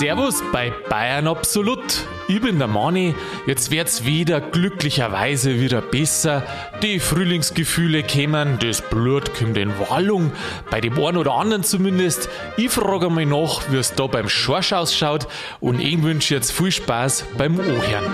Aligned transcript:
Servus 0.00 0.42
bei 0.50 0.72
Bayern 0.88 1.26
Absolut. 1.26 2.06
Ich 2.26 2.40
bin 2.40 2.58
der 2.58 2.68
Mani. 2.68 3.14
Jetzt 3.46 3.70
wird's 3.70 4.06
wieder 4.06 4.40
glücklicherweise 4.40 5.60
wieder 5.60 5.82
besser. 5.82 6.42
Die 6.82 6.98
Frühlingsgefühle 6.98 8.02
kämen, 8.02 8.58
das 8.60 8.80
Blut 8.80 9.34
kommt 9.34 9.58
in 9.58 9.78
Wallung. 9.78 10.32
Bei 10.70 10.80
dem 10.80 10.94
einen 10.94 11.18
oder 11.18 11.34
anderen 11.34 11.64
zumindest. 11.64 12.30
Ich 12.56 12.70
frage 12.70 13.10
mal 13.10 13.26
nach, 13.26 13.70
wie 13.70 13.76
es 13.76 13.92
da 13.92 14.06
beim 14.06 14.30
Schorsch 14.30 14.72
ausschaut 14.72 15.28
und 15.60 15.80
ich 15.80 16.02
wünsche 16.02 16.34
jetzt 16.34 16.52
viel 16.52 16.72
Spaß 16.72 17.26
beim 17.36 17.58
Ohren. 17.58 18.04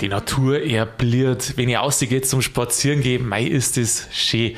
Die 0.00 0.08
Natur 0.08 0.62
erbliert. 0.62 1.52
Wenn 1.56 1.68
ich 1.68 1.76
rausgehe 1.76 2.22
zum 2.22 2.40
Spazieren 2.40 3.28
mei 3.28 3.42
ist 3.42 3.76
es 3.76 4.08
schön. 4.10 4.56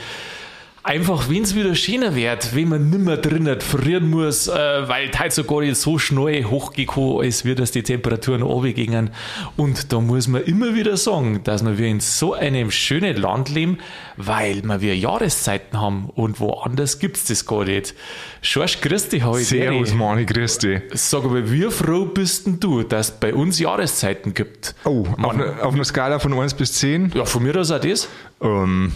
Einfach, 0.86 1.30
wenn 1.30 1.42
es 1.44 1.54
wieder 1.54 1.74
schöner 1.74 2.14
wird, 2.14 2.54
wenn 2.54 2.68
man 2.68 2.90
nimmer 2.90 3.16
drinnen 3.16 3.58
frieren 3.62 4.10
muss, 4.10 4.48
äh, 4.48 4.52
weil 4.86 5.10
halt 5.18 5.32
sogar 5.32 5.62
nicht 5.62 5.76
so 5.76 5.98
schnell 5.98 6.44
hochgekommen 6.44 7.24
ist, 7.24 7.46
wie 7.46 7.54
das 7.54 7.70
die 7.70 7.82
Temperaturen 7.82 8.42
runtergingen. 8.42 9.08
Und 9.56 9.94
da 9.94 10.00
muss 10.00 10.28
man 10.28 10.42
immer 10.44 10.74
wieder 10.74 10.98
sagen, 10.98 11.40
dass 11.42 11.64
wir 11.64 11.86
in 11.86 12.00
so 12.00 12.34
einem 12.34 12.70
schönen 12.70 13.16
Land 13.16 13.48
leben, 13.48 13.78
weil 14.18 14.62
wir 14.62 14.82
wieder 14.82 14.92
Jahreszeiten 14.92 15.80
haben 15.80 16.10
und 16.14 16.38
woanders 16.38 16.98
gibt 16.98 17.16
es 17.16 17.24
das 17.24 17.46
gar 17.46 17.64
nicht. 17.64 17.94
Schorsch, 18.42 18.82
grüß 18.82 19.08
dich 19.08 19.24
heute. 19.24 19.42
Servus, 19.42 19.94
Mani, 19.94 20.26
grüß 20.26 20.58
dich. 20.58 20.82
Sag 20.92 21.24
aber, 21.24 21.50
wie 21.50 21.62
froh 21.70 22.04
bist 22.04 22.46
denn 22.46 22.60
du, 22.60 22.82
dass 22.82 23.08
es 23.08 23.14
bei 23.20 23.32
uns 23.32 23.58
Jahreszeiten 23.58 24.34
gibt? 24.34 24.74
Oh, 24.84 25.06
auf, 25.22 25.30
einer- 25.30 25.62
auf 25.64 25.72
einer 25.72 25.84
Skala 25.84 26.18
von 26.18 26.34
1 26.34 26.52
bis 26.52 26.74
10? 26.74 27.10
Ja, 27.14 27.24
von 27.24 27.42
mir 27.42 27.56
aus 27.58 27.70
auch 27.70 27.80
das. 27.80 28.06
Ähm, 28.42 28.92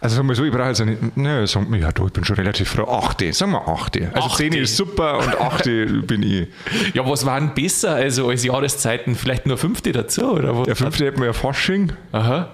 also 0.00 0.16
sagen 0.16 0.28
wir 0.28 0.34
so, 0.34 0.44
ich 0.44 0.52
brauche 0.52 0.68
jetzt 0.68 0.84
nicht, 0.84 1.16
ne, 1.16 1.46
sagen 1.46 1.70
wir, 1.72 1.78
ja, 1.80 1.92
du, 1.92 2.06
ich 2.06 2.12
bin 2.12 2.24
schon 2.24 2.36
relativ 2.36 2.70
froh. 2.70 2.88
8, 2.90 3.34
sagen 3.34 3.52
wir 3.52 3.68
8. 3.68 4.00
Also 4.14 4.28
8. 4.28 4.36
10 4.38 4.52
ist 4.54 4.76
super 4.76 5.18
und 5.18 5.38
8 5.40 5.64
bin 6.06 6.22
ich. 6.22 6.48
Ja, 6.94 7.06
was 7.08 7.26
war 7.26 7.38
denn 7.40 7.52
besser 7.54 7.94
also 7.94 8.28
als 8.28 8.44
Jahreszeiten? 8.44 9.14
Vielleicht 9.14 9.46
nur 9.46 9.58
fünfte 9.58 9.92
dazu, 9.92 10.30
oder 10.32 10.56
was? 10.56 10.66
Der 10.66 10.76
5. 10.76 10.98
hätten 11.00 11.18
wir 11.20 11.26
ja 11.26 11.32
Fasching. 11.32 11.92
Aha. 12.12 12.48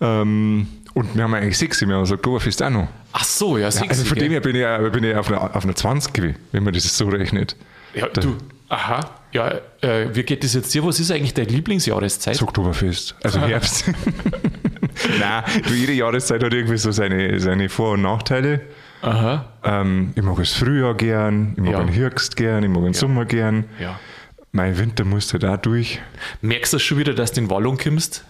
Ähm, 0.00 0.68
und 0.94 1.14
wir 1.16 1.22
haben 1.24 1.34
eigentlich 1.34 1.58
6, 1.58 1.80
wir 1.86 1.94
haben 1.94 2.02
das 2.02 2.12
Oktoberfest 2.12 2.62
auch 2.62 2.70
noch. 2.70 2.88
Ach 3.12 3.24
so, 3.24 3.58
ja, 3.58 3.70
sexy, 3.70 3.88
Also 3.88 4.04
von 4.04 4.18
dem 4.18 4.30
her 4.32 4.40
bin 4.40 4.54
ich, 4.54 4.62
ja- 4.62 4.78
bin 4.78 5.02
ich 5.04 5.14
auf, 5.16 5.28
einer, 5.28 5.56
auf 5.56 5.64
einer 5.64 5.74
20 5.74 6.12
gewesen, 6.12 6.36
wenn 6.52 6.62
man 6.64 6.72
das 6.74 6.96
so 6.96 7.08
rechnet. 7.08 7.56
Ja, 7.94 8.06
du. 8.08 8.36
Aha. 8.68 9.00
Ja, 9.32 9.52
äh, 9.82 10.06
wie 10.14 10.22
geht 10.22 10.42
das 10.42 10.54
jetzt 10.54 10.72
dir? 10.74 10.84
Was 10.84 10.98
ist 11.00 11.10
eigentlich 11.10 11.34
deine 11.34 11.48
Lieblingsjahreszeit? 11.48 12.34
Das 12.34 12.42
Oktoberfest, 12.42 13.14
also 13.22 13.40
Herbst. 13.40 13.84
Nein, 15.20 15.44
jede 15.72 15.92
Jahreszeit 15.92 16.42
hat 16.42 16.52
irgendwie 16.52 16.78
so 16.78 16.90
seine, 16.90 17.38
seine 17.40 17.68
Vor- 17.68 17.92
und 17.92 18.02
Nachteile. 18.02 18.60
Aha. 19.02 19.44
Ähm, 19.64 20.12
ich 20.16 20.22
mag 20.22 20.36
das 20.38 20.52
Frühjahr 20.54 20.94
gern, 20.94 21.52
ich 21.56 21.62
mag 21.62 21.72
Ja. 21.72 21.78
den 21.80 21.88
Herbst 21.88 22.36
gern, 22.36 22.64
ich 22.64 22.70
mag 22.70 22.82
den 22.84 22.94
Sommer 22.94 23.24
gern. 23.26 23.64
Ja. 23.80 23.98
Mein 24.50 24.78
Winter 24.78 25.04
muss 25.04 25.30
halt 25.34 25.44
auch 25.44 25.58
durch. 25.58 26.00
Merkst 26.40 26.72
du 26.72 26.78
schon 26.78 26.96
wieder, 26.96 27.12
dass 27.12 27.32
du 27.32 27.42
in 27.42 27.50
Wallung 27.50 27.76
kommst? 27.76 28.24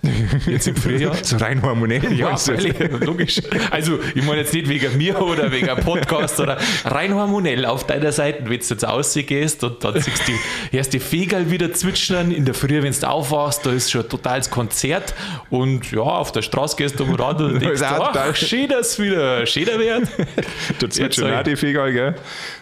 Jetzt 0.47 0.67
im 0.67 0.75
Frühjahr? 0.75 1.15
So 1.23 1.37
rein 1.37 1.63
hormonell. 1.63 2.13
Ja, 2.13 2.37
freilich, 2.37 2.75
logisch. 3.01 3.41
Also, 3.71 3.99
ich 4.15 4.25
meine 4.25 4.41
jetzt 4.41 4.53
nicht 4.53 4.69
wegen 4.69 4.97
mir 4.97 5.21
oder 5.21 5.53
wegen 5.53 5.69
einem 5.69 5.85
Podcast 5.85 6.41
oder 6.41 6.59
rein 6.85 7.15
hormonell 7.15 7.65
auf 7.67 7.87
deiner 7.87 8.11
Seite, 8.13 8.41
wenn 8.41 8.59
du 8.59 8.67
jetzt 8.67 8.85
rausgehst 8.85 9.63
und 9.63 9.85
dann 9.85 10.01
siehst 10.01 10.27
du 10.27 10.33
erst 10.73 10.93
die 10.93 11.01
Vögel 11.01 11.51
wieder 11.51 11.73
zwitschern, 11.73 12.33
in 12.33 12.45
der 12.45 12.55
Früh, 12.55 12.83
wenn 12.83 12.93
du 12.93 13.09
aufwachst, 13.09 13.65
da 13.65 13.73
ist 13.73 13.91
schon 13.91 14.03
ein 14.03 14.09
totales 14.09 14.51
Konzert 14.51 15.15
und 15.51 15.91
ja, 15.93 16.01
auf 16.01 16.33
der 16.33 16.43
Straße 16.43 16.77
gehst 16.77 16.99
du 16.99 17.05
am 17.05 17.15
Rad 17.15 17.41
und 17.41 17.61
denkst, 17.63 17.83
ach, 17.83 18.35
schön, 18.35 18.69
dass 18.69 18.93
es 18.93 18.99
wieder 18.99 19.47
schöner 19.47 19.79
wird. 19.79 20.09
Da 20.81 20.91
zwitschern 20.91 21.35
auch 21.35 21.43
die 21.43 21.57
Vögel, 21.57 21.93
gell? 21.93 22.15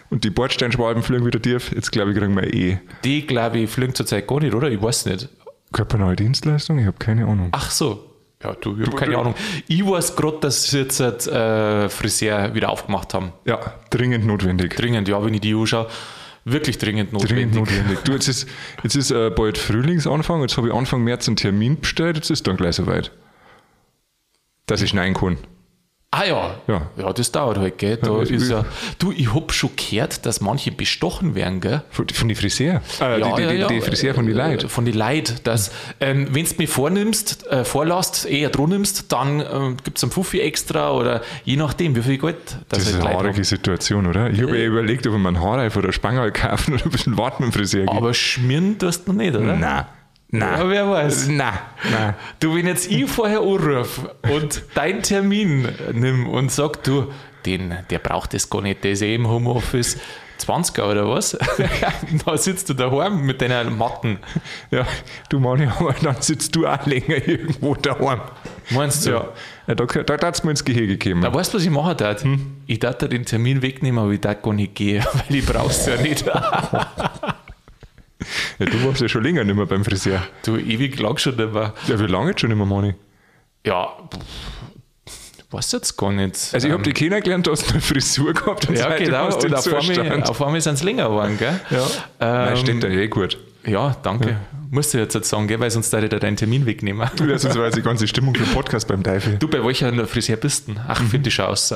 Und 0.09 0.23
die 0.23 0.29
Bordsteinschwalben 0.29 1.03
fliegen 1.03 1.25
wieder 1.25 1.41
tief. 1.41 1.71
Jetzt 1.73 1.91
glaube 1.91 2.11
ich, 2.11 2.17
kriegen 2.17 2.35
wir 2.35 2.53
eh 2.53 2.79
Die, 3.03 3.27
glaube 3.27 3.59
ich, 3.59 3.69
fliegen 3.69 3.93
zurzeit 3.93 4.27
gar 4.27 4.39
nicht, 4.39 4.53
oder? 4.53 4.69
Ich 4.69 4.81
weiß 4.81 5.05
nicht. 5.07 5.29
körpernahe 5.73 6.15
Dienstleistung. 6.15 6.79
Ich 6.79 6.85
habe 6.85 6.97
keine 6.97 7.25
Ahnung. 7.25 7.49
Ach 7.51 7.69
so. 7.71 8.03
Ja, 8.43 8.53
du, 8.53 8.77
ich 8.79 8.85
habe 8.85 8.95
keine 8.95 9.17
Ahnung. 9.17 9.33
Ich 9.67 9.85
weiß 9.85 10.15
gerade, 10.15 10.37
dass 10.41 10.63
sie 10.63 10.79
jetzt 10.79 10.99
äh, 10.99 11.89
Friseur 11.89 12.53
wieder 12.53 12.69
aufgemacht 12.69 13.13
haben. 13.13 13.33
Ja, 13.45 13.59
dringend 13.89 14.25
notwendig. 14.25 14.75
Dringend, 14.75 15.07
ja, 15.07 15.23
wenn 15.25 15.33
ich 15.33 15.41
die 15.41 15.55
anschaue. 15.55 15.87
Wirklich 16.45 16.77
dringend 16.77 17.11
notwendig. 17.11 17.51
Dringend 17.51 17.55
notwendig. 17.55 17.99
Du, 18.05 18.13
jetzt 18.13 18.27
ist, 18.27 18.47
jetzt 18.83 18.95
ist 18.95 19.11
äh, 19.11 19.31
bald 19.31 19.57
Frühlingsanfang. 19.57 20.41
Jetzt 20.41 20.55
habe 20.55 20.67
ich 20.67 20.73
Anfang 20.73 21.03
März 21.03 21.27
einen 21.27 21.35
Termin 21.35 21.79
bestellt. 21.79 22.15
Jetzt 22.15 22.29
ist 22.29 22.47
dann 22.47 22.55
gleich 22.55 22.75
soweit. 22.75 23.11
Dass 24.67 24.81
ich 24.81 24.91
schneiden 24.91 25.15
kann. 25.15 25.37
Ah 26.09 26.23
ja. 26.23 26.55
Ja. 26.67 26.89
ja, 26.95 27.11
das 27.11 27.33
dauert 27.33 27.57
halt, 27.57 27.77
gell? 27.77 27.97
Da 27.97 28.09
Ja, 28.09 28.21
ist 28.21 28.49
ja, 28.49 28.63
du, 28.97 29.11
ich 29.11 29.33
hab 29.33 29.51
schon 29.51 29.71
gehört, 29.75 30.25
dass 30.25 30.39
manche 30.39 30.71
bestochen 30.71 31.35
werden, 31.35 31.59
gell? 31.59 31.83
Von, 31.89 32.07
von 32.07 32.29
den 32.29 32.37
Friseur. 32.37 32.81
Äh, 33.01 33.21
die, 33.21 33.41
die, 33.41 33.47
die, 33.57 33.67
die 33.67 33.81
Friseur 33.81 34.13
von 34.13 34.25
den 34.25 34.37
Leuten. 34.37 34.69
Von 34.69 34.85
den 34.85 34.93
Leid. 34.93 35.45
Dass, 35.45 35.69
ähm, 35.99 36.29
wenn 36.31 36.45
du 36.45 36.51
mir 36.59 36.67
vornimmst, 36.69 37.45
äh, 37.47 37.65
vorlässt, 37.65 38.25
eher 38.25 38.49
dran 38.49 38.69
nimmst, 38.69 39.11
dann 39.11 39.41
ähm, 39.41 39.77
gibt 39.83 39.97
es 39.97 40.03
einen 40.05 40.13
Fuffi 40.13 40.39
extra 40.39 40.91
oder 40.91 41.21
je 41.43 41.57
nachdem, 41.57 41.93
wie 41.97 42.01
viel 42.01 42.17
Geld 42.17 42.37
Das 42.69 42.87
ist 42.87 42.93
halt 42.95 43.05
eine 43.07 43.17
haarige. 43.17 43.43
Situation, 43.43 44.05
oder? 44.07 44.29
Ich 44.29 44.41
habe 44.41 44.57
ja 44.57 44.65
überlegt, 44.65 45.05
ob 45.07 45.13
ich 45.13 45.19
mir 45.19 45.27
einen 45.27 45.41
Haarreif 45.41 45.75
oder 45.75 45.91
Spangerl 45.91 46.31
kaufen 46.31 46.75
oder 46.75 46.85
ein 46.85 46.91
bisschen 46.91 47.17
warten 47.17 47.43
mit 47.43 47.53
dem 47.53 47.57
Friseur 47.59 47.85
gehe. 47.85 47.93
Aber 47.93 48.13
schmieren 48.13 48.79
tust 48.79 49.05
du 49.05 49.11
noch 49.11 49.17
nicht, 49.17 49.35
oder? 49.35 49.57
Nein. 49.57 49.85
Nein. 50.29 50.59
Ja, 50.59 50.69
wer 50.69 50.89
weiß. 50.89 51.27
Nein. 51.29 51.53
Nein. 51.89 52.13
Du, 52.39 52.55
wenn 52.55 52.67
jetzt 52.67 52.91
ich 52.91 53.09
vorher 53.09 53.39
anrufe 53.39 54.13
und 54.29 54.63
deinen 54.75 55.01
Termin 55.01 55.69
nimm 55.93 56.27
und 56.27 56.51
sag, 56.51 56.83
du, 56.83 57.11
den, 57.45 57.77
der 57.89 57.99
braucht 57.99 58.33
das 58.33 58.49
gar 58.49 58.61
nicht, 58.61 58.83
der 58.83 58.91
ist 58.91 59.01
eh 59.01 59.15
im 59.15 59.27
Homeoffice 59.27 59.97
20er 60.37 60.83
oder 60.83 61.09
was? 61.09 61.37
da 62.25 62.37
sitzt 62.37 62.69
du 62.69 62.73
daheim 62.73 63.25
mit 63.25 63.41
deiner 63.41 63.63
Matten. 63.69 64.19
Ja, 64.69 64.85
du 65.29 65.39
aber 65.47 65.95
dann 66.01 66.21
sitzt 66.21 66.55
du 66.55 66.67
auch 66.67 66.85
länger 66.85 67.27
irgendwo 67.27 67.75
daheim. 67.75 68.21
Meinst 68.69 69.05
du? 69.05 69.11
Ja, 69.11 69.27
ja 69.67 69.75
da, 69.75 69.85
da 69.85 70.27
hat's 70.27 70.43
mir 70.43 70.51
ins 70.51 70.63
Gehege 70.63 70.97
gekommen. 70.97 71.23
Da 71.23 71.33
weißt 71.33 71.53
du, 71.53 71.57
was 71.57 71.63
ich 71.63 71.69
machen 71.69 71.97
darf? 71.97 72.23
Ich 72.65 72.79
darf 72.79 72.97
dir 72.97 73.07
den 73.07 73.25
Termin 73.25 73.61
wegnehmen, 73.61 73.99
aber 73.99 74.11
ich 74.11 74.21
darf 74.21 74.41
gar 74.41 74.53
nicht 74.53 74.75
gehen, 74.75 75.03
weil 75.13 75.37
ich 75.37 75.45
brauch's 75.45 75.85
ja 75.85 75.95
nicht. 75.97 76.25
Ja, 78.59 78.65
du 78.65 78.83
warst 78.85 79.01
ja 79.01 79.07
schon 79.07 79.23
länger 79.23 79.43
nicht 79.43 79.55
mehr 79.55 79.65
beim 79.65 79.83
Friseur. 79.85 80.21
du, 80.43 80.57
ewig 80.57 80.99
lang 80.99 81.17
schon 81.17 81.35
nicht 81.35 81.53
mehr. 81.53 81.73
Ja, 81.87 81.99
wie 81.99 82.07
lange 82.07 82.29
jetzt 82.31 82.41
schon 82.41 82.49
nicht 82.49 82.57
mehr, 82.57 82.65
Mani? 82.65 82.95
Ja, 83.65 83.89
weiß 85.51 85.71
jetzt 85.73 85.95
gar 85.97 86.11
nicht. 86.11 86.35
Also 86.53 86.67
ich 86.67 86.73
habe 86.73 86.83
dich 86.83 86.93
kennengelernt, 86.93 87.47
du 87.47 87.51
hast 87.51 87.69
eine 87.71 87.81
Frisur 87.81 88.33
gehabt. 88.33 88.67
und 88.67 88.77
ja, 88.77 88.95
genau. 88.97 89.27
Und 89.27 89.53
auf 89.53 89.65
einmal, 89.67 89.81
Zustand. 89.83 90.29
auf 90.29 90.41
einmal 90.41 90.61
sind 90.61 90.73
es 90.73 90.83
länger 90.83 91.05
geworden, 91.09 91.37
gell? 91.37 91.59
Ja. 91.69 91.87
Nein, 92.19 92.49
Ähm, 92.49 92.57
steht 92.57 92.83
da 92.83 92.87
eh 92.87 93.07
gut. 93.07 93.37
Ja, 93.67 93.95
danke. 94.01 94.37
Musst 94.69 94.93
du 94.93 94.97
jetzt 94.97 95.13
jetzt 95.13 95.29
sagen, 95.29 95.47
gell? 95.47 95.59
weil 95.61 95.71
sonst 95.71 95.91
darf 95.93 96.03
ich 96.03 96.09
dir 96.09 96.19
deinen 96.19 96.35
Termin 96.35 96.65
wegnehmen. 96.65 97.09
Du, 97.15 97.25
das 97.25 97.43
ist 97.45 97.55
die 97.75 97.81
ganze 97.81 98.05
Stimmung 98.07 98.35
für 98.35 98.43
den 98.43 98.53
Podcast 98.53 98.87
beim 98.87 99.01
Teufel. 99.01 99.37
Du, 99.37 99.47
bei 99.47 99.63
welcher 99.63 99.93
Friseur 100.07 100.35
bist 100.35 100.67
du? 100.67 100.73
Ach, 100.87 100.99
Mhm. 101.01 101.07
finde 101.07 101.29
ich 101.29 101.35
schon 101.35 101.45
aus. 101.45 101.73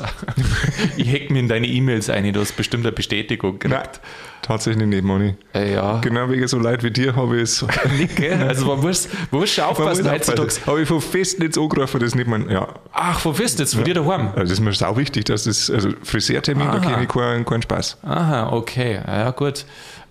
ich 0.96 1.10
hack 1.12 1.30
mir 1.30 1.38
in 1.40 1.48
deine 1.48 1.66
E-Mails 1.66 2.10
ein, 2.10 2.30
du 2.32 2.40
hast 2.40 2.54
bestimmt 2.56 2.84
eine 2.84 2.92
Bestätigung 2.92 3.58
gekriegt. 3.58 4.00
tatsächlich 4.42 4.86
nicht, 4.86 5.04
Mani. 5.04 5.36
Äh, 5.54 5.72
ja. 5.74 6.00
Genau 6.00 6.28
wegen 6.28 6.46
so 6.48 6.58
Leid 6.58 6.82
wie 6.82 6.90
dir 6.90 7.16
habe 7.16 7.36
ich 7.36 7.42
es. 7.44 7.64
Nicht, 7.98 8.16
gell? 8.16 8.42
Also 8.42 8.66
man 8.66 8.80
muss, 8.80 9.08
man 9.30 9.40
muss 9.40 9.50
schon 9.50 9.64
aufpassen 9.64 10.10
heutzutage. 10.10 10.50
Habe 10.66 10.82
ich 10.82 10.88
von 10.88 11.00
Festnetz 11.00 11.56
angerufen, 11.56 11.98
das 12.00 12.14
nicht 12.14 12.26
mein. 12.26 12.48
Ja, 12.50 12.68
Ach, 12.92 13.20
du 13.22 13.32
jetzt? 13.32 13.74
Von 13.74 13.84
dir 13.84 13.94
daheim? 13.94 14.28
also 14.28 14.40
das 14.40 14.50
ist 14.52 14.60
mir 14.60 14.72
sau 14.74 14.96
wichtig, 14.98 15.24
dass 15.26 15.44
das. 15.44 15.70
Also 15.70 15.90
Friseurtermin, 16.02 16.66
da 16.66 16.72
Aha. 16.74 16.80
kenne 16.80 17.02
ich 17.04 17.08
keinen, 17.08 17.44
keinen 17.44 17.62
Spaß. 17.62 17.98
Aha, 18.02 18.52
okay. 18.52 19.00
Ja, 19.06 19.30
gut. 19.30 19.64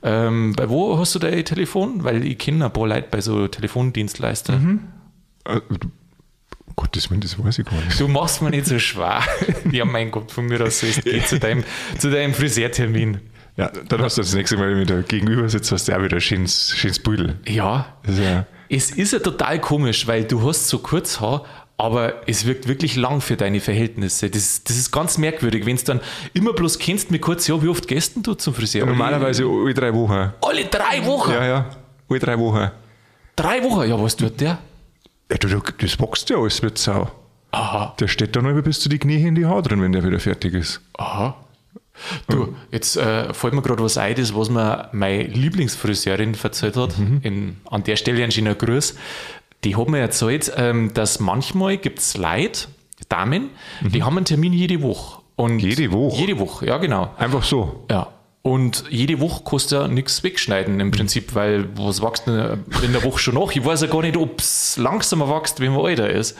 Ähm, 0.04 0.54
bei 0.56 0.70
wo 0.70 0.98
hast 0.98 1.14
du 1.16 1.20
dein 1.20 1.46
Telefon? 1.46 2.04
Weil 2.04 2.26
ich 2.26 2.38
kenne 2.40 2.66
ein 2.66 2.74
paar 2.74 2.88
Leute 2.88 3.08
bei 3.12 3.22
so 3.22 3.48
Telefondienstleistern. 3.48 4.88
Äh, 5.46 5.60
du- 5.70 5.92
Gottes 6.76 7.10
Willen, 7.12 7.22
das 7.22 7.38
weiß 7.38 7.60
ich 7.60 7.66
gar 7.66 7.76
nicht. 7.82 8.00
Du 8.00 8.08
machst 8.08 8.42
mir 8.42 8.50
nicht 8.50 8.66
so 8.66 8.80
schwer. 8.80 9.22
ja, 9.72 9.86
mein 9.86 10.10
Gott, 10.10 10.32
von 10.32 10.46
mir 10.46 10.62
aus 10.62 10.82
ist. 10.84 11.04
Geh 11.04 11.22
zu 11.24 11.38
deinem, 11.38 11.64
zu 11.98 12.10
deinem 12.10 12.34
Friseurtermin. 12.34 13.20
Ja, 13.58 13.68
dann 13.90 14.02
hast 14.02 14.18
du 14.18 14.22
das 14.22 14.34
nächste 14.34 14.56
Mal, 14.58 14.72
wenn 14.72 14.88
du 14.88 14.96
da 14.96 15.02
gegenüber 15.02 15.48
sitzt, 15.50 15.72
hast 15.74 15.88
du 15.90 15.96
auch 15.96 16.02
wieder 16.02 16.16
ein 16.18 16.22
schönes, 16.22 16.72
schönes 16.72 16.98
Pudel. 17.00 17.38
Ja, 17.46 17.98
ja, 18.08 18.46
Es 18.70 18.90
ist 18.92 19.12
ja 19.12 19.20
total 19.20 19.60
komisch, 19.60 20.08
weil 20.08 20.24
du 20.24 20.48
hast 20.48 20.70
so 20.70 20.80
kurz 20.80 21.20
Haar, 21.20 21.44
aber 21.78 22.28
es 22.28 22.46
wirkt 22.46 22.68
wirklich 22.68 22.96
lang 22.96 23.22
für 23.22 23.36
deine 23.38 23.60
Verhältnisse. 23.60 24.30
Das, 24.30 24.64
das 24.64 24.78
ist 24.78 24.92
ganz 24.92 25.18
merkwürdig, 25.18 25.66
wenn 25.66 25.78
du 25.78 25.84
dann 25.84 26.00
immer 26.34 26.54
bloß 26.54 26.78
kennst 26.80 27.10
mit 27.12 27.22
kurz, 27.22 27.48
ja, 27.48 27.62
wie 27.64 27.68
oft 27.70 27.88
gehst 27.88 28.14
du 28.22 28.34
zum 28.36 28.54
Friseur? 28.54 28.86
normalerweise 28.86 29.46
alle 29.46 29.74
drei 29.74 29.94
Wochen. 29.94 30.34
Alle 30.42 30.66
drei 30.66 31.06
Wochen? 31.06 31.32
Ja, 31.32 31.46
ja, 31.46 31.70
alle 32.10 32.20
drei 32.20 32.38
Wochen. 32.38 32.70
Drei 33.36 33.64
Wochen? 33.64 33.90
Ja, 33.90 34.00
was 34.02 34.16
tut 34.16 34.40
der? 34.40 34.60
Ja, 35.32 35.38
du, 35.38 35.48
du, 35.48 35.60
das 35.80 36.00
wächst 36.00 36.30
ja 36.30 36.38
alles 36.38 36.62
mit 36.62 36.78
Sau. 36.78 37.10
Aha, 37.54 37.96
Der 38.00 38.08
steht 38.08 38.36
dann 38.36 38.46
über 38.50 38.62
bis 38.62 38.80
zu 38.80 38.88
die 38.88 38.98
Knie 39.00 39.26
in 39.28 39.36
die 39.36 39.46
Haare 39.46 39.62
drin, 39.64 39.82
wenn 39.82 39.92
der 39.92 40.04
wieder 40.04 40.20
fertig 40.20 40.54
ist. 40.54 40.82
aha. 40.98 41.36
Du, 42.30 42.56
jetzt 42.72 42.96
äh, 42.98 43.32
fällt 43.34 43.54
mir 43.54 43.62
gerade 43.62 43.84
was 43.84 43.98
ein, 43.98 44.16
das, 44.16 44.34
was 44.34 44.50
mir 44.50 44.90
meine 44.92 45.24
Lieblingsfriseurin 45.24 46.36
erzählt 46.42 46.76
hat. 46.76 46.96
In, 47.22 47.58
an 47.70 47.84
der 47.84 47.96
Stelle 47.96 48.24
ein 48.24 48.32
schöner 48.32 48.56
Gruß. 48.56 48.96
Die 49.64 49.76
hat 49.76 49.88
mir 49.90 50.00
erzählt, 50.00 50.52
ähm, 50.58 50.94
dass 50.94 51.20
manchmal 51.20 51.78
gibt 51.78 52.00
es 52.00 52.18
Leute, 52.18 52.68
Damen, 53.10 53.50
die 53.82 54.04
haben 54.04 54.18
einen 54.18 54.26
Termin 54.26 54.54
jede 54.54 54.82
Woche. 54.82 55.22
Und 55.36 55.60
Jede 55.60 55.92
Woche? 55.92 56.20
Jede 56.20 56.40
Woche, 56.40 56.66
ja, 56.68 56.78
genau. 56.78 57.12
Einfach 57.18 57.44
so. 57.44 57.86
Ja. 57.90 58.08
Und 58.44 58.86
jede 58.90 59.20
Woche 59.20 59.44
kostet 59.44 59.80
ja 59.80 59.88
nichts 59.88 60.24
wegschneiden 60.24 60.80
im 60.80 60.90
Prinzip, 60.92 61.36
weil 61.36 61.70
was 61.78 62.02
wächst 62.02 62.26
denn 62.26 62.64
in 62.84 62.92
der 62.92 63.04
Woche 63.04 63.20
schon 63.20 63.36
nach? 63.36 63.52
Ich 63.52 63.64
weiß 63.64 63.82
ja 63.82 63.88
gar 63.88 64.02
nicht, 64.02 64.18
ob 64.18 64.40
es 64.40 64.78
langsamer 64.78 65.30
wächst, 65.30 65.60
wenn 65.60 65.74
man 65.74 65.86
älter 65.86 66.10
ist. 66.10 66.38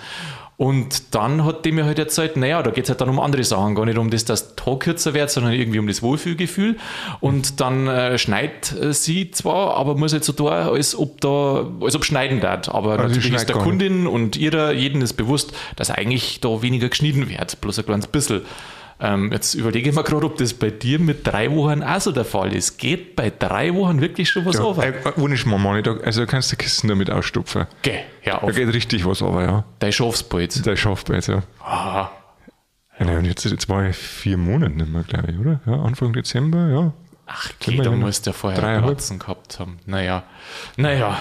Und 0.62 1.16
dann 1.16 1.44
hat 1.44 1.66
die 1.66 1.72
mir 1.72 1.86
halt 1.86 1.98
erzählt, 1.98 2.38
naja, 2.38 2.62
da 2.62 2.70
geht 2.70 2.84
es 2.84 2.90
halt 2.92 3.02
dann 3.02 3.10
um 3.10 3.20
andere 3.20 3.44
Sachen, 3.44 3.74
gar 3.74 3.84
nicht 3.88 3.98
um 3.98 4.12
das, 4.12 4.26
dass 4.26 4.56
Tag 4.56 4.82
kürzer 4.82 5.16
wird, 5.16 5.32
sondern 5.32 5.54
irgendwie 5.54 5.80
um 5.80 5.88
das 5.88 6.04
Wohlfühlgefühl. 6.04 6.78
Und 7.20 7.60
dann 7.60 7.88
äh, 7.88 8.20
schneidet 8.20 8.72
äh, 8.80 8.94
sie 8.94 9.32
zwar, 9.32 9.76
aber 9.76 9.98
muss 9.98 10.14
halt 10.14 10.24
so 10.24 10.34
tun, 10.34 10.50
als 10.50 10.96
ob 10.96 11.20
da, 11.20 11.68
als 11.82 11.96
ob 11.96 12.06
schneiden 12.06 12.44
wird. 12.44 12.70
Aber 12.70 12.92
Also 12.92 13.08
natürlich 13.08 13.34
ist 13.34 13.50
der 13.50 13.56
gar 13.56 13.64
nicht. 13.64 13.72
Kundin 13.72 14.06
und 14.06 14.38
ihrer, 14.38 14.72
jeden 14.72 15.02
ist 15.02 15.14
bewusst, 15.14 15.52
dass 15.78 15.90
eigentlich 15.90 16.42
da 16.42 16.62
weniger 16.62 16.90
geschnitten 16.90 17.28
wird, 17.28 17.60
bloß 17.60 17.80
ein 17.80 17.86
kleines 17.86 18.06
bisschen. 18.06 18.42
Ähm, 19.04 19.32
jetzt 19.32 19.56
überlege 19.56 19.90
ich 19.90 19.96
mir 19.96 20.04
gerade, 20.04 20.26
ob 20.26 20.38
das 20.38 20.54
bei 20.54 20.70
dir 20.70 21.00
mit 21.00 21.26
drei 21.26 21.50
Wochen 21.52 21.82
auch 21.82 22.00
so 22.00 22.12
der 22.12 22.24
Fall 22.24 22.54
ist. 22.54 22.78
Geht 22.78 23.16
bei 23.16 23.32
drei 23.32 23.74
Wochen 23.74 24.00
wirklich 24.00 24.30
schon 24.30 24.46
was 24.46 24.56
Ja, 24.58 24.64
over? 24.64 24.86
äh, 24.86 24.94
ohne 25.18 25.38
Schmarrn, 25.38 25.84
also 26.04 26.26
kannst 26.28 26.52
du 26.52 26.56
Kisten 26.56 26.88
damit 26.88 27.10
ausstopfen. 27.10 27.66
Geh, 27.82 28.00
ja, 28.24 28.34
Da 28.34 28.38
auf 28.40 28.54
geht 28.56 28.72
richtig 28.72 29.04
was 29.06 29.24
aber, 29.24 29.44
ja. 29.44 29.64
dein 29.80 29.92
Schafspolz. 29.92 30.62
Der 30.62 30.76
schafft 30.76 31.10
jetzt, 31.10 31.28
ja. 31.30 31.42
Ah, 31.64 32.10
ja 33.00 33.18
und 33.18 33.26
jetzt, 33.26 33.44
jetzt 33.46 33.68
war 33.70 33.88
ich 33.90 33.96
vier 33.96 34.38
Monate 34.38 34.74
nicht 34.74 34.92
mehr, 34.92 35.02
glaube 35.04 35.32
ich, 35.32 35.40
oder? 35.40 35.60
Ja, 35.66 35.82
Anfang 35.82 36.14
Dezember, 36.14 36.68
ja. 36.70 36.94
ach, 37.26 37.50
okay, 37.60 37.78
da 37.78 37.90
musst 37.90 38.28
du 38.28 38.30
ja 38.30 38.34
vorher? 38.36 38.82
Platzen 38.82 39.18
gehabt 39.18 39.60
haben. 39.60 39.80
Naja, 39.88 40.24
naja. 40.78 41.20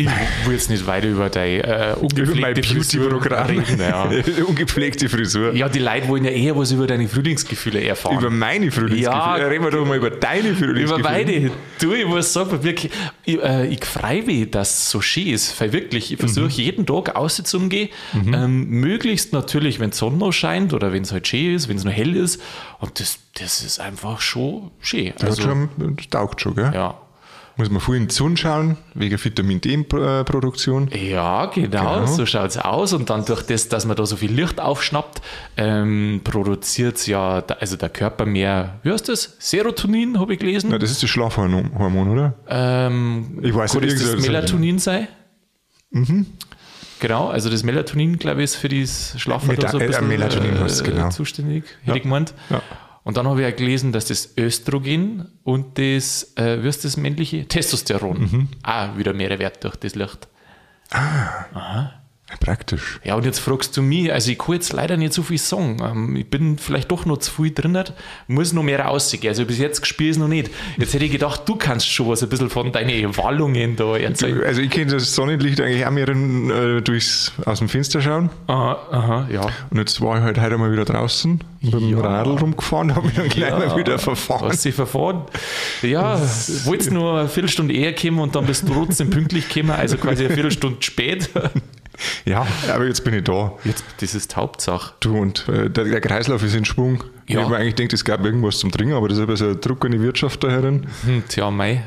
Ich 0.00 0.46
will 0.46 0.54
jetzt 0.54 0.70
nicht 0.70 0.86
weiter 0.86 1.08
über 1.08 1.28
dein 1.28 1.60
äh, 1.60 1.94
ungepflegte 2.00 2.62
Frisur 2.62 3.22
reden. 3.48 3.80
Ja. 3.80 4.04
Ungepflegte 4.46 5.08
Frisur. 5.08 5.52
ja, 5.54 5.68
die 5.68 5.78
Leute 5.78 6.08
wollen 6.08 6.24
ja 6.24 6.30
eher 6.30 6.56
was 6.56 6.72
über 6.72 6.86
deine 6.86 7.08
Frühlingsgefühle 7.08 7.82
erfahren. 7.82 8.18
Über 8.18 8.30
meine 8.30 8.70
Frühlingsgefühle. 8.70 9.02
Ja. 9.04 9.34
Reden 9.34 9.64
wir 9.64 9.70
doch 9.70 9.86
mal 9.86 9.96
über 9.96 10.10
deine 10.10 10.54
Frühlingsgefühle. 10.54 10.84
Über 10.84 11.02
beide. 11.02 11.50
Du, 11.80 11.92
ich 11.92 12.06
muss 12.06 12.32
sagen, 12.32 12.62
wirklich, 12.62 12.92
ich, 13.24 13.42
äh, 13.42 13.66
ich 13.66 13.84
freue 13.84 14.22
mich, 14.22 14.50
dass 14.50 14.70
es 14.78 14.90
so 14.90 15.00
schön 15.00 15.28
ist. 15.28 15.60
Weil 15.60 15.72
wirklich, 15.72 16.12
ich 16.12 16.18
versuche 16.18 16.48
jeden 16.50 16.86
Tag 16.86 17.14
rauszugehen. 17.14 17.88
Ähm, 18.14 18.68
möglichst 18.68 19.32
natürlich, 19.32 19.80
wenn 19.80 19.90
die 19.90 19.96
Sonne 19.96 20.16
noch 20.18 20.32
scheint 20.32 20.72
oder 20.72 20.92
wenn 20.92 21.02
es 21.02 21.12
halt 21.12 21.26
schön 21.28 21.54
ist, 21.54 21.68
wenn 21.68 21.76
es 21.76 21.84
noch 21.84 21.92
hell 21.92 22.16
ist. 22.16 22.40
Und 22.78 22.98
das, 23.00 23.18
das 23.38 23.62
ist 23.62 23.80
einfach 23.80 24.20
schon 24.20 24.70
schön. 24.80 25.12
Das, 25.18 25.30
Also, 25.30 25.42
hat 25.42 25.48
schon, 25.50 25.96
das 25.96 26.08
taugt 26.08 26.40
schon, 26.40 26.54
gell? 26.54 26.70
ja. 26.74 26.94
Muss 27.56 27.68
man 27.70 27.80
früh 27.80 27.96
in 27.96 28.08
die 28.08 28.14
Sonne 28.14 28.36
schauen, 28.36 28.76
wegen 28.94 29.22
Vitamin 29.22 29.60
D-Produktion. 29.60 30.88
Ja, 30.94 31.46
genau, 31.46 31.94
Genau. 31.96 32.06
so 32.06 32.24
schaut 32.24 32.50
es 32.50 32.56
aus. 32.58 32.92
Und 32.94 33.10
dann 33.10 33.24
durch 33.26 33.42
das, 33.42 33.68
dass 33.68 33.84
man 33.84 33.96
da 33.96 34.06
so 34.06 34.16
viel 34.16 34.32
Licht 34.32 34.60
aufschnappt, 34.60 35.20
ähm, 35.58 36.20
produziert 36.24 36.96
es 36.96 37.06
ja, 37.06 37.44
also 37.60 37.76
der 37.76 37.88
Körper 37.90 38.24
mehr, 38.24 38.78
wie 38.82 38.92
heißt 38.92 39.08
das? 39.08 39.36
Serotonin, 39.38 40.18
habe 40.18 40.32
ich 40.34 40.38
gelesen. 40.40 40.70
Ja, 40.70 40.78
das 40.78 40.90
ist 40.90 41.02
das 41.02 41.10
Schlafhormon, 41.10 42.08
oder? 42.08 42.34
Ähm, 42.48 43.40
Ich 43.42 43.54
weiß 43.54 43.74
nicht, 43.74 44.00
das, 44.00 44.16
Melatonin 44.22 44.78
sein? 44.78 45.08
Genau, 47.00 47.28
also 47.28 47.50
das 47.50 47.62
Melatonin, 47.62 48.18
glaube 48.18 48.40
ich, 48.40 48.44
ist 48.44 48.56
für 48.56 48.68
das 48.68 49.14
Schlafen 49.18 49.48
Meta- 49.48 49.68
so 49.68 49.78
ein 49.78 49.84
äh, 49.84 49.86
bisschen 49.86 50.08
Melatonin 50.08 50.56
es, 50.64 50.82
genau. 50.84 51.08
zuständig, 51.10 51.64
hätte 51.82 51.96
ich 51.96 52.02
gemeint. 52.04 52.34
Ja. 52.50 52.62
Und 53.10 53.16
dann 53.16 53.26
habe 53.26 53.40
ich 53.40 53.44
ja 53.44 53.50
gelesen, 53.50 53.90
dass 53.90 54.04
das 54.04 54.34
Östrogen 54.38 55.26
und 55.42 55.78
das, 55.78 56.30
äh, 56.36 56.62
wie 56.62 56.68
ist 56.68 56.84
das 56.84 56.96
männliche? 56.96 57.44
Testosteron 57.44 58.20
Mhm. 58.20 58.48
auch 58.62 58.96
wieder 58.98 59.12
mehr 59.14 59.36
wert 59.40 59.64
durch 59.64 59.74
das 59.74 59.96
Licht. 59.96 60.28
Praktisch. 62.38 63.00
Ja, 63.02 63.16
und 63.16 63.24
jetzt 63.24 63.40
fragst 63.40 63.76
du 63.76 63.82
mich, 63.82 64.12
also 64.12 64.30
ich 64.30 64.38
kann 64.38 64.54
jetzt 64.54 64.72
leider 64.72 64.96
nicht 64.96 65.12
so 65.12 65.22
viel 65.22 65.38
sagen. 65.38 65.78
Ähm, 65.82 66.16
ich 66.16 66.28
bin 66.28 66.58
vielleicht 66.58 66.90
doch 66.90 67.04
noch 67.04 67.18
zu 67.18 67.30
viel 67.30 67.52
drin, 67.52 67.78
muss 68.28 68.52
noch 68.52 68.62
mehr 68.62 68.80
raussehen. 68.80 69.26
Also 69.26 69.44
bis 69.44 69.58
jetzt 69.58 69.80
gespielt 69.80 70.12
ist 70.12 70.18
noch 70.18 70.28
nicht. 70.28 70.50
Jetzt 70.76 70.94
hätte 70.94 71.04
ich 71.04 71.12
gedacht, 71.12 71.42
du 71.46 71.56
kannst 71.56 71.88
schon 71.88 72.08
was 72.08 72.22
ein 72.22 72.28
bisschen 72.28 72.50
von 72.50 72.72
deinen 72.72 73.16
Wallungen 73.16 73.76
da 73.76 73.96
erzählen. 73.96 74.42
Also 74.44 74.60
ich 74.60 74.70
kenne 74.70 74.92
das 74.92 75.14
Sonnenlicht 75.14 75.60
eigentlich 75.60 75.84
auch 75.84 75.90
mehr 75.90 76.08
äh, 76.08 76.80
durchs, 76.80 77.32
aus 77.44 77.58
dem 77.58 77.68
Fenster 77.68 78.00
schauen. 78.00 78.30
Aha, 78.46 78.78
aha, 78.90 79.28
ja. 79.30 79.46
Und 79.70 79.78
jetzt 79.78 80.00
war 80.00 80.16
ich 80.18 80.22
halt 80.22 80.40
heute 80.40 80.56
mal 80.56 80.72
wieder 80.72 80.84
draußen 80.84 81.40
mit 81.60 81.74
dem. 81.74 81.98
Radl 81.98 82.36
rumgefahren, 82.36 82.94
habe 82.94 83.06
mich 83.06 83.16
dann 83.16 83.28
gleich 83.28 83.50
mal 83.50 83.76
wieder 83.76 83.98
verfahren. 83.98 84.50
Hast 84.50 84.64
dich 84.64 84.74
verfahren? 84.74 85.22
Ja, 85.82 86.20
wolltest 86.64 86.90
nur 86.90 87.18
eine 87.18 87.28
Viertelstunde 87.28 87.74
eher 87.74 87.94
kommen 87.94 88.18
und 88.20 88.34
dann 88.34 88.46
bist 88.46 88.68
du 88.68 88.72
trotzdem 88.72 89.10
pünktlich 89.10 89.48
gekommen, 89.48 89.72
also 89.72 89.96
quasi 89.96 90.24
eine 90.24 90.34
Viertelstunde 90.34 90.82
spät. 90.82 91.30
Ja, 92.24 92.46
aber 92.72 92.86
jetzt 92.86 93.04
bin 93.04 93.14
ich 93.14 93.24
da. 93.24 93.52
Jetzt, 93.64 93.84
das 94.00 94.14
ist 94.14 94.32
die 94.32 94.36
Hauptsache. 94.36 94.94
Du, 95.00 95.18
und 95.18 95.48
äh, 95.48 95.68
der, 95.70 95.84
der 95.84 96.00
Kreislauf 96.00 96.42
ist 96.42 96.54
in 96.54 96.64
Schwung. 96.64 97.04
Ja. 97.28 97.38
Ich 97.40 97.44
habe 97.44 97.56
eigentlich 97.56 97.76
gedacht, 97.76 97.92
es 97.92 98.04
gab 98.04 98.24
irgendwas 98.24 98.58
zum 98.58 98.70
Trinken, 98.70 98.94
aber 98.94 99.08
das 99.08 99.18
ist 99.18 99.22
ein 99.22 99.28
bisschen 99.28 99.50
ein 99.50 99.60
Druck 99.60 99.84
an 99.84 99.92
die 99.92 100.00
Wirtschaft 100.00 100.42
da 100.42 100.50
herin. 100.50 100.86
Hm, 101.04 101.24
tja, 101.28 101.50
mei, 101.50 101.84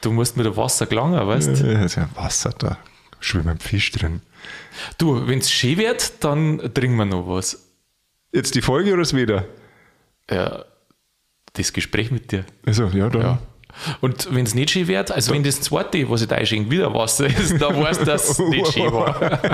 du 0.00 0.12
musst 0.12 0.36
mit 0.36 0.46
dem 0.46 0.56
Wasser 0.56 0.86
gelangen, 0.86 1.26
weißt 1.26 1.62
Äh, 1.62 1.84
ist 1.84 1.96
ja 1.96 2.08
Wasser 2.14 2.54
da. 2.58 2.78
Schwimmt 3.20 3.48
ein 3.48 3.58
Fisch 3.58 3.92
drin. 3.92 4.22
du? 4.98 5.26
wenn 5.28 5.40
es 5.40 5.50
schön 5.50 5.76
wird, 5.78 6.24
dann 6.24 6.58
trinken 6.74 6.96
wir 6.96 7.04
noch 7.04 7.28
was. 7.28 7.66
Jetzt 8.32 8.54
die 8.54 8.62
Folge 8.62 8.90
oder 8.92 9.02
das 9.02 9.14
wieder? 9.14 9.44
Ja, 10.30 10.64
das 11.52 11.72
Gespräch 11.72 12.10
mit 12.10 12.32
dir. 12.32 12.44
Also, 12.64 12.86
ja, 12.86 13.08
dann. 13.08 13.22
Ja. 13.22 13.38
Und 14.00 14.28
wenn 14.34 14.44
es 14.46 14.54
nicht 14.54 14.70
schön 14.70 14.88
wird, 14.88 15.10
also 15.10 15.32
wenn 15.32 15.42
das 15.42 15.60
zweite, 15.60 16.08
was 16.10 16.22
ich 16.22 16.28
da 16.28 16.36
einschenke, 16.36 16.70
wieder 16.70 16.92
Wasser 16.94 17.26
ist, 17.26 17.60
dann 17.60 17.80
weißt 17.80 18.02
du, 18.02 18.04
dass 18.04 18.28
es 18.30 18.38
nicht 18.38 18.72
schön 18.72 18.92
war. 18.92 19.18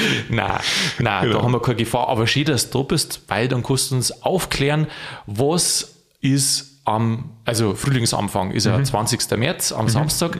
nein, 0.28 0.58
nein, 0.98 1.26
Genau. 1.26 1.38
da 1.38 1.44
haben 1.44 1.52
wir 1.52 1.60
keine 1.62 1.76
Gefahr. 1.76 2.08
Aber 2.08 2.26
schön, 2.26 2.44
dass 2.44 2.70
du 2.70 2.78
da 2.78 2.84
bist, 2.84 3.22
weil 3.28 3.48
dann 3.48 3.62
kannst 3.62 3.90
du 3.90 3.96
uns 3.96 4.22
aufklären, 4.22 4.86
was 5.26 5.94
ist 6.20 6.78
am, 6.84 7.30
also 7.44 7.74
Frühlingsanfang 7.74 8.50
ist 8.52 8.66
ja 8.66 8.82
20. 8.82 9.30
März, 9.36 9.72
am 9.72 9.88
Samstag. 9.88 10.38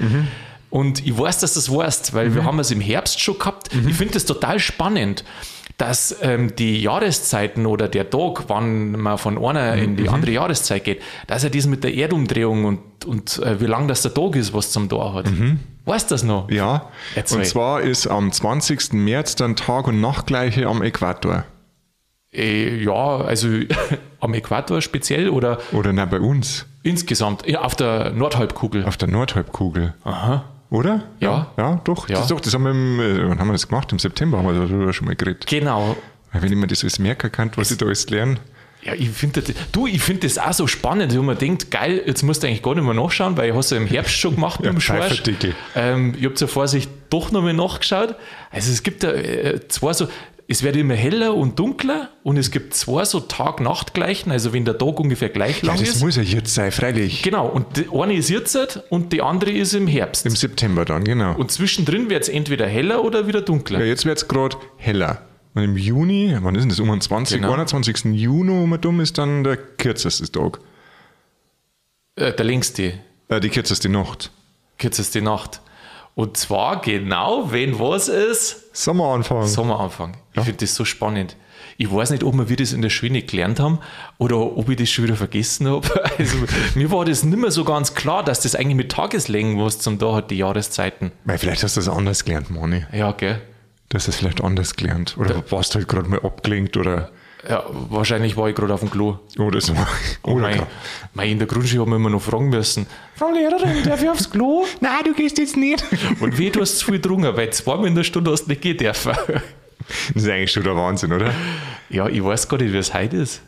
Und 0.70 1.04
ich 1.06 1.16
weiß, 1.18 1.38
dass 1.40 1.54
du 1.54 1.60
das 1.60 1.70
weißt, 1.74 2.14
weil 2.14 2.34
wir 2.34 2.44
haben 2.44 2.58
es 2.60 2.70
im 2.70 2.80
Herbst 2.80 3.20
schon 3.20 3.38
gehabt. 3.38 3.70
Ich 3.88 3.94
finde 3.96 4.14
das 4.14 4.24
total 4.24 4.58
spannend 4.58 5.24
dass 5.80 6.14
ähm, 6.20 6.54
die 6.56 6.82
Jahreszeiten 6.82 7.64
oder 7.64 7.88
der 7.88 8.10
Tag, 8.10 8.44
wann 8.48 8.92
man 8.92 9.16
von 9.16 9.42
einer 9.42 9.74
in 9.76 9.96
die 9.96 10.10
andere 10.10 10.32
Jahreszeit 10.32 10.84
geht, 10.84 11.00
dass 11.26 11.42
er 11.42 11.48
das 11.48 11.66
mit 11.66 11.82
der 11.84 11.94
Erdumdrehung 11.94 12.66
und, 12.66 13.06
und 13.06 13.38
äh, 13.38 13.60
wie 13.62 13.66
lang 13.66 13.88
das 13.88 14.02
der 14.02 14.12
Tag 14.12 14.36
ist, 14.36 14.52
was 14.52 14.72
zum 14.72 14.90
Tor 14.90 15.14
hat. 15.14 15.30
Weißt 15.86 16.10
du 16.10 16.14
das 16.14 16.22
noch? 16.22 16.50
Ja, 16.50 16.90
Erzähl. 17.14 17.38
und 17.38 17.46
zwar 17.46 17.80
ist 17.80 18.06
am 18.06 18.30
20. 18.30 18.92
März 18.92 19.36
dann 19.36 19.56
Tag- 19.56 19.88
und 19.88 20.02
Nachtgleiche 20.02 20.66
am 20.66 20.82
Äquator. 20.82 21.44
Äh, 22.30 22.84
ja, 22.84 23.16
also 23.16 23.48
am 24.20 24.34
Äquator 24.34 24.82
speziell 24.82 25.30
oder 25.30 25.58
Oder 25.72 25.94
na 25.94 26.04
bei 26.04 26.20
uns, 26.20 26.66
insgesamt 26.82 27.46
ja, 27.46 27.62
auf 27.62 27.74
der 27.74 28.10
Nordhalbkugel. 28.10 28.84
auf 28.84 28.98
der 28.98 29.08
Nordhalbkugel. 29.08 29.94
Aha. 30.04 30.44
Oder? 30.70 31.02
Ja. 31.18 31.50
Ja, 31.56 31.80
doch. 31.84 32.08
Ja. 32.08 32.18
Das, 32.18 32.28
doch, 32.28 32.40
das 32.40 32.54
haben 32.54 32.62
wir 32.62 32.70
im, 32.70 33.00
äh, 33.00 33.28
wann 33.28 33.38
haben 33.38 33.48
wir 33.48 33.52
das 33.52 33.68
gemacht? 33.68 33.90
Im 33.92 33.98
September 33.98 34.38
haben 34.38 34.46
wir 34.46 34.66
darüber 34.66 34.92
schon 34.92 35.06
mal 35.06 35.16
geredet. 35.16 35.46
Genau. 35.46 35.96
Wenn 36.32 36.52
ich 36.52 36.58
mir 36.58 36.68
das 36.68 36.82
alles 36.82 37.00
merken 37.00 37.30
kann, 37.32 37.50
was 37.56 37.72
ich 37.72 37.78
da 37.78 37.86
alles 37.86 38.08
lerne. 38.08 38.38
Ja, 38.82 38.94
ich 38.94 39.10
finde 39.10 39.42
das, 39.42 39.54
du, 39.72 39.86
ich 39.86 40.00
finde 40.00 40.26
das 40.26 40.38
auch 40.38 40.54
so 40.54 40.66
spannend, 40.66 41.14
wo 41.14 41.20
man 41.20 41.36
denkt, 41.36 41.70
geil, 41.70 42.02
jetzt 42.06 42.22
musst 42.22 42.42
du 42.42 42.46
eigentlich 42.46 42.62
gar 42.62 42.74
nicht 42.74 42.84
mehr 42.84 42.94
nachschauen, 42.94 43.36
weil 43.36 43.50
ich 43.50 43.56
es 43.56 43.70
ja 43.70 43.76
im 43.76 43.86
Herbst 43.86 44.14
schon 44.16 44.36
gemacht 44.36 44.60
mit 44.60 44.70
dem 44.70 44.80
Schorsch. 44.80 45.22
Ähm, 45.74 46.14
ich 46.16 46.24
habe 46.24 46.34
zur 46.34 46.48
Vorsicht 46.48 46.90
doch 47.10 47.30
noch 47.30 47.42
mal 47.42 47.52
nachgeschaut. 47.52 48.14
Also 48.50 48.72
es 48.72 48.82
gibt 48.82 49.02
da 49.02 49.10
äh, 49.12 49.60
zwei 49.68 49.92
so, 49.92 50.08
es 50.50 50.64
wird 50.64 50.74
immer 50.74 50.94
heller 50.94 51.34
und 51.36 51.58
dunkler 51.60 52.10
und 52.24 52.36
es 52.36 52.50
gibt 52.50 52.74
zwei 52.74 53.04
so 53.04 53.20
Tag-Nacht-Gleichen, 53.20 54.32
also 54.32 54.52
wenn 54.52 54.64
der 54.64 54.76
Tag 54.76 54.98
ungefähr 54.98 55.28
gleich 55.28 55.62
Ja, 55.62 55.68
lang 55.68 55.78
das 55.78 55.88
ist. 55.90 56.02
muss 56.02 56.16
ja 56.16 56.22
jetzt 56.22 56.52
sein, 56.52 56.72
freilich. 56.72 57.22
Genau, 57.22 57.46
und 57.46 57.76
die 57.76 57.86
eine 57.92 58.14
ist 58.14 58.30
jetzt 58.30 58.56
und 58.90 59.12
die 59.12 59.22
andere 59.22 59.52
ist 59.52 59.74
im 59.74 59.86
Herbst. 59.86 60.26
Im 60.26 60.34
September 60.34 60.84
dann, 60.84 61.04
genau. 61.04 61.36
und 61.36 61.52
zwischendrin 61.52 62.10
wird 62.10 62.24
es 62.24 62.28
entweder 62.28 62.66
heller 62.66 63.04
oder 63.04 63.28
wieder 63.28 63.42
dunkler. 63.42 63.78
ja, 63.78 63.86
jetzt 63.86 64.04
wird 64.04 64.18
es 64.18 64.26
gerade 64.26 64.56
heller. 64.76 65.22
Und 65.54 65.62
im 65.62 65.76
Juni, 65.76 66.36
wann 66.40 66.54
ist 66.56 66.62
denn 66.62 66.68
das? 66.70 66.80
Um 66.80 66.88
den 66.90 67.00
20, 67.00 67.40
Genau. 67.40 67.52
21. 67.52 68.04
Juni 68.12 68.50
um 68.50 68.72
um 68.72 69.00
ist 69.00 69.18
dann 69.18 69.44
der 69.44 69.56
kürzeste 69.56 70.30
Tag. 70.30 70.58
Äh, 72.16 72.32
der 72.32 72.44
längste. 72.44 72.94
Äh, 73.28 73.40
die 73.40 73.48
kürzeste 73.50 73.88
Nacht. 73.88 74.30
kürzeste 74.78 75.22
Nacht. 75.22 75.60
Und 76.16 76.36
zwar 76.36 76.80
genau, 76.80 77.52
wenn 77.52 77.78
was 77.78 78.08
ist, 78.08 78.59
Sommeranfang. 78.72 79.46
Sommeranfang. 79.46 80.16
Ich 80.34 80.42
finde 80.42 80.58
das 80.58 80.74
so 80.74 80.84
spannend. 80.84 81.36
Ich 81.76 81.90
weiß 81.90 82.10
nicht, 82.10 82.24
ob 82.24 82.48
wir 82.48 82.56
das 82.56 82.72
in 82.72 82.82
der 82.82 82.90
Schule 82.90 83.22
gelernt 83.22 83.58
haben 83.58 83.78
oder 84.18 84.38
ob 84.56 84.68
ich 84.68 84.76
das 84.76 84.90
schon 84.90 85.04
wieder 85.04 85.16
vergessen 85.16 85.68
habe. 85.68 85.88
Also, 86.18 86.36
mir 86.74 86.90
war 86.90 87.04
das 87.04 87.24
nicht 87.24 87.38
mehr 87.38 87.50
so 87.50 87.64
ganz 87.64 87.94
klar, 87.94 88.22
dass 88.22 88.40
das 88.40 88.54
eigentlich 88.54 88.76
mit 88.76 88.92
Tageslängen 88.92 89.58
was 89.58 89.78
zum 89.78 89.98
da 89.98 90.14
hat, 90.14 90.30
die 90.30 90.36
Jahreszeiten. 90.36 91.12
Weil 91.24 91.38
vielleicht 91.38 91.62
hast 91.62 91.76
du 91.76 91.80
das 91.80 91.88
anders 91.88 92.24
gelernt, 92.24 92.50
Moni. 92.50 92.84
Ja, 92.92 93.12
gell? 93.12 93.40
Du 93.88 93.96
hast 93.96 94.06
das 94.08 94.16
vielleicht 94.16 94.42
anders 94.42 94.76
gelernt. 94.76 95.16
Oder 95.18 95.42
warst 95.50 95.74
halt 95.74 95.88
gerade 95.88 96.08
mal 96.08 96.20
abgelenkt 96.20 96.76
oder, 96.76 97.10
Ja, 97.48 97.64
wahrscheinlich 97.70 98.36
war 98.36 98.48
ich 98.48 98.54
gerade 98.54 98.74
auf 98.74 98.80
dem 98.80 98.90
Klo. 98.90 99.18
oder 99.38 99.60
so. 99.60 99.74
Oder 100.22 100.40
Mei, 100.42 100.52
klar. 100.54 100.66
mei, 101.14 101.30
in 101.30 101.38
der 101.38 101.48
Grundschule 101.48 101.80
haben 101.82 101.90
wir 101.90 101.96
immer 101.96 102.10
noch 102.10 102.20
fragen 102.20 102.50
müssen. 102.50 102.86
Frau 103.16 103.30
Lehrerin, 103.32 103.82
darf 103.84 104.02
ich 104.02 104.08
aufs 104.10 104.30
Klo? 104.30 104.64
Nein, 104.80 105.04
du 105.04 105.14
gehst 105.14 105.38
jetzt 105.38 105.56
nicht. 105.56 105.82
Und 106.20 106.36
wie, 106.38 106.50
du 106.50 106.60
hast 106.60 106.78
zu 106.78 106.84
viel 106.86 106.96
getrunken, 107.00 107.34
weil 107.36 107.50
zweimal 107.50 107.86
in 107.86 107.94
der 107.94 108.04
Stunde 108.04 108.30
hast 108.30 108.44
du 108.44 108.50
nicht 108.50 108.60
gehen 108.62 108.76
dürfen. 108.76 109.12
Das 110.14 110.22
ist 110.22 110.28
eigentlich 110.28 110.52
schon 110.52 110.62
der 110.62 110.76
Wahnsinn, 110.76 111.12
oder? 111.12 111.32
Ja, 111.88 112.06
ich 112.06 112.22
weiß 112.22 112.48
gar 112.48 112.58
nicht, 112.58 112.72
wie 112.72 112.76
es 112.76 112.94
heute 112.94 113.16
ist. 113.16 113.40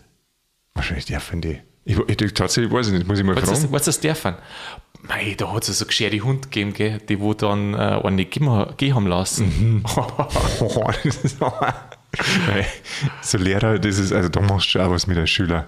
Wahrscheinlich 0.75 1.05
der 1.05 1.21
von 1.21 1.41
die. 1.41 1.61
Ich, 1.85 1.97
ich, 1.99 2.35
tatsächlich 2.35 2.73
weiß 2.73 2.89
ich 2.89 2.95
nicht, 2.95 3.07
muss 3.07 3.19
ich 3.19 3.25
mal 3.25 3.37
Was 3.37 3.45
fragen. 3.61 3.69
was 3.71 3.87
ist 3.87 4.03
der 4.03 4.17
von? 4.17 4.35
Mei, 5.03 5.35
da 5.37 5.53
hat 5.53 5.69
es 5.69 5.79
so 5.79 5.85
gescherte 5.87 6.19
Hund 6.21 6.45
gegeben, 6.51 6.73
gell, 6.73 6.99
die 7.09 7.21
wo 7.21 7.35
dann 7.35 7.75
äh, 7.75 7.77
einen 7.77 8.27
ha- 8.49 8.73
gehen 8.77 8.95
haben 8.95 9.07
lassen. 9.07 9.85
Oh, 10.61 10.91
das 11.05 11.17
ist 11.23 11.39
so 13.23 13.39
Lehrer, 13.39 13.79
das 13.79 13.99
ist, 13.99 14.13
also 14.13 14.29
da 14.29 14.41
machst 14.41 14.67
du 14.67 14.71
schon 14.71 14.81
auch 14.83 14.91
was 14.91 15.07
mit 15.07 15.17
der 15.17 15.27
Schüler. 15.27 15.67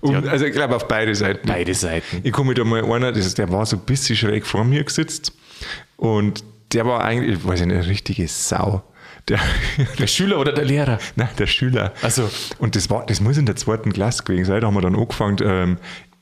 Und, 0.00 0.28
also 0.28 0.44
ich 0.44 0.52
glaube 0.52 0.76
auf 0.76 0.86
beide 0.86 1.14
Seiten. 1.14 1.46
Beide 1.46 1.74
Seiten. 1.74 2.20
Ich 2.22 2.32
komme 2.32 2.50
mit 2.50 2.60
einmal 2.60 2.84
einer, 2.84 3.12
das 3.12 3.34
der 3.34 3.50
war 3.50 3.66
so 3.66 3.76
ein 3.76 3.82
bisschen 3.82 4.16
schräg 4.16 4.46
vor 4.46 4.64
mir 4.64 4.84
gesitzt 4.84 5.32
und 5.96 6.44
der 6.72 6.86
war 6.86 7.02
eigentlich, 7.02 7.38
ich 7.38 7.46
weiß 7.46 7.60
nicht, 7.60 7.74
eine 7.74 7.86
richtige 7.86 8.28
Sau. 8.28 8.82
Der, 9.28 9.38
Der 9.98 10.06
Schüler 10.06 10.38
oder 10.38 10.52
der 10.52 10.64
Lehrer? 10.64 10.98
Nein, 11.16 11.28
der 11.38 11.46
Schüler. 11.46 11.92
Also. 12.02 12.30
Und 12.58 12.74
das 12.74 12.88
war, 12.90 13.04
das 13.06 13.20
muss 13.20 13.36
in 13.36 13.46
der 13.46 13.56
zweiten 13.56 13.92
Klasse 13.92 14.22
gewesen 14.24 14.46
sein. 14.46 14.60
Da 14.60 14.66
haben 14.66 14.74
wir 14.74 14.80
dann 14.80 14.96
angefangen, 14.96 15.36
ähm, 15.42 15.78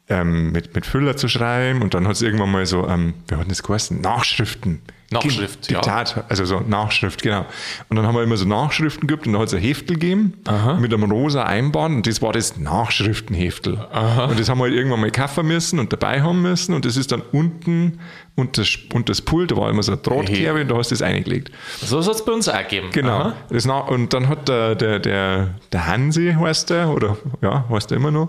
ähm, 0.09 0.53
mit, 0.53 0.75
mit 0.75 0.87
Füller 0.87 1.17
zu 1.17 1.29
schreiben 1.29 1.83
und 1.83 1.95
dann 1.95 2.07
hat 2.07 2.15
es 2.15 2.23
irgendwann 2.23 2.51
mal 2.51 2.67
so, 2.67 2.87
ähm, 2.89 3.15
wie 3.29 3.35
hat 3.35 3.43
denn 3.43 3.49
das 3.49 3.63
geheißen? 3.63 4.01
Nachschriften. 4.01 4.81
Nachschrift, 5.11 5.71
ja. 5.71 5.81
Diktat, 5.81 6.25
also 6.29 6.45
so 6.45 6.61
Nachschrift, 6.61 7.23
genau. 7.23 7.47
Und 7.89 7.97
dann 7.97 8.07
haben 8.07 8.15
wir 8.15 8.23
immer 8.23 8.37
so 8.37 8.45
Nachschriften 8.45 9.09
gehabt 9.09 9.27
und 9.27 9.33
da 9.33 9.39
hat 9.39 9.49
es 9.49 9.55
ein 9.55 9.61
Heftel 9.61 9.97
gegeben 9.97 10.35
mit 10.81 10.93
einem 10.93 11.11
rosa 11.11 11.45
Einband 11.45 11.97
und 11.97 12.07
das 12.07 12.21
war 12.21 12.35
das 12.35 12.59
Nachschriftenheftel. 12.59 13.75
Und 13.75 14.39
das 14.39 14.51
haben 14.51 14.59
wir 14.59 14.65
halt 14.65 14.75
irgendwann 14.75 15.01
mal 15.01 15.11
kaufen 15.11 15.47
müssen 15.47 15.79
und 15.79 15.95
dabei 15.95 16.21
haben 16.21 16.43
müssen 16.43 16.75
und 16.75 16.85
das 16.85 16.99
ist 16.99 17.11
dann 17.11 17.23
unten 17.33 18.01
und 18.35 18.59
das, 18.59 18.77
und 18.93 19.09
das 19.09 19.23
Pult, 19.23 19.51
da 19.51 19.57
war 19.57 19.71
immer 19.71 19.83
so 19.83 19.93
eine 19.93 20.01
Drahtkerbe 20.03 20.61
und 20.61 20.69
da 20.69 20.77
hast 20.77 20.91
du 20.91 20.95
das 20.95 21.03
eingelegt. 21.03 21.53
So 21.81 22.03
soll 22.03 22.15
es 22.15 22.23
bei 22.23 22.33
uns 22.33 22.47
auch 22.47 22.69
geben. 22.69 22.91
Genau. 22.93 23.33
Aha. 23.33 23.79
Und 23.89 24.13
dann 24.13 24.29
hat 24.29 24.47
der, 24.47 24.75
der, 24.75 24.99
der, 24.99 25.55
der 25.73 25.87
Hansi, 25.87 26.37
heißt 26.39 26.69
der, 26.69 26.91
oder 26.91 27.17
ja, 27.41 27.65
heißt 27.71 27.91
der 27.91 27.97
immer 27.97 28.11
noch, 28.11 28.29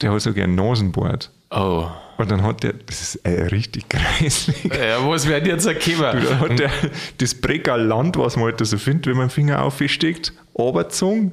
der 0.00 0.12
hat 0.12 0.20
so 0.20 0.32
gern 0.32 0.54
Nasenbord. 0.54 1.30
Oh. 1.50 1.86
Und 2.16 2.30
dann 2.30 2.42
hat 2.44 2.62
der, 2.62 2.74
das 2.74 3.00
ist 3.02 3.16
äh, 3.26 3.46
richtig 3.46 3.88
kreislig. 3.88 4.56
Ja, 4.72 5.04
was 5.08 5.28
werden 5.28 5.46
jetzt 5.48 5.66
erkennen? 5.66 6.00
Dann 6.00 6.40
hat 6.40 6.58
der 6.60 6.70
das 7.18 7.34
Brecker 7.34 7.76
Land, 7.76 8.16
was 8.16 8.36
man 8.36 8.46
halt 8.46 8.60
da 8.60 8.64
so 8.64 8.78
findet, 8.78 9.06
wenn 9.08 9.16
man 9.16 9.26
den 9.26 9.30
Finger 9.32 9.62
aufsteckt, 9.62 10.32
runtergezogen. 10.56 11.32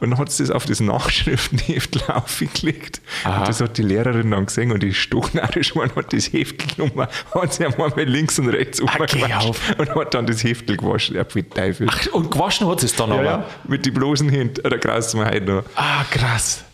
Und 0.00 0.10
dann 0.10 0.18
hat 0.18 0.30
sie 0.30 0.42
das 0.42 0.50
auf 0.50 0.66
das 0.66 0.80
Nachschriftenheftel 0.80 2.02
aufgelegt. 2.08 3.00
Aha. 3.24 3.38
Und 3.40 3.48
das 3.48 3.62
hat 3.62 3.78
die 3.78 3.82
Lehrerin 3.82 4.30
dann 4.30 4.44
gesehen 4.44 4.72
und 4.72 4.82
die 4.82 4.92
stochnarisch 4.92 5.74
war 5.74 5.84
und 5.84 5.96
hat 5.96 6.12
das 6.12 6.30
Heftel 6.34 6.66
genommen, 6.76 7.08
hat 7.34 7.54
sie 7.54 7.64
einmal 7.64 7.90
mit 7.96 8.08
links 8.10 8.38
und 8.38 8.48
rechts 8.50 8.80
Ah, 8.82 8.96
umgewaschen 8.98 9.54
und 9.78 9.94
hat 9.94 10.12
dann 10.14 10.26
das 10.26 10.44
Heftel 10.44 10.76
gewaschen. 10.76 11.16
Ja, 11.16 11.24
wie 11.32 11.42
Teufel. 11.42 11.86
Ach, 11.90 12.06
und 12.12 12.30
gewaschen 12.30 12.68
hat 12.68 12.82
es 12.82 12.94
dann 12.94 13.08
Ja, 13.08 13.14
aber. 13.14 13.24
ja, 13.24 13.44
mit 13.66 13.86
die 13.86 13.90
bloßen 13.90 14.28
Händen, 14.28 14.60
oder 14.66 14.76
krass 14.78 15.14
mir 15.14 15.24
heute 15.26 15.46
noch. 15.46 15.62
Ah, 15.76 16.04
krass. 16.10 16.64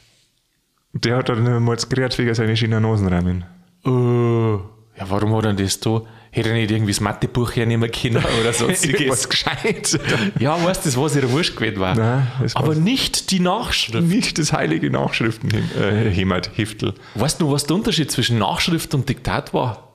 Der 1.05 1.17
hat 1.17 1.29
dann 1.29 1.63
mal 1.63 1.77
gerät 1.89 2.17
wegen 2.19 2.35
seine 2.35 2.57
schönen 2.57 2.83
Nasenrahmen. 2.83 3.45
Oh. 3.85 4.61
Ja, 4.99 5.05
warum 5.11 5.35
hat 5.37 5.45
er 5.45 5.53
das 5.55 5.79
da? 5.81 6.03
Hätte 6.31 6.51
er 6.51 6.55
nicht 6.55 6.71
irgendwie 6.71 6.93
das 6.93 7.01
Mathebuch 7.01 7.55
hernehmen 7.57 7.91
können 7.91 8.17
oder 8.41 8.53
sonstiges? 8.53 9.09
Was 9.11 9.29
gescheit. 9.29 9.99
ja, 10.39 10.63
weißt 10.63 10.85
du, 10.85 10.89
das 10.89 10.97
was 10.99 11.17
ihre 11.17 11.31
Wurscht 11.31 11.57
gewesen 11.57 11.81
war. 11.81 11.95
Nein, 11.95 12.27
Aber 12.55 12.69
war's. 12.69 12.79
nicht 12.79 13.31
die 13.31 13.41
Nachschrift. 13.41 14.05
Nicht 14.07 14.39
das 14.39 14.53
heilige 14.53 14.91
Nachschriftenhemert, 14.91 16.51
Heftel. 16.57 16.95
Weißt 17.15 17.41
du, 17.41 17.51
was 17.51 17.65
der 17.67 17.77
Unterschied 17.77 18.11
zwischen 18.11 18.39
Nachschrift 18.39 18.95
und 18.95 19.09
Diktat 19.09 19.53
war? 19.55 19.95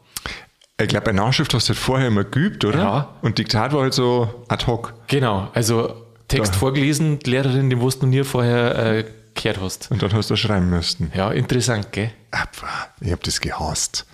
Ich 0.79 0.87
glaube, 0.87 1.05
bei 1.05 1.11
Nachschrift 1.11 1.53
hast 1.53 1.69
du 1.69 1.73
halt 1.73 1.79
vorher 1.79 2.07
immer 2.07 2.23
geübt, 2.23 2.65
oder? 2.65 2.79
Ja. 2.79 3.09
Und 3.21 3.37
Diktat 3.37 3.73
war 3.73 3.81
halt 3.83 3.93
so 3.93 4.45
ad 4.47 4.65
hoc. 4.65 4.93
Genau, 5.07 5.47
also 5.53 5.93
Text 6.27 6.53
Da. 6.53 6.57
vorgelesen, 6.59 7.19
die 7.19 7.29
Lehrerin, 7.31 7.69
den 7.69 7.83
was 7.83 7.99
du 7.99 8.07
nie 8.07 8.23
vorher 8.23 8.75
äh, 8.99 9.05
gehört 9.43 9.61
hast. 9.61 9.91
Und 9.91 10.01
dann 10.01 10.13
hast 10.13 10.29
du 10.29 10.35
schreiben 10.35 10.69
müssen. 10.69 11.11
Ja, 11.15 11.31
interessant, 11.31 11.91
gell? 11.91 12.11
Apfa, 12.31 12.67
ich 12.99 13.11
habe 13.11 13.21
das 13.23 13.41
gehasst. 13.41 14.05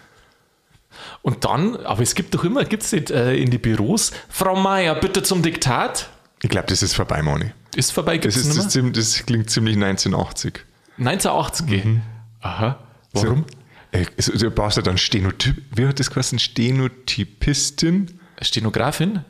Und 1.21 1.45
dann, 1.45 1.75
aber 1.77 2.01
es 2.01 2.15
gibt 2.15 2.33
doch 2.33 2.43
immer, 2.43 2.63
gibt 2.65 2.83
es 2.83 2.91
nicht 2.91 3.11
äh, 3.11 3.35
in 3.35 3.49
die 3.51 3.57
Büros, 3.57 4.11
Frau 4.29 4.55
Meier, 4.55 4.95
bitte 4.95 5.23
zum 5.23 5.41
Diktat. 5.41 6.09
Ich 6.41 6.49
glaube, 6.49 6.67
das 6.67 6.81
ist 6.81 6.93
vorbei, 6.93 7.21
Moni. 7.21 7.51
Ist 7.75 7.91
vorbei, 7.91 8.17
gibt 8.17 8.25
Das, 8.25 8.35
ist, 8.37 8.75
das, 8.75 8.91
das 8.93 9.25
klingt 9.25 9.49
ziemlich 9.49 9.75
1980. 9.75 10.65
1980. 10.97 12.01
Aha. 12.41 12.79
Warum? 13.13 13.45
So, 13.91 13.99
äh, 13.99 14.05
so, 14.17 14.37
du 14.37 14.51
brauchst 14.51 14.77
ja 14.77 14.83
dann 14.83 14.97
Stenotyp. 14.97 15.63
Wie 15.75 15.87
hat 15.87 15.99
das 15.99 16.09
geheißen? 16.09 16.39
Stenotypistin? 16.39 18.19
Stenografin? 18.41 19.25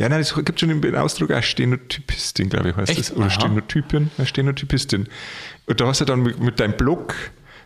Ja, 0.00 0.08
nein, 0.08 0.20
es 0.20 0.34
gibt 0.34 0.58
schon 0.58 0.80
den 0.80 0.96
Ausdruck 0.96 1.30
auch 1.30 1.42
Stenotypistin, 1.42 2.48
glaube 2.48 2.70
ich, 2.70 2.76
heißt 2.76 2.90
Echt? 2.90 3.00
das. 3.00 3.12
Oder 3.12 3.26
Aha. 3.26 3.30
Stenotypin, 3.30 4.10
Stenotypistin. 4.24 5.08
Und 5.66 5.80
da 5.80 5.86
hast 5.86 6.00
du 6.00 6.06
dann 6.06 6.22
mit, 6.22 6.40
mit 6.40 6.58
deinem 6.58 6.74
Blog 6.76 7.14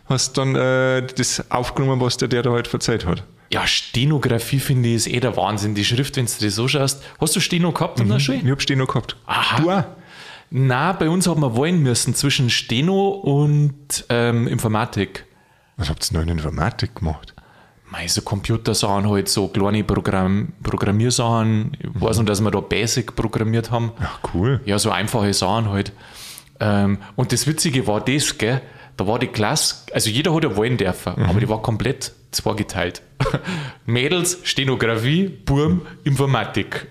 hast 0.07 0.37
dann 0.37 0.55
äh, 0.55 1.07
das 1.15 1.49
aufgenommen, 1.49 2.01
was 2.01 2.17
der, 2.17 2.27
der 2.27 2.43
da 2.43 2.51
halt 2.51 2.67
verzeiht 2.67 3.05
hat. 3.05 3.23
Ja, 3.51 3.65
Stenografie 3.65 4.59
finde 4.59 4.89
ich 4.89 4.95
ist 4.95 5.07
eh 5.07 5.19
der 5.19 5.37
Wahnsinn. 5.37 5.75
Die 5.75 5.85
Schrift, 5.85 6.17
wenn 6.17 6.25
du 6.25 6.31
das 6.39 6.55
so 6.55 6.67
schaust. 6.67 7.01
Hast 7.21 7.35
du 7.35 7.39
Steno 7.39 7.71
gehabt 7.71 7.99
in 7.99 8.09
der 8.09 8.19
Schule? 8.19 8.39
Ich 8.43 8.51
habe 8.51 8.61
Steno 8.61 8.85
gehabt. 8.85 9.15
Aha. 9.25 9.61
Du 9.61 9.71
auch? 9.71 9.83
Na, 10.51 10.91
bei 10.91 11.09
uns 11.09 11.27
hat 11.27 11.37
man 11.37 11.55
wählen 11.55 11.81
müssen 11.81 12.13
zwischen 12.15 12.49
Steno 12.49 13.09
und 13.09 14.05
ähm, 14.09 14.47
Informatik. 14.47 15.25
Was 15.77 15.89
habt 15.89 16.09
ihr 16.11 16.17
noch 16.17 16.23
in 16.23 16.29
Informatik 16.29 16.95
gemacht? 16.95 17.34
Mei, 17.95 18.07
so 18.09 18.21
Computersachen 18.21 19.09
halt, 19.09 19.29
so 19.29 19.47
kleine 19.47 19.83
Programm 19.83 20.49
Programmiersachen. 20.63 21.77
Ich 21.79 22.01
weiß 22.01 22.17
noch, 22.17 22.25
dass 22.25 22.41
wir 22.41 22.51
da 22.51 22.59
Basic 22.59 23.15
programmiert 23.15 23.71
haben. 23.71 23.93
Ach, 24.01 24.19
cool. 24.33 24.59
Ja, 24.65 24.77
so 24.79 24.91
einfache 24.91 25.33
Sachen 25.33 25.69
halt. 25.69 25.93
Ähm, 26.59 26.97
und 27.15 27.31
das 27.31 27.47
Witzige 27.47 27.87
war 27.87 28.01
das, 28.01 28.37
gell? 28.37 28.61
Da 28.97 29.07
war 29.07 29.19
die 29.19 29.27
Klasse, 29.27 29.75
also 29.93 30.09
jeder 30.09 30.33
hat 30.33 30.43
ja 30.43 30.57
wählen 30.57 30.77
dürfen, 30.77 31.21
aber 31.25 31.39
die 31.41 31.49
war 31.49 31.61
komplett 31.61 32.13
zweigeteilt. 32.31 33.01
Mädels, 33.85 34.39
Stenografie, 34.43 35.27
Burm, 35.27 35.81
Informatik. 36.05 36.87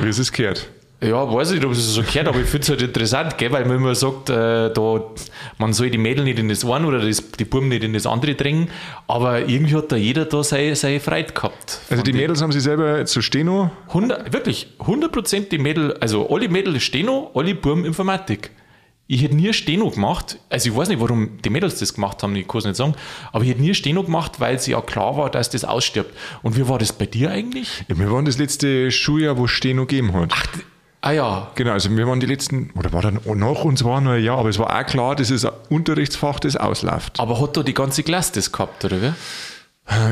Wie 0.00 0.08
ist 0.08 0.18
es 0.18 0.32
gehört? 0.32 0.70
Ja, 1.04 1.30
weiß 1.30 1.50
ich 1.50 1.56
nicht, 1.56 1.66
ob 1.66 1.72
es 1.72 1.94
so 1.94 2.02
gehört, 2.02 2.28
aber 2.28 2.40
ich 2.40 2.46
finde 2.46 2.62
es 2.62 2.70
halt 2.70 2.82
interessant, 2.82 3.36
gell? 3.36 3.52
weil 3.52 3.66
man 3.66 3.76
immer 3.76 3.94
sagt, 3.94 4.30
äh, 4.30 4.72
da, 4.72 5.02
man 5.58 5.72
soll 5.74 5.90
die 5.90 5.98
Mädel 5.98 6.24
nicht 6.24 6.38
in 6.38 6.48
das 6.48 6.64
eine 6.64 6.86
oder 6.86 6.98
das, 7.04 7.30
die 7.32 7.44
Buben 7.44 7.68
nicht 7.68 7.84
in 7.84 7.92
das 7.92 8.06
andere 8.06 8.34
drängen, 8.34 8.68
aber 9.06 9.46
irgendwie 9.46 9.76
hat 9.76 9.92
da 9.92 9.96
jeder 9.96 10.24
da 10.24 10.42
seine, 10.42 10.74
seine 10.76 11.00
Freude 11.00 11.32
gehabt. 11.32 11.80
Also 11.90 12.02
die 12.02 12.12
Mädels 12.12 12.40
haben 12.40 12.52
sich 12.52 12.62
selber 12.62 13.04
zu 13.04 13.20
Steno 13.20 13.70
100, 13.88 14.32
wirklich, 14.32 14.68
100% 14.80 15.50
die 15.50 15.58
Mädel, 15.58 15.94
also 15.98 16.28
alle 16.30 16.48
Mädel 16.48 16.80
Steno, 16.80 17.30
alle 17.34 17.54
Buben 17.54 17.84
Informatik. 17.84 18.50
Ich 19.06 19.22
hätte 19.22 19.36
nie 19.36 19.52
Steno 19.52 19.90
gemacht, 19.90 20.38
also 20.48 20.70
ich 20.70 20.74
weiß 20.74 20.88
nicht, 20.88 20.98
warum 20.98 21.36
die 21.44 21.50
Mädels 21.50 21.78
das 21.78 21.92
gemacht 21.92 22.22
haben, 22.22 22.34
ich 22.36 22.48
kann 22.48 22.60
es 22.60 22.64
nicht 22.64 22.76
sagen, 22.76 22.94
aber 23.32 23.44
ich 23.44 23.50
hätte 23.50 23.60
nie 23.60 23.74
Steno 23.74 24.02
gemacht, 24.02 24.40
weil 24.40 24.58
sie 24.58 24.70
ja 24.70 24.80
klar 24.80 25.18
war, 25.18 25.28
dass 25.28 25.50
das 25.50 25.66
ausstirbt. 25.66 26.16
Und 26.42 26.56
wie 26.56 26.66
war 26.66 26.78
das 26.78 26.94
bei 26.94 27.04
dir 27.04 27.30
eigentlich? 27.30 27.84
Ja, 27.88 27.98
wir 27.98 28.10
waren 28.10 28.24
das 28.24 28.38
letzte 28.38 28.90
Schuljahr, 28.90 29.36
wo 29.36 29.44
es 29.44 29.50
Steno 29.50 29.82
gegeben 29.82 30.14
hat. 30.14 30.30
Ach, 30.32 30.46
ah 31.06 31.12
ja, 31.12 31.48
Genau, 31.54 31.72
also 31.72 31.90
wir 31.94 32.06
waren 32.06 32.18
die 32.20 32.26
letzten, 32.26 32.70
oder 32.76 32.92
war 32.92 33.02
dann 33.02 33.20
nach 33.24 33.64
uns 33.64 33.84
war 33.84 34.00
noch 34.00 34.12
ein 34.12 34.22
Jahr, 34.24 34.38
aber 34.38 34.48
es 34.48 34.58
war 34.58 34.74
auch 34.74 34.86
klar, 34.86 35.14
das 35.16 35.30
ist 35.30 35.44
ein 35.44 35.52
Unterrichtsfach, 35.68 36.40
das 36.40 36.56
ausläuft. 36.56 37.20
aber 37.20 37.40
hat 37.40 37.56
da 37.56 37.62
die 37.62 37.74
ganze 37.74 38.02
Klasse 38.02 38.32
das 38.34 38.50
gehabt, 38.50 38.84
oder 38.84 39.00
wie? 39.02 39.12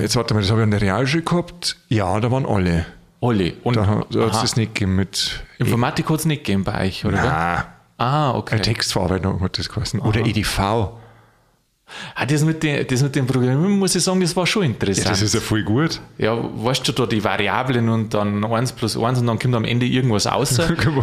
Jetzt 0.03 0.17
warte 0.17 0.35
mal, 0.35 0.41
das 0.41 0.51
habe 0.51 0.61
ich 0.61 0.65
an 0.65 0.71
der 0.71 0.83
Realschule 0.83 1.23
gehabt. 1.23 1.77
Ja, 1.89 2.21
da 2.21 2.31
waren 2.31 2.45
alle. 2.45 2.85
Alle. 3.23 3.55
Und 3.63 3.77
Da 3.77 3.87
hat 3.87 4.11
es 4.15 4.17
aha, 4.17 4.43
das 4.43 4.57
nicht 4.57 4.75
gegeben 4.75 4.97
mit. 4.97 5.43
Informatik 5.59 6.11
hat 6.11 6.19
es 6.19 6.25
nicht 6.27 6.45
gegeben 6.45 6.65
bei 6.65 6.87
euch, 6.89 7.05
oder? 7.07 7.23
Nein, 7.23 7.63
Ah, 7.99 8.33
okay. 8.35 8.57
eine 8.57 8.63
Textverarbeitung 8.63 9.41
hat 9.41 9.59
das 9.59 9.69
geheißen. 9.69 10.01
Oder 10.01 10.21
EDV. 10.27 10.91
Ja, 12.17 12.23
Ah, 12.23 12.27
das, 12.27 12.45
mit 12.45 12.63
den, 12.63 12.87
das 12.87 13.03
mit 13.03 13.15
dem 13.17 13.27
Programmieren, 13.27 13.79
muss 13.79 13.95
ich 13.95 14.03
sagen, 14.03 14.21
das 14.21 14.35
war 14.37 14.47
schon 14.47 14.65
interessant. 14.65 15.09
das 15.11 15.23
ist 15.23 15.35
ja 15.35 15.41
voll 15.41 15.63
gut. 15.63 16.01
Ja, 16.19 16.37
weißt 16.37 16.87
du, 16.87 16.93
da 16.93 17.07
die 17.07 17.23
Variablen 17.25 17.89
und 17.89 18.15
dann 18.15 18.45
1 18.45 18.73
plus 18.73 18.97
1 18.97 19.21
und 19.21 19.27
dann 19.27 19.39
kommt 19.39 19.55
am 19.55 19.65
Ende 19.65 19.87
irgendwas 19.87 20.27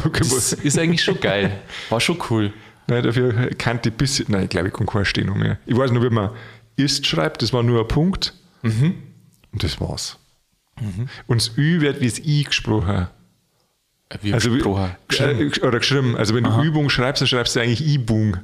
kann 0.12 0.28
das 0.30 0.54
ist 0.54 0.78
eigentlich 0.78 1.04
schon 1.04 1.20
geil. 1.20 1.60
War 1.90 2.00
schon 2.00 2.18
cool. 2.30 2.54
Nein, 2.88 3.04
dafür 3.04 3.50
kannte 3.58 3.90
ich 3.90 3.96
bis. 3.96 4.28
Nein, 4.30 4.44
ich 4.44 4.50
glaube, 4.50 4.68
ich 4.70 4.74
kann 4.74 4.88
kein 4.88 5.06
Steno 5.06 5.36
mehr. 5.36 5.58
Ich 5.66 5.78
weiß 5.78 5.92
nur, 5.92 6.04
wie 6.04 6.10
man 6.10 6.32
ist 6.76 7.06
schreibt, 7.06 7.42
das 7.42 7.54
war 7.54 7.62
nur 7.64 7.82
ein 7.82 7.88
Punkt. 7.88 8.34
Mhm. 8.62 8.96
Und 9.52 9.64
das 9.64 9.80
war's. 9.82 10.18
Und 11.28 11.42
das 11.42 11.58
Ü 11.58 11.82
wird 11.82 12.00
wie 12.00 12.08
das 12.10 12.20
I 12.20 12.44
gesprochen. 12.44 13.08
Wie 14.22 14.34
Also, 14.34 14.50
gesprochen. 14.52 14.96
Geschrieben. 15.08 15.52
Äh, 15.62 15.66
oder 15.68 15.80
geschrieben. 15.80 16.16
Also, 16.18 16.34
wenn 16.36 16.44
du 16.46 16.62
Übung 16.64 16.90
schreibst, 16.90 17.22
dann 17.22 17.28
schreibst 17.28 17.56
du 17.56 17.60
eigentlich 17.60 17.86
Übung. 17.86 18.38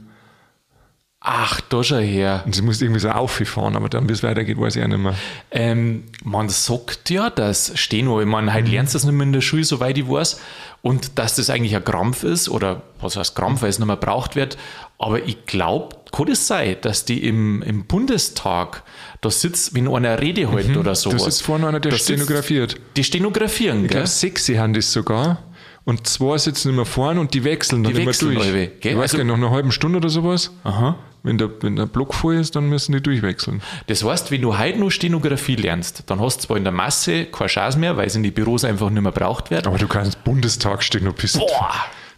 Ach, 1.28 1.60
da 1.60 1.84
schon 1.84 2.04
her. 2.04 2.44
Und 2.46 2.54
das 2.56 2.62
musst 2.62 2.82
du 2.82 2.86
irgendwie 2.86 3.00
so 3.02 3.10
auffahren, 3.10 3.76
aber 3.76 3.90
dann, 3.90 4.06
bis 4.06 4.20
es 4.20 4.24
weitergeht, 4.24 4.60
weiß 4.60 4.76
ich 4.76 4.84
auch 4.84 4.88
nicht 4.88 5.00
mehr. 5.00 5.16
Ähm, 5.50 6.04
man 6.24 6.50
sagt 6.50 7.10
ja, 7.10 7.32
dass 7.32 7.72
Steno, 7.74 8.22
ich 8.22 8.28
meine, 8.28 8.54
heute 8.54 8.70
lernst 8.70 8.94
du 8.94 8.98
das 8.98 9.06
nicht 9.06 9.14
mehr 9.16 9.26
in 9.26 9.34
der 9.34 9.42
Schule, 9.42 9.64
soweit 9.64 9.98
ich 9.98 10.08
weiß, 10.08 10.40
und 10.84 11.18
dass 11.18 11.36
das 11.36 11.50
eigentlich 11.50 11.76
ein 11.76 11.84
Krampf 11.84 12.24
ist, 12.24 12.48
oder 12.48 12.84
was 13.02 13.18
heißt 13.18 13.36
Krampf, 13.36 13.64
weil 13.64 13.70
es 13.70 13.80
nicht 13.80 13.88
mehr 13.88 13.96
braucht 13.96 14.36
wird, 14.36 14.56
aber 15.00 15.24
ich 15.26 15.48
glaube, 15.48 15.96
kann 16.12 16.28
es 16.28 16.46
sein, 16.46 16.78
dass 16.82 17.06
die 17.06 17.28
im, 17.28 17.64
im 17.64 17.86
Bundestag, 17.86 18.84
da 19.22 19.32
sitzt, 19.32 19.74
wenn 19.74 19.88
einer 19.88 20.22
Rede 20.22 20.52
hält 20.52 20.78
oder 20.78 20.94
sowas. 20.94 21.24
Da 21.24 21.32
sitzt 21.32 21.42
vorne 21.42 21.68
einer, 21.68 21.80
der 21.80 21.90
da 21.92 21.98
sitzt- 21.98 22.12
stenografiert. 22.22 22.76
Die 22.98 23.04
stenografieren, 23.04 23.78
Ich 23.78 23.90
gell? 23.90 24.02
glaube, 24.02 24.08
sechs 24.08 24.48
haben 24.50 24.74
das 24.74 24.92
sogar. 24.92 25.40
Und 25.86 26.06
zwei 26.08 26.38
sitzen 26.38 26.70
immer 26.70 26.86
vorne 26.86 27.20
und 27.20 27.34
die 27.34 27.44
wechseln 27.44 27.84
dann 27.84 27.94
Die 27.94 28.02
immer 28.02 28.10
wechseln 28.12 28.36
durch. 28.36 28.48
alle? 28.48 28.72
Ich 28.80 28.86
weiß 28.86 29.02
Also- 29.02 29.18
gar 29.18 29.24
nicht, 29.24 29.34
nach 29.34 29.38
einer 29.48 29.52
halben 29.52 29.72
Stunde 29.72 29.98
oder 29.98 30.10
sowas. 30.10 30.52
Aha. 30.64 30.96
Wenn 31.26 31.38
der, 31.40 31.50
wenn 31.62 31.76
der 31.76 31.88
Block 31.88 32.14
voll 32.14 32.36
ist, 32.36 32.56
dann 32.56 32.70
müssen 32.70 32.92
die 32.94 33.02
durchwechseln. 33.02 33.62
Das 33.88 34.04
heißt, 34.04 34.30
wenn 34.30 34.42
du 34.42 34.58
heute 34.58 34.80
noch 34.80 34.92
Stenografie 34.92 35.56
lernst, 35.56 36.04
dann 36.06 36.22
hast 36.22 36.38
du 36.44 36.48
zwar 36.48 36.58
in 36.58 36.64
der 36.64 36.72
Masse 36.72 37.26
keine 37.26 37.48
Chance 37.48 37.80
mehr, 37.80 37.98
weil 37.98 38.06
es 38.08 38.16
in 38.16 38.22
die 38.24 38.32
Büros 38.32 38.64
einfach 38.64 38.90
nicht 38.92 39.02
mehr 39.02 39.12
braucht 39.12 39.50
wird. 39.50 39.66
Aber 39.66 39.78
du 39.80 39.88
kannst 39.88 40.24
Bundestagstenopist. 40.24 41.40
Boah! 41.40 41.74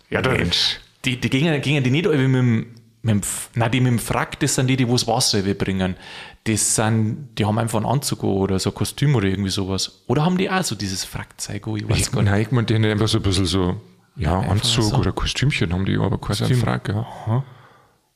Ja, 0.10 0.22
Mensch. 0.22 0.80
Die, 1.06 1.20
die 1.20 1.30
gingen, 1.30 1.62
gingen 1.62 1.84
die 1.84 1.90
nicht 1.90 2.06
alle 2.06 2.28
mit 2.28 2.36
dem, 2.36 2.58
mit 3.02 3.16
dem, 3.16 3.22
nein, 3.56 3.72
die 3.72 3.80
mit 3.80 3.92
dem 3.94 4.00
Frack, 4.00 4.40
das 4.40 4.56
sind 4.56 4.68
die, 4.68 4.76
die 4.76 4.88
wo 4.88 4.94
das 4.94 5.08
Wasser 5.08 5.42
bringen. 5.42 5.96
Das 6.44 6.76
sind, 6.76 7.30
die 7.38 7.46
haben 7.46 7.58
einfach 7.60 7.78
einen 7.78 7.86
Anzug 7.86 8.24
an 8.24 8.30
oder 8.30 8.60
so 8.60 8.72
ein 8.72 8.76
Kostüm 8.76 9.16
oder 9.16 9.28
irgendwie 9.28 9.50
sowas. 9.50 10.04
Oder 10.08 10.26
haben 10.26 10.38
die 10.38 10.50
auch 10.50 10.64
so 10.64 10.76
dieses 10.76 11.04
Frackzeug? 11.06 11.66
an? 11.68 11.76
Ich 11.78 11.90
weiß 11.90 11.98
Ich 11.98 12.12
gar 12.12 12.22
nicht. 12.22 12.32
nein, 12.32 12.42
ich 12.42 12.52
meine, 12.52 12.66
die 12.68 12.76
haben 12.76 12.86
einfach 12.86 13.08
so 13.08 13.20
ein 13.20 13.24
bisschen 13.24 13.46
so, 13.46 13.82
ja, 14.16 14.40
Anzug 14.40 14.84
so. 14.84 14.96
oder 14.98 15.12
Kostümchen 15.12 15.74
haben 15.74 15.86
die, 15.86 15.96
aber 15.96 16.18
keine 16.18 16.38
Kostüm. 16.40 16.58
Frage. 16.58 17.06
Ja. 17.28 17.44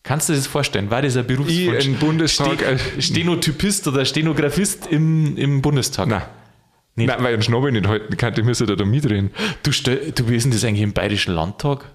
Kannst 0.03 0.29
du 0.29 0.33
dir 0.33 0.39
das 0.39 0.47
vorstellen? 0.47 0.89
War 0.89 1.01
das 1.01 1.15
ein 1.15 1.27
Berufswunsch? 1.27 1.79
Ich 1.79 1.85
im 1.87 1.95
Bundestag, 1.95 2.55
Ste 2.59 2.65
äh, 2.97 3.01
Stenotypist 3.01 3.87
oder 3.87 4.03
Stenografist 4.03 4.87
im, 4.87 5.37
im 5.37 5.61
Bundestag? 5.61 6.07
Nein. 6.07 6.23
Nicht. 6.95 7.07
Nein, 7.07 7.19
weil 7.19 7.27
ich 7.27 7.33
einen 7.35 7.43
Schnabel 7.43 7.71
nicht 7.71 7.87
halten 7.87 8.17
kann, 8.17 8.33
die 8.33 8.41
müssen 8.43 8.67
da, 8.67 8.75
da 8.75 8.83
mitreden. 8.83 9.31
Du, 9.63 9.71
stell- 9.71 10.11
du, 10.11 10.27
wie 10.27 10.35
ist 10.35 10.43
denn 10.43 10.51
das 10.51 10.63
eigentlich 10.65 10.81
im 10.81 10.93
Bayerischen 10.93 11.33
Landtag? 11.33 11.85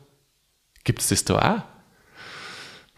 Gibt 0.85 1.01
es 1.03 1.09
das 1.09 1.25
da 1.25 1.37
auch? 1.39 1.76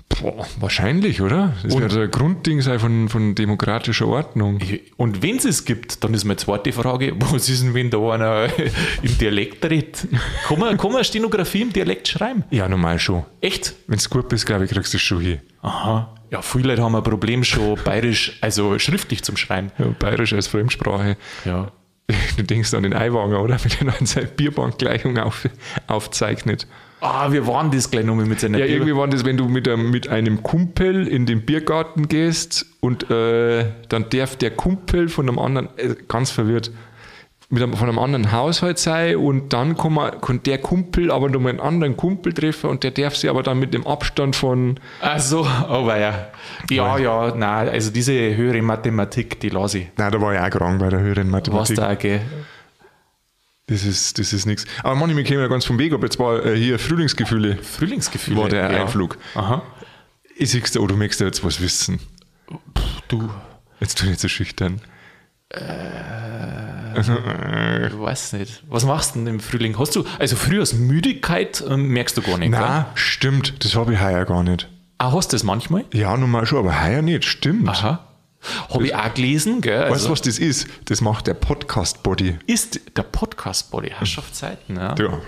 Boah, 0.09 0.47
wahrscheinlich, 0.59 1.21
oder? 1.21 1.55
Das 1.63 1.75
Und- 1.75 1.83
wird 1.83 1.97
ein 1.97 2.11
Grundding 2.11 2.61
sein 2.63 2.81
von, 2.81 3.09
von 3.09 3.35
demokratischer 3.35 4.09
Ordnung. 4.09 4.59
Und 4.97 5.23
wenn 5.23 5.37
es 5.37 5.45
es 5.45 5.65
gibt, 5.65 6.03
dann 6.03 6.13
ist 6.15 6.25
meine 6.25 6.39
zweite 6.39 6.73
Frage, 6.73 7.15
was 7.21 7.49
ist 7.49 7.63
denn, 7.63 7.75
wenn 7.75 7.91
da 7.91 7.99
einer 8.11 8.49
im 9.03 9.19
Dialekt 9.19 9.65
redet? 9.67 10.09
Kann 10.47 10.59
man, 10.59 10.77
kann 10.77 10.93
man 10.93 11.05
Stenografie 11.05 11.63
im 11.63 11.73
Dialekt 11.73 12.09
schreiben? 12.09 12.45
Ja, 12.51 12.69
normal 12.69 12.99
schon. 12.99 13.25
Echt? 13.41 13.75
Wenn 13.87 13.99
du 13.99 14.09
gut 14.09 14.29
bist, 14.29 14.47
glaube 14.47 14.65
ich, 14.65 14.71
kriegst 14.71 14.93
du 14.93 14.97
es 14.97 15.03
schon 15.03 15.21
hin. 15.21 15.41
Aha. 15.63 16.15
Ja, 16.31 16.43
viele 16.43 16.69
Leute 16.69 16.83
haben 16.83 16.95
ein 16.95 17.03
Problem 17.03 17.43
schon 17.45 17.79
bayerisch, 17.85 18.39
also 18.41 18.79
schriftlich 18.79 19.23
zum 19.23 19.37
Schreiben. 19.37 19.71
Ja, 19.79 19.87
Bayerisch 19.99 20.33
als 20.33 20.47
Fremdsprache. 20.49 21.17
Ja. 21.45 21.71
Du 22.39 22.43
denkst 22.45 22.73
an 22.73 22.85
den 22.85 22.95
Eiwanger, 22.95 23.43
oder? 23.43 23.59
Wenn 23.63 23.87
er 23.89 23.93
dann 23.93 24.07
seine 24.07 24.27
Bierbankgleichung 24.29 25.19
auf, 25.19 25.47
aufzeichnet. 25.89 26.67
Ah, 27.01 27.31
wir 27.31 27.47
waren 27.47 27.71
das 27.71 27.91
gleich 27.91 28.05
nochmal 28.05 28.27
mit 28.27 28.41
seiner 28.41 28.59
Ja, 28.59 28.65
Bier- 28.67 28.75
irgendwie 28.77 28.97
war 28.97 29.07
das, 29.09 29.25
wenn 29.25 29.37
du 29.37 29.47
mit 29.49 29.69
einem, 29.69 29.91
mit 29.91 30.09
einem 30.09 30.43
Kumpel 30.43 31.07
in 31.07 31.27
den 31.27 31.43
Biergarten 31.47 32.09
gehst 32.09 32.67
und 32.81 33.09
äh, 33.11 33.67
dann 33.89 34.07
darf 34.11 34.37
der 34.37 34.51
Kumpel 34.51 35.09
von 35.09 35.29
einem 35.29 35.39
anderen, 35.39 35.69
äh, 35.77 35.95
ganz 36.09 36.31
verwirrt, 36.31 36.71
mit 37.51 37.63
einem, 37.63 37.73
von 37.75 37.89
einem 37.89 37.99
anderen 37.99 38.31
Haushalt 38.33 38.79
sein 38.79 39.17
und 39.17 39.53
dann 39.55 39.75
kann, 39.77 39.95
man, 39.95 40.21
kann 40.21 40.43
der 40.43 40.59
Kumpel 40.59 41.11
aber 41.11 41.31
nochmal 41.31 41.53
einen 41.53 41.61
anderen 41.61 41.97
Kumpel 41.97 42.35
treffen 42.35 42.69
und 42.69 42.83
der 42.85 42.91
darf 42.91 43.17
sie 43.17 43.29
aber 43.31 43.43
dann 43.43 43.59
mit 43.59 43.73
dem 43.73 43.87
Abstand 43.87 44.37
von, 44.37 44.79
Ach 45.01 45.19
so, 45.19 45.47
aber 45.47 45.99
ja. 45.99 46.27
Ja, 46.69 46.99
ja, 46.99 47.33
nein, 47.35 47.69
also 47.71 47.91
diese 47.91 48.13
höhere 48.37 48.61
Mathematik, 48.61 49.41
die 49.41 49.49
lasse 49.49 49.79
ich. 49.79 49.87
nein, 49.97 50.13
da 50.13 50.21
war 50.21 50.35
ich 50.35 50.41
auch 50.41 50.51
krank 50.51 50.79
bei 50.79 50.91
der 50.91 51.01
höheren 51.01 51.29
Was 51.29 51.33
Mathematik. 51.33 51.77
da, 51.77 51.95
gell? 51.95 52.21
Das 53.69 53.85
ist, 53.85 54.19
das 54.19 54.33
ist 54.33 54.47
nichts. 54.47 54.65
Aber 54.83 54.95
manchmal 54.95 55.25
käme 55.25 55.43
ja 55.43 55.49
ganz 55.49 55.65
vom 55.65 55.79
Weg, 55.79 55.93
aber 55.93 56.05
jetzt 56.05 56.19
war 56.19 56.45
äh, 56.45 56.57
hier 56.57 56.79
Frühlingsgefühle, 56.79 57.59
Frühlingsgefühle. 57.63 58.37
war 58.37 58.49
der 58.49 58.73
ja. 58.73 58.83
Einflug. 58.83 59.19
Aha. 59.35 59.63
Ich 60.37 60.51
siehst 60.51 60.75
du, 60.75 60.81
oh, 60.81 60.87
du 60.87 60.97
möchtest 60.97 61.21
ja 61.21 61.27
jetzt 61.27 61.45
was 61.45 61.61
wissen. 61.61 62.01
Du, 63.09 63.31
Jetzt 63.81 63.99
tu 63.99 64.07
nicht 64.07 64.21
so 64.21 64.29
schüchtern. 64.29 64.81
ich 65.51 65.59
weiß 67.99 68.35
nicht. 68.35 68.63
Was 68.69 68.85
machst 68.85 69.15
du 69.15 69.21
denn 69.21 69.35
im 69.35 69.41
Frühling? 69.41 69.79
Hast 69.79 69.97
du, 69.97 70.05
also 70.19 70.37
Frühjahrsmüdigkeit 70.37 71.65
ähm, 71.69 71.89
merkst 71.89 72.17
du 72.17 72.23
gar 72.23 72.39
nicht? 72.39 72.51
Na, 72.51 72.91
stimmt, 72.95 73.65
das 73.65 73.75
habe 73.75 73.95
ich 73.95 74.01
heuer 74.01 74.25
gar 74.25 74.43
nicht. 74.43 74.69
Ah, 74.99 75.13
hast 75.13 75.33
du 75.33 75.37
das 75.37 75.45
manchmal? 75.45 75.85
Ja, 75.93 76.17
normal 76.17 76.45
schon, 76.47 76.59
aber 76.59 76.85
heuer 76.85 77.03
nicht, 77.03 77.25
stimmt. 77.25 77.69
Aha. 77.69 78.08
Habe 78.71 78.87
ich 78.87 78.95
auch 78.95 79.13
gelesen, 79.15 79.61
gell? 79.61 79.79
Weißt 79.81 79.89
du, 79.91 79.93
Also 79.95 80.11
was 80.11 80.23
das 80.23 80.39
ist? 80.39 80.69
Das 80.87 81.01
macht 81.01 81.27
der 81.27 81.35
Podcast-Body. 81.35 82.39
ist 82.47 82.81
der 82.97 83.03
Podcast-Body 83.03 83.91
Herrschaftszeiten, 83.91 84.77
ja. 84.77 84.95
Ja. 84.99 85.21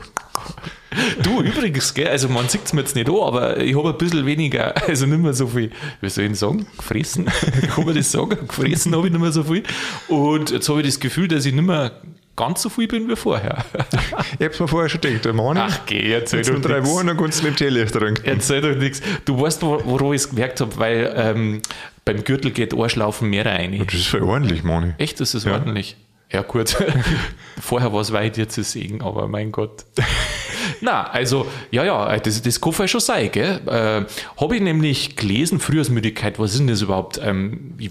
Du 1.22 1.42
übrigens, 1.42 1.92
gell, 1.92 2.08
also 2.08 2.28
man 2.28 2.48
sieht 2.48 2.64
es 2.64 2.72
mir 2.72 2.80
jetzt 2.80 2.94
nicht 2.94 3.08
an, 3.08 3.16
aber 3.16 3.58
ich 3.58 3.76
habe 3.76 3.90
ein 3.90 3.98
bisschen 3.98 4.24
weniger, 4.26 4.74
also 4.88 5.06
nicht 5.06 5.20
mehr 5.20 5.34
so 5.34 5.46
viel, 5.48 5.70
wie 6.00 6.08
soll 6.08 6.24
ich 6.24 6.30
denn 6.30 6.34
sagen, 6.36 6.66
gefressen, 6.76 7.26
kann 7.74 7.84
man 7.84 7.94
das 7.94 8.10
sagen, 8.10 8.46
gefressen 8.46 8.94
habe 8.94 9.06
ich 9.06 9.12
nicht 9.12 9.20
mehr 9.20 9.32
so 9.32 9.42
viel 9.44 9.62
und 10.08 10.50
jetzt 10.50 10.68
habe 10.68 10.80
ich 10.80 10.86
das 10.86 11.00
Gefühl, 11.00 11.28
dass 11.28 11.44
ich 11.44 11.52
nicht 11.52 11.66
mehr 11.66 11.92
ganz 12.40 12.62
so 12.62 12.68
viel 12.68 12.88
bin 12.88 13.08
wie 13.08 13.16
vorher. 13.16 13.64
Ich 14.38 14.46
hab's 14.46 14.58
mir 14.60 14.68
vorher 14.68 14.88
schon 14.88 15.00
gedacht, 15.00 15.24
der 15.26 15.32
Mann, 15.34 15.58
Ach 15.58 15.80
geh, 15.86 16.12
erzähl 16.12 16.38
jetzt 16.38 16.50
doch 16.50 16.60
drei 16.60 16.80
nix. 16.80 16.88
Wochen, 16.90 17.06
dann 17.08 17.16
kannst 17.16 17.40
du 17.42 17.46
mit 17.46 17.56
Teelicht 17.56 17.92
trinken. 17.92 18.22
Erzähl 18.24 18.60
doch 18.62 18.74
nichts. 18.74 19.02
Du 19.24 19.38
weißt, 19.40 19.62
wo- 19.62 19.80
woran 19.84 20.08
ich 20.14 20.22
es 20.22 20.30
gemerkt 20.30 20.60
habe, 20.60 20.76
weil 20.78 21.12
ähm, 21.16 21.62
beim 22.04 22.24
Gürtel 22.24 22.50
geht 22.50 22.72
Arschlaufen 22.74 23.28
mehr 23.28 23.44
rein. 23.44 23.82
Das 23.84 23.94
ist 23.94 24.06
voll 24.06 24.22
ordentlich, 24.22 24.62
Mann. 24.64 24.94
Echt, 24.98 25.20
das 25.20 25.34
ist 25.34 25.46
ordentlich. 25.46 25.96
Ja, 26.32 26.42
gut. 26.42 26.76
Vorher 27.60 27.92
war 27.92 28.00
es 28.00 28.12
weit, 28.12 28.36
jetzt 28.36 28.56
ist 28.56 28.72
Segen, 28.72 29.02
aber 29.02 29.28
mein 29.28 29.50
Gott. 29.52 29.84
Na, 30.80 31.04
also, 31.10 31.46
ja, 31.70 31.84
ja, 31.84 32.16
das, 32.18 32.40
das 32.40 32.60
kann 32.60 32.88
schon 32.88 33.00
sein, 33.00 33.30
gell? 33.32 33.60
Äh, 33.66 34.04
Habe 34.40 34.56
ich 34.56 34.62
nämlich 34.62 35.16
gelesen, 35.16 35.60
Frühjahrsmüdigkeit, 35.60 36.38
was 36.38 36.52
ist 36.52 36.60
denn 36.60 36.68
das 36.68 36.80
überhaupt? 36.82 37.20
Ähm, 37.22 37.74
ich 37.78 37.90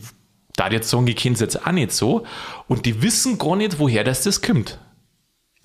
darf 0.59 0.71
jetzt 0.71 0.89
sagen, 0.89 1.07
kenne 1.15 1.35
es 1.35 1.41
jetzt 1.41 1.65
auch 1.65 1.71
nicht 1.71 1.91
so. 1.91 2.23
Und 2.67 2.85
die 2.85 3.01
wissen 3.01 3.37
gar 3.37 3.55
nicht, 3.55 3.79
woher 3.79 4.03
das, 4.03 4.23
das 4.23 4.41
kommt. 4.41 4.77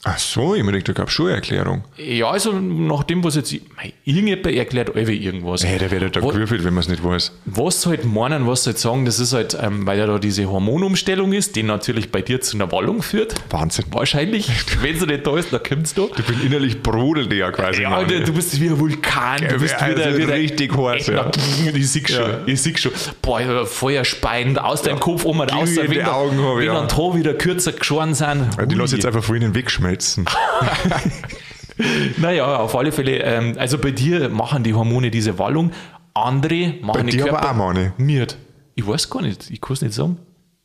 Ach 0.07 0.19
so, 0.19 0.55
ich 0.55 0.63
gedacht, 0.63 0.89
da 0.89 0.93
gab 0.93 1.09
es 1.09 1.15
schon 1.15 1.27
eine 1.29 1.37
Erklärung. 1.37 1.85
Ja, 1.97 2.29
also 2.29 2.53
nach 2.53 3.05
dem, 3.05 3.25
was 3.25 3.37
jetzt 3.37 3.53
mei, 3.75 3.95
irgendjemand 4.05 4.47
erklärt, 4.55 4.95
alle 4.95 5.11
irgendwas. 5.13 5.65
Hey, 5.65 5.79
der 5.79 5.91
wird 5.91 6.03
halt 6.03 6.17
da 6.17 6.21
gewürfelt, 6.21 6.63
wenn 6.63 6.75
man 6.75 6.83
es 6.83 6.89
nicht 6.89 7.03
weiß. 7.03 7.33
Was 7.47 7.87
halt 7.87 8.05
meinen, 8.05 8.47
was 8.47 8.67
halt 8.67 8.79
sagen, 8.79 9.07
das 9.07 9.19
ist 9.19 9.33
halt, 9.33 9.57
ähm, 9.59 9.87
weil 9.87 9.99
ja 9.99 10.07
da 10.07 10.19
diese 10.19 10.51
Hormonumstellung 10.51 11.33
ist, 11.33 11.57
die 11.57 11.63
natürlich 11.63 12.13
bei 12.13 12.21
dir 12.21 12.43
zu 12.43 12.59
einer 12.59 12.71
Wallung 12.71 13.01
führt. 13.03 13.35
Wahnsinn. 13.49 13.87
Wahrscheinlich. 13.93 14.51
Wenn 14.83 15.01
sie 15.01 15.07
nicht 15.07 15.27
da 15.27 15.39
ist, 15.39 15.55
dann 15.55 15.63
kommst 15.63 15.97
du. 15.97 16.11
Ich 16.19 16.25
bin 16.25 16.43
innerlich 16.45 16.83
brodelt 16.83 17.33
ja 17.33 17.51
quasi. 17.51 17.83
Ja, 17.83 17.91
Mann. 17.91 18.07
du, 18.07 18.21
du 18.23 18.33
bist 18.35 18.61
wie 18.61 18.69
ein 18.69 18.79
Vulkan. 18.79 19.49
Du 19.49 19.59
bist 19.59 19.81
also 19.81 19.97
wieder, 19.97 20.19
wieder 20.19 20.35
richtig 20.35 20.77
heiß, 20.77 21.07
ja. 21.07 21.31
Ich 21.75 21.91
sehe 21.91 22.07
schon. 22.07 22.31
Ja. 22.31 22.41
Ich 22.45 22.61
sehe 22.61 22.77
schon. 22.77 22.93
Boah, 23.23 23.65
Feuer 23.65 24.05
speiend 24.05 24.61
aus 24.61 24.83
deinem 24.83 25.01
Kopf 25.01 25.25
um 25.25 25.41
und 25.41 25.51
aus. 25.51 25.75
Da- 25.75 25.85
Augen 26.13 26.39
wenn 26.39 26.67
ja. 26.67 26.75
dann 26.75 26.89
da 26.89 27.17
wieder 27.17 27.35
kürzer 27.35 27.73
geschoren 27.73 28.15
sind. 28.15 28.51
Die 28.67 28.75
ich 28.75 28.93
jetzt 28.93 29.07
einfach 29.07 29.25
vor 29.25 29.37
ihnen 29.37 29.55
wegschmelzen. 29.95 30.27
Naja, 32.19 32.59
auf 32.59 32.77
alle 32.77 32.93
Fälle. 32.93 33.19
Ähm, 33.25 33.57
also 33.59 33.79
bei 33.79 33.91
dir 33.91 34.29
machen 34.29 34.63
die 34.63 34.75
Hormone 34.75 35.11
diese 35.11 35.41
Wallung. 35.41 35.73
Andere 36.15 36.75
machen 36.81 36.93
Bei 36.93 37.03
die 37.03 37.17
dir 37.17 37.25
Körper 37.25 37.49
aber 37.49 37.51
auch, 37.65 37.73
Mani. 37.75 37.91
miert. 37.99 38.37
Ich 38.77 38.87
weiß 38.87 39.11
gar 39.11 39.23
nicht. 39.23 39.51
Ich 39.51 39.61
kann 39.61 39.73
es 39.73 39.83
nicht 39.83 39.93
sagen. 39.93 40.19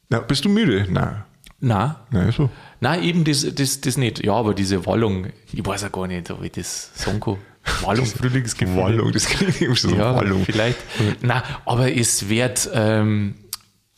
Na, 0.10 0.20
bist 0.20 0.46
du 0.46 0.50
müde? 0.50 0.86
Nein. 0.88 1.24
Nein. 1.62 1.96
Nein, 2.12 2.32
so. 2.32 2.52
Nein, 2.80 3.02
eben 3.04 3.24
das, 3.24 3.44
das, 3.56 3.82
das 3.82 3.98
nicht. 3.98 4.24
Ja, 4.24 4.34
aber 4.34 4.54
diese 4.54 4.86
Wallung, 4.86 5.26
ich 5.52 5.66
weiß 5.66 5.82
ja 5.82 5.90
gar 5.90 6.06
nicht, 6.06 6.30
ob 6.30 6.44
ich 6.44 6.52
das 6.52 6.92
sagen 6.94 7.20
kann. 7.20 7.38
Wallung, 7.82 8.06
Frühlingsgefühl. 8.20 8.78
Wallung, 8.78 9.12
das 9.12 9.26
klingt 9.26 9.60
irgendwie 9.60 9.80
so 9.80 9.90
Ja, 9.96 10.16
Wallung. 10.16 10.46
vielleicht. 10.46 10.78
Nein, 11.22 11.42
aber 11.66 11.92
es 11.92 12.30
wird, 12.30 12.70
ähm, 12.72 13.34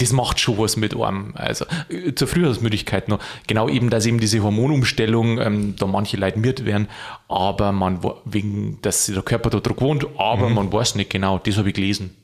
das 0.01 0.11
macht 0.11 0.39
schon 0.39 0.57
was 0.57 0.75
mit 0.77 0.95
einem. 0.95 1.33
Also 1.35 1.65
äh, 1.89 2.13
zur 2.15 2.27
Frühjahrsmüdigkeit 2.27 3.07
noch. 3.07 3.19
Genau 3.47 3.69
eben, 3.69 3.89
dass 3.89 4.05
eben 4.05 4.19
diese 4.19 4.41
Hormonumstellung, 4.43 5.39
ähm, 5.39 5.75
da 5.77 5.85
manche 5.87 6.17
Leute 6.17 6.39
miert 6.39 6.65
werden, 6.65 6.87
aber 7.27 7.71
man, 7.71 7.99
wegen, 8.25 8.79
dass 8.81 9.05
der 9.05 9.21
Körper 9.21 9.49
da 9.49 9.59
drauf 9.59 9.77
gewohnt, 9.77 10.05
aber 10.17 10.49
Mhm. 10.49 10.55
man 10.55 10.73
weiß 10.73 10.95
nicht 10.95 11.09
genau. 11.09 11.37
Das 11.39 11.57
habe 11.57 11.69
ich 11.69 11.75
gelesen. 11.75 12.15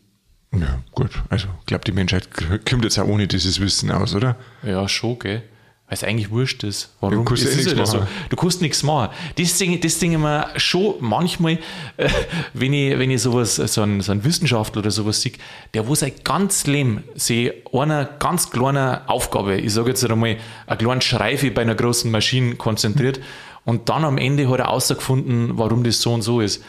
Ja, 0.54 0.80
gut. 0.94 1.12
Also, 1.30 1.48
ich 1.60 1.66
glaube, 1.66 1.84
die 1.86 1.92
Menschheit 1.92 2.30
kommt 2.68 2.84
jetzt 2.86 2.98
auch 2.98 3.08
ohne 3.08 3.28
dieses 3.28 3.60
Wissen 3.60 3.92
aus, 3.92 4.16
oder? 4.16 4.38
Ja, 4.64 4.88
schon, 4.88 5.20
gell? 5.20 5.44
Weil 5.88 5.94
es 5.96 6.04
eigentlich 6.04 6.30
wurscht 6.32 6.66
ist. 6.66 6.90
Warum? 7.00 7.16
Du 7.16 7.24
kannst 7.24 7.46
eh 7.46 7.48
ist 7.48 7.56
nichts 7.56 7.78
halt 7.78 7.88
so. 7.88 8.08
Du 8.30 8.36
kannst 8.36 8.62
nichts 8.62 8.84
machen. 8.84 9.10
Das 9.38 9.58
Ding, 9.58 9.80
das 9.80 10.00
Ding 10.00 10.12
immer 10.12 10.50
schon 10.58 10.96
manchmal, 11.00 11.60
äh, 11.96 12.10
wenn 12.54 12.74
ich, 12.74 13.00
wenn 13.00 13.10
ich 13.10 13.22
sowas, 13.22 13.56
so 13.56 13.82
einen, 13.82 14.02
so 14.02 14.12
einen 14.12 14.26
Wissenschaftler 14.26 14.82
oder 14.82 14.92
sowas 14.92 15.22
sehe, 15.22 15.32
der 15.74 15.88
wo 15.88 15.96
sein 15.96 16.12
ganz 16.26 16.68
Leben 16.68 17.06
sich 17.16 17.54
einer 17.72 18.04
ganz 18.04 18.50
kleinen 18.50 19.08
Aufgabe, 19.08 19.56
ich 19.56 19.72
sage 19.72 19.90
jetzt 19.90 20.04
einmal, 20.04 20.36
eine 20.66 20.78
kleine 20.78 21.02
Schreife 21.02 21.52
bei 21.52 21.62
einer 21.62 21.76
großen 21.76 22.12
Maschine 22.12 22.56
konzentriert 22.56 23.22
und 23.64 23.88
dann 23.88 24.04
am 24.04 24.18
Ende 24.18 24.50
hat 24.50 24.60
er 24.60 24.66
herausgefunden, 24.66 25.58
warum 25.58 25.86
das 25.86 26.02
so 26.02 26.14
und 26.14 26.22
so 26.22 26.42
ist. 26.42 26.64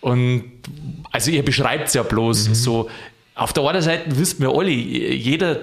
Und 0.00 0.44
also 1.12 1.30
ihr 1.30 1.44
beschreibt 1.44 1.88
es 1.88 1.94
ja 1.94 2.02
bloß 2.02 2.62
so. 2.64 2.90
Auf 3.36 3.52
der 3.52 3.64
einen 3.64 3.82
Seite 3.82 4.18
wissen 4.18 4.40
wir 4.40 4.50
alle, 4.50 4.70
jeder 4.70 5.60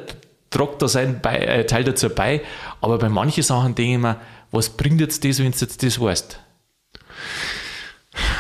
tragt 0.54 0.82
da 0.82 0.88
seinen 0.88 1.22
äh, 1.24 1.66
Teil 1.66 1.84
dazu 1.84 2.10
bei, 2.10 2.42
aber 2.82 2.98
bei 3.00 3.10
manchen 3.10 3.44
Sachen 3.44 3.76
denke 3.76 3.92
ich 3.94 3.98
mir, 4.00 4.18
was 4.52 4.70
bringt 4.70 5.02
jetzt 5.02 5.26
das, 5.26 5.40
wenn 5.40 5.52
du 5.52 5.58
jetzt 5.58 5.84
das 5.84 6.00
weißt? 6.00 6.40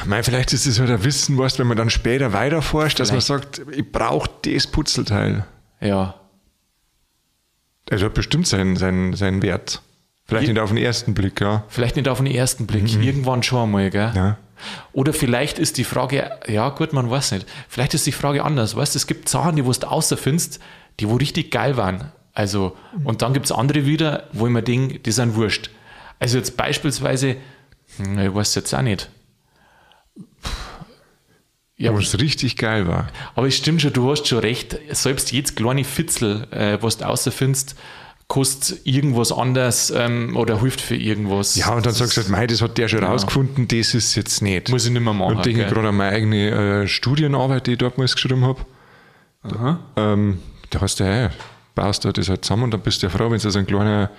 Mei, 0.05 0.21
vielleicht 0.21 0.53
ist 0.53 0.65
es 0.67 0.79
halt 0.79 0.89
ein 0.91 1.03
Wissen, 1.03 1.37
weißt, 1.37 1.57
wenn 1.59 1.67
man 1.67 1.77
dann 1.77 1.89
später 1.89 2.31
weiterforscht, 2.33 2.99
dass 2.99 3.11
man 3.11 3.21
Vielleicht. 3.21 3.55
sagt, 3.55 3.75
ich 3.75 3.91
brauche 3.91 4.29
das 4.45 4.67
Putzelteil. 4.67 5.45
Ja. 5.81 6.15
Also 7.89 8.05
hat 8.05 8.13
bestimmt 8.13 8.47
seinen, 8.47 8.75
seinen, 8.75 9.15
seinen 9.15 9.41
Wert. 9.41 9.81
Vielleicht 10.25 10.47
Je- 10.47 10.53
nicht 10.53 10.61
auf 10.61 10.69
den 10.69 10.77
ersten 10.77 11.13
Blick, 11.13 11.41
ja. 11.41 11.63
Vielleicht 11.67 11.95
nicht 11.95 12.07
auf 12.07 12.17
den 12.19 12.27
ersten 12.27 12.67
Blick, 12.67 12.93
irgendwann 13.01 13.43
schon 13.43 13.63
einmal, 13.63 13.89
gell? 13.89 14.11
ja. 14.15 14.37
Oder 14.93 15.11
vielleicht 15.11 15.59
ist 15.59 15.77
die 15.77 15.83
Frage, 15.83 16.31
ja 16.47 16.69
gut, 16.69 16.93
man 16.93 17.09
weiß 17.09 17.33
nicht. 17.33 17.45
Vielleicht 17.67 17.95
ist 17.95 18.05
die 18.05 18.13
Frage 18.13 18.45
anders. 18.45 18.77
Weißt 18.77 18.95
du, 18.95 18.97
es 18.97 19.07
gibt 19.07 19.27
Sachen, 19.27 19.57
die 19.57 19.61
du 19.61 19.69
außer 19.69 20.15
findest, 20.15 20.61
die 20.99 21.09
wo 21.09 21.15
richtig 21.15 21.51
geil 21.51 21.77
waren. 21.77 22.11
Also, 22.33 22.75
und 23.03 23.21
dann 23.21 23.33
gibt 23.33 23.45
es 23.45 23.51
andere 23.51 23.85
wieder, 23.85 24.27
wo 24.33 24.47
ich 24.47 24.53
mir 24.53 24.63
denke, 24.63 24.99
die 24.99 25.11
sind 25.11 25.35
wurscht. 25.35 25.69
Also 26.19 26.37
jetzt 26.37 26.57
beispielsweise, 26.57 27.35
hm, 27.97 28.19
ich 28.19 28.33
weiß 28.33 28.55
jetzt 28.55 28.73
auch 28.73 28.81
nicht. 28.81 29.09
Ja, 31.75 31.93
was 31.93 32.17
richtig 32.19 32.55
geil 32.55 32.87
war. 32.87 33.09
Aber 33.35 33.47
es 33.47 33.57
stimmt 33.57 33.81
schon, 33.81 33.93
du 33.93 34.09
hast 34.09 34.27
schon 34.27 34.39
recht. 34.39 34.77
Selbst 34.91 35.31
jetzt 35.31 35.55
kleine 35.55 35.83
Fitzel, 35.83 36.47
äh, 36.51 36.77
was 36.81 36.97
du 36.97 37.07
außer 37.07 37.31
findest, 37.31 37.75
kostet 38.27 38.85
irgendwas 38.85 39.31
anders 39.31 39.91
ähm, 39.95 40.35
oder 40.37 40.61
hilft 40.61 40.81
für 40.81 40.95
irgendwas. 40.95 41.55
Ja, 41.55 41.73
und 41.73 41.85
dann 41.85 41.93
sagst 41.93 42.15
du 42.15 42.21
halt, 42.21 42.29
mei, 42.29 42.47
das 42.47 42.61
hat 42.61 42.77
der 42.77 42.87
schon 42.87 43.01
ja. 43.01 43.09
rausgefunden, 43.09 43.67
das 43.67 43.93
ist 43.93 44.15
jetzt 44.15 44.41
nicht. 44.41 44.69
Muss 44.69 44.85
ich 44.85 44.91
nicht 44.91 45.03
mehr 45.03 45.13
machen. 45.13 45.35
Und 45.35 45.45
denke 45.45 45.65
gerade 45.65 45.89
an 45.89 45.95
meine 45.95 46.15
eigene 46.15 46.83
äh, 46.83 46.87
Studienarbeit, 46.87 47.67
die 47.67 47.73
ich 47.73 47.77
dort 47.79 47.97
mal 47.97 48.07
geschrieben 48.07 48.45
habe. 48.45 48.65
Ähm, 49.97 50.39
da 50.73 50.81
hast 50.81 50.99
du, 50.99 51.05
hey, 51.05 51.29
baust 51.75 52.03
du 52.05 52.11
das 52.11 52.29
halt 52.29 52.43
zusammen 52.43 52.63
und 52.63 52.71
dann 52.71 52.81
bist 52.81 53.01
du 53.01 53.07
ja 53.07 53.09
froh, 53.11 53.29
wenn 53.29 53.39
du 53.39 53.49
so 53.49 53.57
einen 53.57 53.67
kleinen 53.67 54.09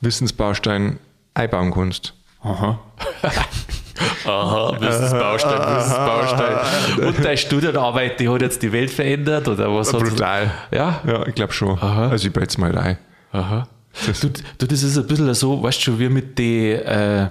Wissensbaustein 0.00 0.98
einbauen 1.34 1.72
kannst. 1.72 2.14
Aha. 2.42 2.78
Aha, 4.26 4.80
Wissensbaustein, 4.80 5.76
Wissensbaustein. 5.76 7.04
Und 7.06 7.24
deine 7.24 7.36
Studienarbeit, 7.36 8.18
die 8.18 8.28
hat 8.28 8.40
jetzt 8.40 8.62
die 8.62 8.72
Welt 8.72 8.90
verändert 8.90 9.46
oder 9.46 9.74
was? 9.74 9.92
Brutal. 9.92 10.50
Ja? 10.70 11.00
Ja, 11.06 11.26
ich 11.26 11.34
glaube 11.34 11.52
schon. 11.52 11.78
Aha. 11.78 12.08
Also 12.08 12.26
ich 12.26 12.32
baue 12.32 12.42
jetzt 12.42 12.58
mal 12.58 12.70
rein. 12.70 12.98
Aha. 13.32 13.68
Das, 14.06 14.20
du, 14.20 14.30
du, 14.30 14.66
das 14.66 14.82
ist 14.82 14.96
ein 14.96 15.06
bisschen 15.06 15.34
so, 15.34 15.62
weißt 15.62 15.78
du 15.78 15.82
schon, 15.82 15.98
wie 15.98 16.08
mit 16.08 16.38
den 16.38 16.80
äh, 16.80 17.28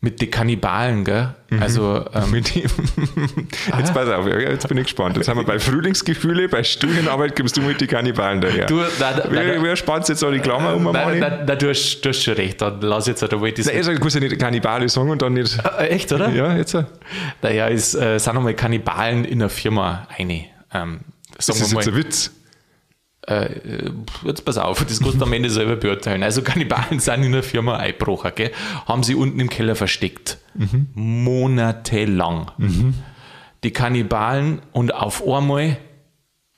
mit 0.00 0.20
den 0.20 0.30
Kannibalen, 0.30 1.04
gell? 1.04 1.34
Mhm. 1.50 1.62
Also 1.62 2.04
ähm, 2.14 2.30
mit 2.30 2.54
dem, 2.54 2.62
jetzt 3.78 3.92
pass 3.92 4.08
auf, 4.08 4.26
jetzt 4.26 4.68
bin 4.68 4.78
ich 4.78 4.84
gespannt. 4.84 5.16
Jetzt 5.16 5.28
haben 5.28 5.38
wir 5.38 5.44
bei 5.44 5.58
Frühlingsgefühle, 5.58 6.48
bei 6.48 6.62
Studienarbeit 6.62 7.34
gibst 7.34 7.56
du 7.56 7.62
mit 7.62 7.80
den 7.80 7.88
Kannibalen 7.88 8.40
daher. 8.40 8.66
Du, 8.66 8.76
nein, 8.76 9.22
wer, 9.28 9.62
wer 9.62 9.76
spannt 9.76 10.08
jetzt 10.08 10.22
auch 10.22 10.30
die 10.30 10.38
Klammer 10.38 10.76
um? 10.76 10.84
Nein, 10.84 11.18
nein, 11.18 11.44
nein, 11.46 11.58
du, 11.58 11.68
hast, 11.68 12.00
du 12.02 12.10
hast 12.10 12.22
schon 12.22 12.34
recht, 12.34 12.60
dann 12.60 12.80
lass 12.80 13.08
jetzt 13.08 13.24
einmal 13.24 13.50
das. 13.50 13.66
Nein, 13.66 13.76
also, 13.76 13.90
ich 13.90 14.00
muss 14.00 14.14
ja 14.14 14.20
nicht 14.20 14.38
Kannibale 14.38 14.88
sagen 14.88 15.10
und 15.10 15.20
dann 15.20 15.32
nicht. 15.32 15.58
Äh, 15.78 15.88
echt, 15.88 16.12
oder? 16.12 16.28
Ja, 16.30 16.56
jetzt. 16.56 16.76
Naja, 17.42 17.68
es 17.68 17.94
äh, 17.94 18.18
sind 18.18 18.34
nochmal 18.34 18.54
Kannibalen 18.54 19.24
in 19.24 19.40
der 19.40 19.48
Firma 19.48 20.06
eine. 20.16 20.44
Ähm, 20.72 21.00
das 21.36 21.48
ist 21.48 21.72
jetzt 21.72 21.88
ein 21.88 21.96
Witz 21.96 22.30
äh, 23.28 23.90
jetzt 24.24 24.44
pass 24.44 24.58
auf, 24.58 24.84
das 24.84 25.00
kannst 25.00 25.20
du 25.20 25.24
am 25.24 25.32
Ende 25.32 25.50
selber 25.50 25.76
beurteilen. 25.76 26.22
Also 26.22 26.42
Kannibalen 26.42 26.98
sind 27.00 27.22
in 27.22 27.32
der 27.32 27.42
Firma 27.42 27.76
eingebrochen, 27.76 28.32
gell? 28.34 28.52
haben 28.86 29.02
sie 29.02 29.14
unten 29.14 29.38
im 29.40 29.50
Keller 29.50 29.76
versteckt. 29.76 30.38
Mhm. 30.54 30.88
Monatelang. 30.94 32.50
Mhm. 32.58 32.94
Die 33.64 33.72
Kannibalen 33.72 34.62
und 34.72 34.94
auf 34.94 35.26
einmal 35.26 35.78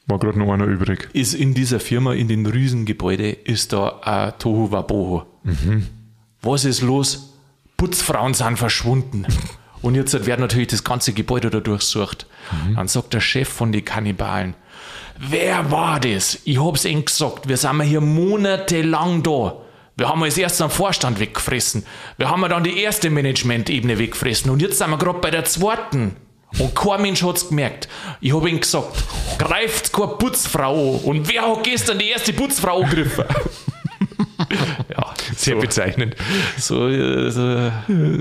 war 0.06 0.18
gerade 0.18 0.38
noch 0.38 0.52
einer 0.52 0.66
übrig. 0.66 1.08
Ist 1.12 1.34
in 1.34 1.54
dieser 1.54 1.80
Firma, 1.80 2.14
in 2.14 2.28
den 2.28 2.46
Riesengebäude, 2.46 3.30
ist 3.30 3.72
da 3.72 4.00
ein 4.02 4.32
Tohu 4.38 4.72
Wabohu. 4.72 5.22
Mhm. 5.44 5.86
Was 6.42 6.64
ist 6.64 6.82
los? 6.82 7.34
Putzfrauen 7.76 8.34
sind 8.34 8.58
verschwunden. 8.58 9.26
Und 9.82 9.94
jetzt 9.94 10.26
wird 10.26 10.40
natürlich 10.40 10.68
das 10.68 10.84
ganze 10.84 11.14
Gebäude 11.14 11.48
da 11.48 11.60
durchsucht. 11.60 12.26
Mhm. 12.52 12.74
Dann 12.74 12.88
sagt 12.88 13.14
der 13.14 13.20
Chef 13.20 13.48
von 13.48 13.72
den 13.72 13.84
Kannibalen, 13.84 14.54
Wer 15.22 15.70
war 15.70 16.00
das? 16.00 16.38
Ich 16.44 16.58
hab's 16.58 16.86
ihnen 16.86 17.04
gesagt. 17.04 17.46
Wir 17.46 17.58
sind 17.58 17.82
hier 17.82 18.00
monatelang 18.00 19.22
da. 19.22 19.58
Wir 19.94 20.08
haben 20.08 20.22
als 20.22 20.38
erstes 20.38 20.62
einen 20.62 20.70
Vorstand 20.70 21.20
weggefressen. 21.20 21.84
Wir 22.16 22.30
haben 22.30 22.40
dann 22.48 22.64
die 22.64 22.80
erste 22.80 23.10
Management-Ebene 23.10 23.98
weggefressen. 23.98 24.50
Und 24.50 24.62
jetzt 24.62 24.78
sind 24.78 24.88
wir 24.88 24.96
gerade 24.96 25.18
bei 25.18 25.30
der 25.30 25.44
zweiten. 25.44 26.16
Und 26.58 26.74
kein 26.74 27.02
Mensch 27.02 27.22
hat's 27.22 27.48
gemerkt. 27.48 27.86
Ich 28.22 28.34
habe 28.34 28.48
ihm 28.48 28.60
gesagt, 28.60 29.04
greift 29.36 29.92
keine 29.92 30.08
Putzfrau 30.08 30.94
an. 30.96 31.00
Und 31.04 31.28
wer 31.30 31.42
hat 31.42 31.64
gestern 31.64 31.98
die 31.98 32.08
erste 32.08 32.32
Putzfrau 32.32 32.80
angegriffen? 32.80 33.26
ja, 34.88 35.14
sehr 35.36 35.56
so, 35.56 35.60
bezeichnend. 35.60 36.16
So, 36.56 36.88
äh, 36.88 37.30
so, 37.30 37.70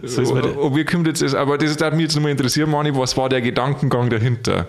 so 0.04 0.22
ist 0.22 0.34
man 0.34 0.76
wie 0.76 0.84
kommt 0.84 1.08
jetzt, 1.08 1.34
aber 1.34 1.58
das 1.58 1.80
würde 1.80 1.96
mich 1.96 2.04
jetzt 2.04 2.16
nochmal 2.16 2.32
interessieren, 2.32 2.70
Mani, 2.70 2.94
was 2.94 3.16
war 3.16 3.30
der 3.30 3.40
Gedankengang 3.40 4.10
dahinter? 4.10 4.68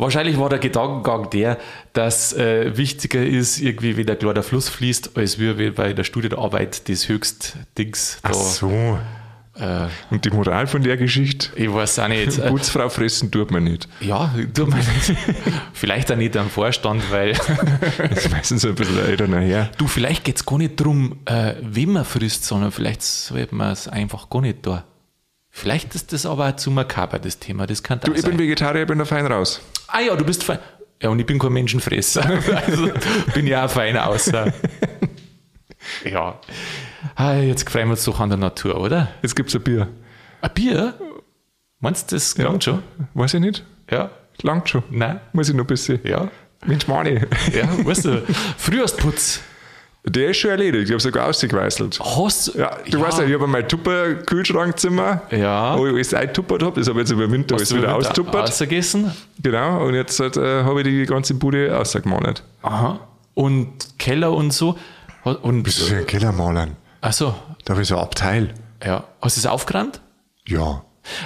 Wahrscheinlich 0.00 0.38
war 0.38 0.48
der 0.48 0.58
Gedankengang 0.58 1.28
der, 1.30 1.58
dass 1.92 2.32
äh, 2.32 2.76
wichtiger 2.76 3.22
ist, 3.22 3.60
irgendwie, 3.60 3.96
wie 3.96 4.04
der 4.04 4.16
klar 4.16 4.42
Fluss 4.42 4.68
fließt, 4.68 5.16
als 5.16 5.38
wir 5.38 5.74
bei 5.74 5.92
der 5.92 6.04
Studienarbeit 6.04 6.88
das 6.88 7.08
höchst 7.08 7.56
Dings 7.76 8.18
da. 8.22 8.30
Ach 8.30 8.34
so. 8.34 8.98
Äh, 9.56 9.88
Und 10.10 10.24
die 10.24 10.30
Moral 10.30 10.66
von 10.66 10.82
der 10.82 10.96
Geschichte? 10.96 11.50
Ich 11.54 11.72
weiß 11.72 11.98
auch 11.98 12.08
nicht. 12.08 12.42
Putzfrau 12.48 12.88
fressen 12.88 13.30
tut 13.30 13.50
man 13.50 13.64
nicht. 13.64 13.88
Ja, 14.00 14.34
tut 14.54 14.68
man 14.68 14.78
nicht. 14.78 15.18
vielleicht 15.74 16.10
auch 16.10 16.16
nicht 16.16 16.36
am 16.36 16.48
Vorstand, 16.48 17.02
weil. 17.10 17.32
das 17.98 18.24
ist 18.24 18.30
meistens 18.30 18.64
ein 18.64 18.74
bisschen 18.74 19.04
älter 19.04 19.26
nachher. 19.26 19.70
Du, 19.76 19.86
vielleicht 19.86 20.24
geht 20.24 20.36
es 20.36 20.46
gar 20.46 20.56
nicht 20.56 20.80
darum, 20.80 21.18
äh, 21.26 21.54
wem 21.60 21.92
man 21.92 22.06
frisst, 22.06 22.44
sondern 22.44 22.72
vielleicht 22.72 23.02
sollte 23.02 23.54
man 23.54 23.72
es 23.72 23.86
einfach 23.86 24.30
gar 24.30 24.40
nicht 24.40 24.66
da. 24.66 24.84
Vielleicht 25.50 25.94
ist 25.94 26.12
das 26.12 26.24
aber 26.26 26.56
zu 26.56 26.70
makaber, 26.70 27.18
das 27.18 27.38
Thema. 27.38 27.66
Das 27.66 27.82
kann 27.82 28.00
du, 28.00 28.12
ich 28.14 28.22
sein. 28.22 28.30
bin 28.30 28.40
Vegetarier, 28.40 28.82
ich 28.82 28.86
bin 28.88 28.98
da 28.98 29.04
fein 29.04 29.26
raus. 29.26 29.60
Ah 29.92 30.00
ja, 30.00 30.16
du 30.16 30.24
bist 30.24 30.44
fein. 30.44 30.58
Ja, 31.02 31.08
und 31.08 31.18
ich 31.18 31.26
bin 31.26 31.38
kein 31.38 31.52
Menschenfresser. 31.52 32.22
Also 32.66 32.90
bin 33.34 33.46
ja 33.46 33.64
auch 33.64 33.70
fein 33.70 33.96
außer. 33.96 34.52
ja. 36.04 36.38
Ah, 37.14 37.34
jetzt 37.34 37.68
freuen 37.68 37.88
wir 37.88 37.92
uns 37.92 38.04
doch 38.04 38.20
an 38.20 38.28
der 38.28 38.38
Natur, 38.38 38.80
oder? 38.80 39.08
Jetzt 39.22 39.34
gibt 39.34 39.48
es 39.48 39.56
ein 39.56 39.62
Bier. 39.62 39.88
Ein 40.42 40.50
Bier? 40.54 40.94
Meinst 41.80 42.12
du, 42.12 42.16
das 42.16 42.36
ja. 42.36 42.44
langt 42.44 42.64
schon? 42.64 42.82
Weiß 43.14 43.34
ich 43.34 43.40
nicht. 43.40 43.64
Ja. 43.90 44.10
Langt 44.42 44.68
schon. 44.68 44.82
Nein. 44.90 45.20
Muss 45.32 45.48
ich 45.48 45.54
noch 45.54 45.64
ein 45.64 45.66
bisschen. 45.66 46.00
Ja. 46.04 46.28
Mensch, 46.66 46.86
Mani. 46.86 47.20
Ja, 47.54 47.86
weißt 47.86 48.04
du, 48.04 48.22
Frühjahrsputz. 48.58 49.40
Der 50.04 50.30
ist 50.30 50.38
schon 50.38 50.50
erledigt. 50.52 50.86
Ich 50.86 50.90
habe 50.92 51.00
sogar 51.00 51.26
ausgeweißelt. 51.28 52.00
Hast 52.00 52.54
Ja, 52.54 52.76
du 52.88 52.98
ja. 52.98 53.04
weißt 53.04 53.18
ja, 53.18 53.24
ich 53.26 53.34
habe 53.34 53.46
mein 53.46 53.68
Tupper-Kühlschrankzimmer, 53.68 55.22
ja. 55.30 55.78
wo 55.78 55.86
ich 55.86 55.92
alles 55.92 56.14
eintuppert 56.14 56.62
habe. 56.62 56.80
Das 56.80 56.88
habe 56.88 57.00
ich 57.00 57.08
jetzt 57.08 57.12
über 57.12 57.30
Winter 57.30 57.56
alles 57.56 57.74
wieder 57.74 57.94
austuppert. 57.94 58.48
Ausgegessen? 58.48 59.12
Genau, 59.42 59.84
und 59.86 59.94
jetzt 59.94 60.18
äh, 60.20 60.64
habe 60.64 60.80
ich 60.80 60.86
die 60.86 61.04
ganze 61.06 61.34
Bude 61.34 61.76
ausgemalt. 61.76 62.42
Aha. 62.62 63.00
Und 63.34 63.98
Keller 63.98 64.32
und 64.32 64.52
so. 64.52 64.78
Und, 65.24 65.62
Bist 65.62 65.80
du 65.80 65.84
für 65.84 65.96
ein 65.98 66.06
Keller 66.06 66.32
malen? 66.32 66.76
Ach 67.02 67.12
so. 67.12 67.34
Da 67.64 67.74
habe 67.74 67.82
ich 67.82 67.88
so 67.88 67.96
ein 67.96 68.02
Abteil. 68.02 68.54
Ja. 68.84 69.04
Hast 69.20 69.36
du 69.36 69.40
es 69.40 69.46
aufgerannt? 69.46 70.00
Ja. 70.46 70.82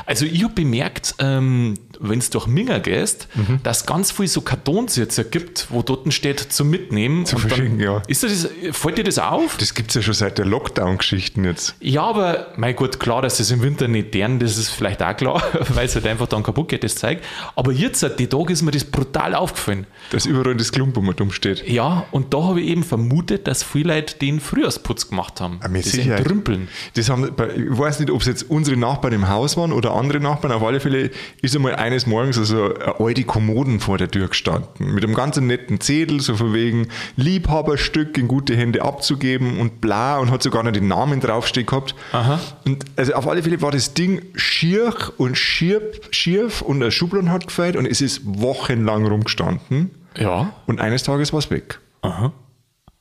Also 0.06 0.24
ich 0.24 0.42
habe 0.42 0.54
bemerkt, 0.54 1.14
ähm, 1.18 1.74
wenn 2.00 2.18
es 2.18 2.30
durch 2.30 2.46
Minger 2.46 2.80
gehst, 2.80 3.28
mhm. 3.34 3.60
dass 3.62 3.86
ganz 3.86 4.10
viel 4.10 4.28
so 4.28 4.40
Kartons 4.40 4.96
jetzt 4.96 5.30
gibt, 5.30 5.68
wo 5.70 5.82
dort 5.82 6.12
steht 6.12 6.40
zum 6.40 6.70
Mitnehmen. 6.70 7.26
Zum 7.26 7.40
Verschicken, 7.40 7.80
ja. 7.80 8.02
Ist 8.06 8.22
das, 8.22 8.48
fällt 8.72 8.98
dir 8.98 9.04
das 9.04 9.18
auf? 9.18 9.56
Das 9.56 9.74
gibt 9.74 9.90
es 9.90 9.94
ja 9.96 10.02
schon 10.02 10.14
seit 10.14 10.38
der 10.38 10.44
Lockdown-Geschichten 10.44 11.44
jetzt. 11.44 11.74
Ja, 11.80 12.02
aber 12.02 12.48
mein 12.56 12.76
Gott, 12.76 13.00
klar, 13.00 13.22
dass 13.22 13.40
es 13.40 13.50
im 13.50 13.62
Winter 13.62 13.88
nicht 13.88 14.14
deren, 14.14 14.38
das 14.38 14.58
ist 14.58 14.70
vielleicht 14.70 15.02
auch 15.02 15.16
klar, 15.16 15.42
weil 15.70 15.86
es 15.86 15.94
halt 15.94 16.06
einfach 16.06 16.26
dann 16.26 16.42
kaputt 16.42 16.68
geht, 16.68 16.84
das 16.84 16.96
Zeug. 16.96 17.20
Aber 17.56 17.72
jetzt, 17.72 18.04
die 18.18 18.26
Tage, 18.26 18.52
ist 18.52 18.62
mir 18.62 18.70
das 18.70 18.84
brutal 18.84 19.34
aufgefallen. 19.34 19.86
Dass 20.10 20.26
überall 20.26 20.56
das 20.56 20.72
Klumpen 20.72 21.04
dumm 21.16 21.30
steht. 21.30 21.66
Ja, 21.68 22.06
und 22.10 22.34
da 22.34 22.42
habe 22.42 22.60
ich 22.60 22.68
eben 22.68 22.82
vermutet, 22.82 23.46
dass 23.46 23.62
viele 23.62 23.94
Leute 23.94 24.16
den 24.18 24.40
Frühjahrsputz 24.40 25.08
gemacht 25.08 25.40
haben. 25.40 25.60
Ja, 25.62 25.68
das 25.68 25.94
Entrümpeln. 25.94 26.68
Das 26.94 27.08
haben, 27.08 27.24
ich 27.24 27.78
weiß 27.78 28.00
nicht, 28.00 28.10
ob 28.10 28.20
es 28.20 28.26
jetzt 28.26 28.50
unsere 28.50 28.76
Nachbarn 28.76 29.12
im 29.12 29.28
Haus 29.28 29.56
waren 29.56 29.72
oder 29.72 29.92
andere 29.94 30.20
Nachbarn, 30.20 30.52
auf 30.52 30.62
alle 30.62 30.80
Fälle 30.80 31.10
ist 31.42 31.56
einmal 31.56 31.74
eines 31.84 32.06
Morgens 32.06 32.38
also 32.38 32.74
eine 32.74 32.98
alte 32.98 33.24
Kommoden 33.24 33.78
vor 33.78 33.98
der 33.98 34.10
Tür 34.10 34.28
gestanden. 34.28 34.94
Mit 34.94 35.04
einem 35.04 35.14
ganz 35.14 35.36
netten 35.36 35.80
Zettel, 35.80 36.20
so 36.20 36.34
von 36.34 36.54
wegen 36.54 36.88
Liebhaberstück 37.16 38.16
in 38.16 38.26
gute 38.26 38.56
Hände 38.56 38.82
abzugeben 38.82 39.58
und 39.60 39.80
bla 39.82 40.18
und 40.18 40.30
hat 40.30 40.42
sogar 40.42 40.62
noch 40.62 40.72
den 40.72 40.88
Namen 40.88 41.20
draufstehen 41.20 41.66
gehabt. 41.66 41.94
Aha. 42.12 42.40
Und 42.64 42.84
also 42.96 43.12
auf 43.12 43.28
alle 43.28 43.42
Fälle 43.42 43.60
war 43.60 43.70
das 43.70 43.92
Ding 43.92 44.22
schier 44.34 44.94
und 45.18 45.36
schier, 45.36 45.82
schief 46.10 46.62
und 46.62 46.80
der 46.80 46.90
Schublon 46.90 47.30
hat 47.30 47.46
gefällt 47.48 47.76
und 47.76 47.86
es 47.86 48.00
ist 48.00 48.22
wochenlang 48.24 49.06
rumgestanden. 49.06 49.90
Ja. 50.16 50.54
Und 50.66 50.80
eines 50.80 51.02
Tages 51.02 51.32
war 51.32 51.40
es 51.40 51.50
weg. 51.50 51.80
Aha. 52.00 52.32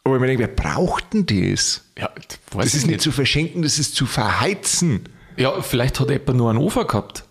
Aber 0.04 0.16
ich 0.16 0.22
mir 0.22 0.28
denke, 0.28 0.44
wer 0.44 0.48
braucht 0.50 1.14
denn 1.14 1.26
das? 1.26 1.86
Ja, 1.98 2.10
das 2.54 2.66
ist 2.68 2.74
nicht, 2.74 2.88
nicht 2.88 3.02
zu 3.02 3.14
verschenken, 3.14 3.62
das 3.62 3.80
ist 3.80 3.96
zu 3.96 4.06
verheizen. 4.06 5.08
Ja, 5.38 5.62
vielleicht 5.62 6.00
hat 6.02 6.10
jemand 6.10 6.36
nur 6.36 6.50
einen 6.50 6.60
Ofen 6.60 6.86
gehabt. 6.86 7.24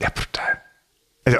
Ja, 0.00 0.08
brutal. 0.08 0.60
Also. 1.24 1.38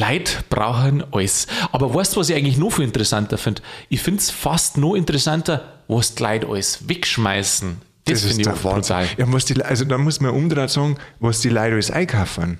Leute 0.00 0.32
brauchen 0.50 1.04
alles. 1.12 1.46
Aber 1.72 1.92
weißt 1.94 2.14
du, 2.14 2.20
was 2.20 2.28
ich 2.30 2.36
eigentlich 2.36 2.58
noch 2.58 2.70
viel 2.70 2.84
interessanter 2.84 3.38
finde? 3.38 3.62
Ich 3.88 4.00
finde 4.00 4.20
es 4.20 4.30
fast 4.30 4.78
noch 4.78 4.94
interessanter, 4.94 5.62
was 5.88 6.14
die 6.14 6.22
Leute 6.22 6.48
alles 6.48 6.88
wegschmeißen. 6.88 7.80
Das, 8.04 8.22
das 8.22 8.32
finde 8.32 8.50
ich 8.50 8.60
brutal. 8.60 9.06
Ja, 9.16 9.26
muss 9.26 9.46
die, 9.46 9.62
also 9.62 9.84
da 9.84 9.96
muss 9.96 10.20
man 10.20 10.32
umdrehen 10.32 10.68
sagen, 10.68 10.98
was 11.20 11.40
die 11.40 11.48
Leute 11.48 11.74
alles 11.74 11.90
einkaufen. 11.90 12.58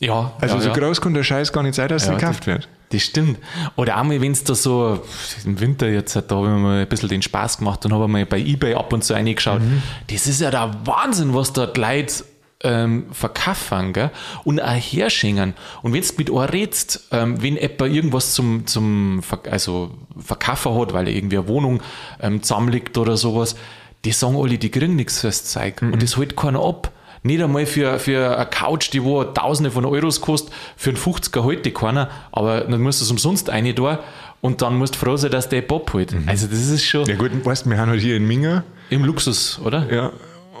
Ja. 0.00 0.32
Also 0.40 0.56
ja, 0.56 0.60
so 0.60 0.68
ja. 0.68 0.74
groß 0.74 1.00
kann 1.00 1.14
der 1.14 1.22
Scheiß 1.22 1.52
gar 1.52 1.62
nicht 1.62 1.74
sein, 1.74 1.88
dass 1.88 2.06
ja, 2.06 2.14
gekauft 2.14 2.46
wird. 2.46 2.68
Das 2.90 3.02
stimmt. 3.02 3.38
Oder 3.76 3.98
auch 3.98 4.04
mal, 4.04 4.20
wenn 4.20 4.32
es 4.32 4.44
da 4.44 4.54
so 4.54 5.00
im 5.44 5.60
Winter 5.60 5.88
jetzt, 5.88 6.14
da 6.14 6.20
habe 6.28 6.46
ich 6.46 6.52
mal 6.52 6.82
ein 6.82 6.88
bisschen 6.88 7.08
den 7.08 7.22
Spaß 7.22 7.58
gemacht 7.58 7.84
und 7.86 7.94
habe 7.94 8.06
mal 8.06 8.26
bei 8.26 8.38
Ebay 8.38 8.74
ab 8.74 8.92
und 8.92 9.02
zu 9.02 9.14
reingeschaut. 9.14 9.60
Mhm. 9.60 9.82
Das 10.08 10.26
ist 10.26 10.40
ja 10.40 10.50
der 10.50 10.74
Wahnsinn, 10.84 11.34
was 11.34 11.52
dort 11.52 11.78
Leute 11.78 12.24
ähm, 12.62 13.06
verkaufen 13.12 13.92
gell? 13.92 14.10
und 14.44 14.60
auch 14.60 14.74
herschenken. 14.74 15.54
Und 15.82 15.92
wenn 15.92 16.02
du 16.02 16.08
mit 16.18 16.30
einem 16.30 16.38
redst, 16.38 17.08
ähm, 17.10 17.42
wenn 17.42 17.56
jemand 17.56 17.80
irgendwas 17.80 18.34
zum, 18.34 18.66
zum 18.66 19.22
also 19.50 19.90
Verkaufen 20.18 20.74
hat, 20.78 20.92
weil 20.92 21.08
er 21.08 21.14
irgendwie 21.14 21.38
eine 21.38 21.48
Wohnung 21.48 21.82
ähm, 22.20 22.42
zusammenlegt 22.42 22.96
oder 22.98 23.16
sowas, 23.16 23.56
die 24.04 24.12
sagen 24.12 24.36
alle, 24.36 24.58
die 24.58 24.70
kriegen 24.70 24.96
nichts 24.96 25.20
fürs 25.20 25.44
Zeug. 25.44 25.82
Mhm. 25.82 25.92
Und 25.92 26.02
das 26.02 26.16
hält 26.16 26.36
keiner 26.36 26.64
ab. 26.64 26.90
Nicht 27.24 27.40
einmal 27.40 27.66
für, 27.66 28.00
für 28.00 28.36
eine 28.36 28.46
Couch, 28.46 28.92
die 28.92 29.04
wo 29.04 29.22
Tausende 29.22 29.70
von 29.70 29.84
Euros 29.84 30.20
kostet, 30.20 30.52
für 30.76 30.90
einen 30.90 30.98
50er 30.98 31.44
heute 31.44 31.70
keiner, 31.70 32.10
aber 32.32 32.62
dann 32.62 32.80
musst 32.80 33.00
du 33.00 33.04
es 33.04 33.12
umsonst 33.12 33.48
eine 33.48 33.74
da 33.74 34.00
und 34.40 34.60
dann 34.60 34.76
musst 34.76 34.96
du 34.96 34.98
froh 34.98 35.16
sein, 35.16 35.30
dass 35.30 35.48
der 35.48 35.62
Bob 35.62 35.92
holt. 35.92 36.12
Mhm. 36.12 36.28
Also 36.28 36.48
das 36.48 36.58
ist 36.58 36.84
schon. 36.84 37.06
Ja 37.06 37.14
gut, 37.14 37.30
weißt 37.44 37.64
du, 37.64 37.70
wir 37.70 37.78
haben 37.78 37.90
halt 37.90 38.00
hier 38.00 38.16
in 38.16 38.26
Minga. 38.26 38.64
Im 38.90 39.04
Luxus, 39.04 39.60
oder? 39.64 39.86
Ja, 39.90 40.12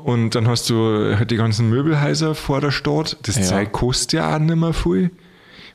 und 0.04 0.30
dann 0.30 0.48
hast 0.48 0.68
du 0.70 1.16
halt 1.16 1.30
die 1.30 1.36
ganzen 1.36 1.68
Möbelhäuser 1.68 2.34
vor 2.34 2.60
der 2.60 2.70
Stadt. 2.70 3.16
Das 3.22 3.36
ja. 3.36 3.42
Zeug 3.42 3.72
kostet 3.72 4.12
ja 4.14 4.34
auch 4.34 4.38
nicht 4.38 4.56
mehr 4.56 4.72
viel. 4.72 5.10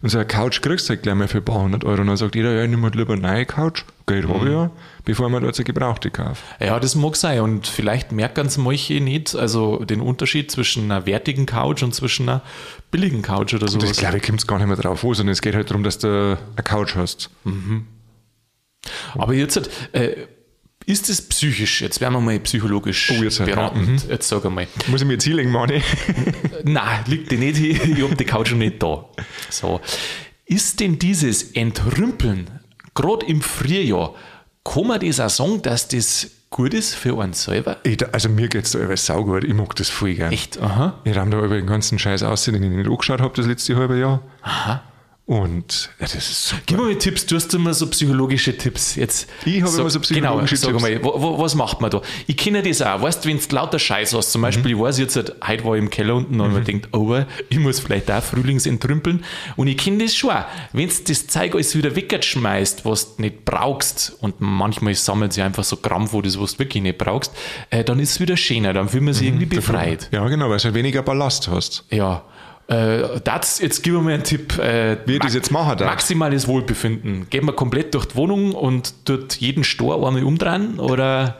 Und 0.02 0.10
so 0.10 0.20
eine 0.20 0.28
Couch 0.28 0.62
kriegst 0.62 0.88
du 0.88 0.94
halt 0.94 1.04
gleich 1.04 1.16
mal 1.16 1.28
für 1.28 1.40
ein 1.40 1.46
paar 1.46 1.62
hundert 1.62 1.84
Euro. 1.84 2.02
Und 2.02 2.08
dann 2.08 2.18
sagt 2.18 2.36
jeder, 2.36 2.54
ja, 2.54 2.64
ich 2.64 2.70
nehme 2.70 2.84
halt 2.84 2.96
lieber 2.96 3.14
eine 3.14 3.22
neue 3.22 3.46
Couch. 3.46 3.84
Geld 4.06 4.26
mhm. 4.26 4.34
habe 4.34 4.46
ich 4.46 4.52
ja, 4.52 4.72
bevor 5.06 5.30
man 5.30 5.44
dort 5.44 5.58
eine 5.58 5.66
gebrauchte 5.66 6.12
kauft. 6.12 6.44
Ja, 6.60 6.80
das 6.80 6.96
mag 6.96 7.16
sein. 7.16 7.42
Und 7.42 7.68
vielleicht 7.68 8.12
merken 8.12 8.46
es 8.46 8.58
manche 8.58 9.02
nicht, 9.02 9.36
also 9.36 9.84
den 9.84 10.02
Unterschied 10.02 10.52
zwischen 10.52 10.84
einer 10.84 11.06
wertigen 11.06 11.46
Couch 11.46 11.82
und 11.84 11.96
zwischen 11.96 12.30
einer 12.30 12.42
billigen 12.92 13.22
Couch 13.22 13.54
oder 13.54 13.68
so. 13.68 13.80
Das 13.80 13.98
glaube 13.98 14.18
ich, 14.18 14.24
kommt 14.24 14.40
es 14.40 14.48
gar 14.48 14.60
nicht 14.60 14.68
mehr 14.68 14.78
drauf 14.78 15.04
an, 15.04 15.14
sondern 15.14 15.34
es 15.34 15.42
geht 15.42 15.56
halt 15.56 15.70
darum, 15.72 15.84
dass 15.84 15.98
du 15.98 16.38
eine 16.56 16.64
Couch 16.64 16.96
hast. 16.96 17.32
Mhm. 17.44 17.88
Aber 19.16 19.34
jetzt, 19.34 19.70
äh, 19.94 20.28
ist 20.88 21.10
es 21.10 21.22
psychisch? 21.22 21.82
Jetzt 21.82 22.00
werden 22.00 22.14
wir 22.14 22.22
mal 22.22 22.40
psychologisch 22.40 23.12
oh, 23.12 23.22
jetzt 23.22 23.44
beraten. 23.44 23.92
Mhm. 23.92 24.02
Jetzt 24.10 24.30
sag 24.30 24.46
einmal. 24.46 24.68
Muss 24.88 25.02
ich 25.02 25.08
mir 25.08 25.14
jetzt 25.14 25.26
hinlegen, 25.26 25.52
Mani? 25.52 25.84
Nein, 26.64 27.04
liegt 27.08 27.30
dir 27.30 27.38
nicht. 27.38 27.60
Ich 27.60 28.02
habe 28.02 28.16
die 28.16 28.24
Couch 28.24 28.48
schon 28.48 28.60
nicht 28.60 28.82
da. 28.82 29.06
So. 29.50 29.82
Ist 30.46 30.80
denn 30.80 30.98
dieses 30.98 31.52
Entrümpeln, 31.52 32.50
gerade 32.96 33.26
im 33.26 33.42
Frühjahr, 33.42 34.16
kann 34.64 34.88
man 34.88 35.02
das 35.02 35.20
auch 35.20 35.30
sagen, 35.30 35.62
dass 35.62 35.90
das 35.90 36.32
gut 36.50 36.74
ist 36.74 36.96
für 36.96 37.22
einen 37.22 37.34
selber? 37.34 37.78
Ich, 37.84 38.02
also 38.14 38.30
mir 38.30 38.48
geht 38.48 38.64
es 38.64 38.72
da 38.72 38.80
alles 38.80 39.06
saugut. 39.06 39.44
Ich 39.44 39.54
mag 39.54 39.76
das 39.76 39.90
voll 39.90 40.14
gern. 40.14 40.32
Echt? 40.32 40.58
Aha. 40.62 41.02
Ich 41.04 41.18
habe 41.18 41.30
da 41.30 41.44
über 41.44 41.58
den 41.58 41.68
ganzen 41.68 42.00
Scheiß 42.00 42.24
aus, 42.24 42.46
den 42.46 42.56
ich 42.56 42.62
nicht 42.62 42.88
angeschaut 42.88 43.20
habe 43.20 43.34
das 43.36 43.46
letzte 43.46 43.76
halbe 43.76 44.00
Jahr. 44.00 44.24
Aha. 44.42 44.84
Und 45.28 45.90
ja, 46.00 46.06
das 46.06 46.16
ist 46.16 46.48
super. 46.48 46.62
Gib 46.66 46.78
mir 46.78 46.86
mal 46.86 46.96
Tipps, 46.96 47.26
du 47.26 47.36
hast 47.36 47.54
immer 47.54 47.74
so 47.74 47.88
psychologische 47.88 48.58
Tipps. 48.58 48.96
Jetzt, 48.96 49.28
ich 49.44 49.62
habe 49.62 49.76
immer 49.78 49.90
so 49.90 50.00
psychologische 50.00 50.56
genau, 50.56 50.72
Tipps. 50.80 50.84
Sag 51.02 51.04
mal, 51.04 51.38
was 51.38 51.54
macht 51.54 51.82
man 51.82 51.92
da? 51.92 52.02
Ich 52.28 52.38
kenne 52.38 52.64
das 52.64 52.82
auch. 52.82 53.02
Weißt 53.02 53.26
du, 53.26 53.30
wenn 53.30 53.38
du 53.38 53.56
lauter 53.56 53.78
Scheiß 53.78 54.14
hast, 54.14 54.32
zum 54.32 54.42
Beispiel, 54.42 54.74
mhm. 54.74 54.78
ich 54.78 54.84
weiß 54.86 55.00
jetzt, 55.00 55.18
heute 55.18 55.66
war 55.66 55.76
ich 55.76 55.82
im 55.82 55.90
Keller 55.90 56.16
unten 56.16 56.40
und 56.40 56.48
mhm. 56.48 56.54
man 56.54 56.64
denkt, 56.64 56.88
oh, 56.94 57.14
ich 57.50 57.60
muss 57.60 57.82
vielleicht 57.82 58.10
auch 58.10 58.24
Frühlings 58.24 58.66
entrümpeln. 58.66 59.26
Und 59.58 59.68
ich 59.68 59.76
kenne 59.76 60.02
das 60.02 60.16
schon. 60.16 60.34
Wenn 60.72 60.88
du 60.88 60.96
das 61.06 61.28
Zeug 61.28 61.56
alles 61.56 61.76
wieder 61.76 61.94
wegschmeißt, 61.94 62.86
was 62.86 63.18
du 63.18 63.24
nicht 63.24 63.44
brauchst, 63.44 64.16
und 64.22 64.40
manchmal 64.40 64.96
sammelt 64.96 65.34
sich 65.34 65.44
einfach 65.44 65.66
so 65.66 65.76
Gramm 65.76 66.10
wo 66.14 66.22
das, 66.22 66.40
was 66.40 66.54
du 66.54 66.60
wirklich 66.60 66.84
nicht 66.84 67.00
brauchst, 67.00 67.34
äh, 67.70 67.84
dann 67.84 68.00
ist 68.00 68.12
es 68.12 68.20
wieder 68.22 68.38
schöner, 68.38 68.72
dann 68.72 68.88
fühlt 68.88 69.04
man 69.04 69.14
sich 69.14 69.24
mhm. 69.24 69.42
irgendwie 69.42 69.58
befreit. 69.58 70.08
Ja, 70.14 70.26
genau, 70.30 70.50
weil 70.50 70.60
du 70.60 70.64
halt 70.64 70.74
weniger 70.74 71.02
Ballast 71.02 71.50
hast. 71.50 71.84
Ja. 71.90 72.24
Äh, 72.68 73.22
das, 73.24 73.60
jetzt 73.60 73.82
gib 73.82 73.94
mir 73.94 74.14
einen 74.14 74.24
Tipp. 74.24 74.58
Äh, 74.58 74.98
Wie 75.06 75.20
das 75.20 75.34
jetzt 75.34 75.52
machen 75.52 75.78
darf. 75.78 75.90
Maximales 75.90 76.48
Wohlbefinden. 76.48 77.30
Gehen 77.30 77.46
wir 77.46 77.54
komplett 77.54 77.94
durch 77.94 78.06
die 78.08 78.16
Wohnung 78.16 78.54
und 78.54 78.94
dort 79.06 79.36
jeden 79.38 79.64
Stor 79.64 79.96
einmal 79.96 80.24
umdrehen? 80.24 80.80
Oder? 80.80 81.38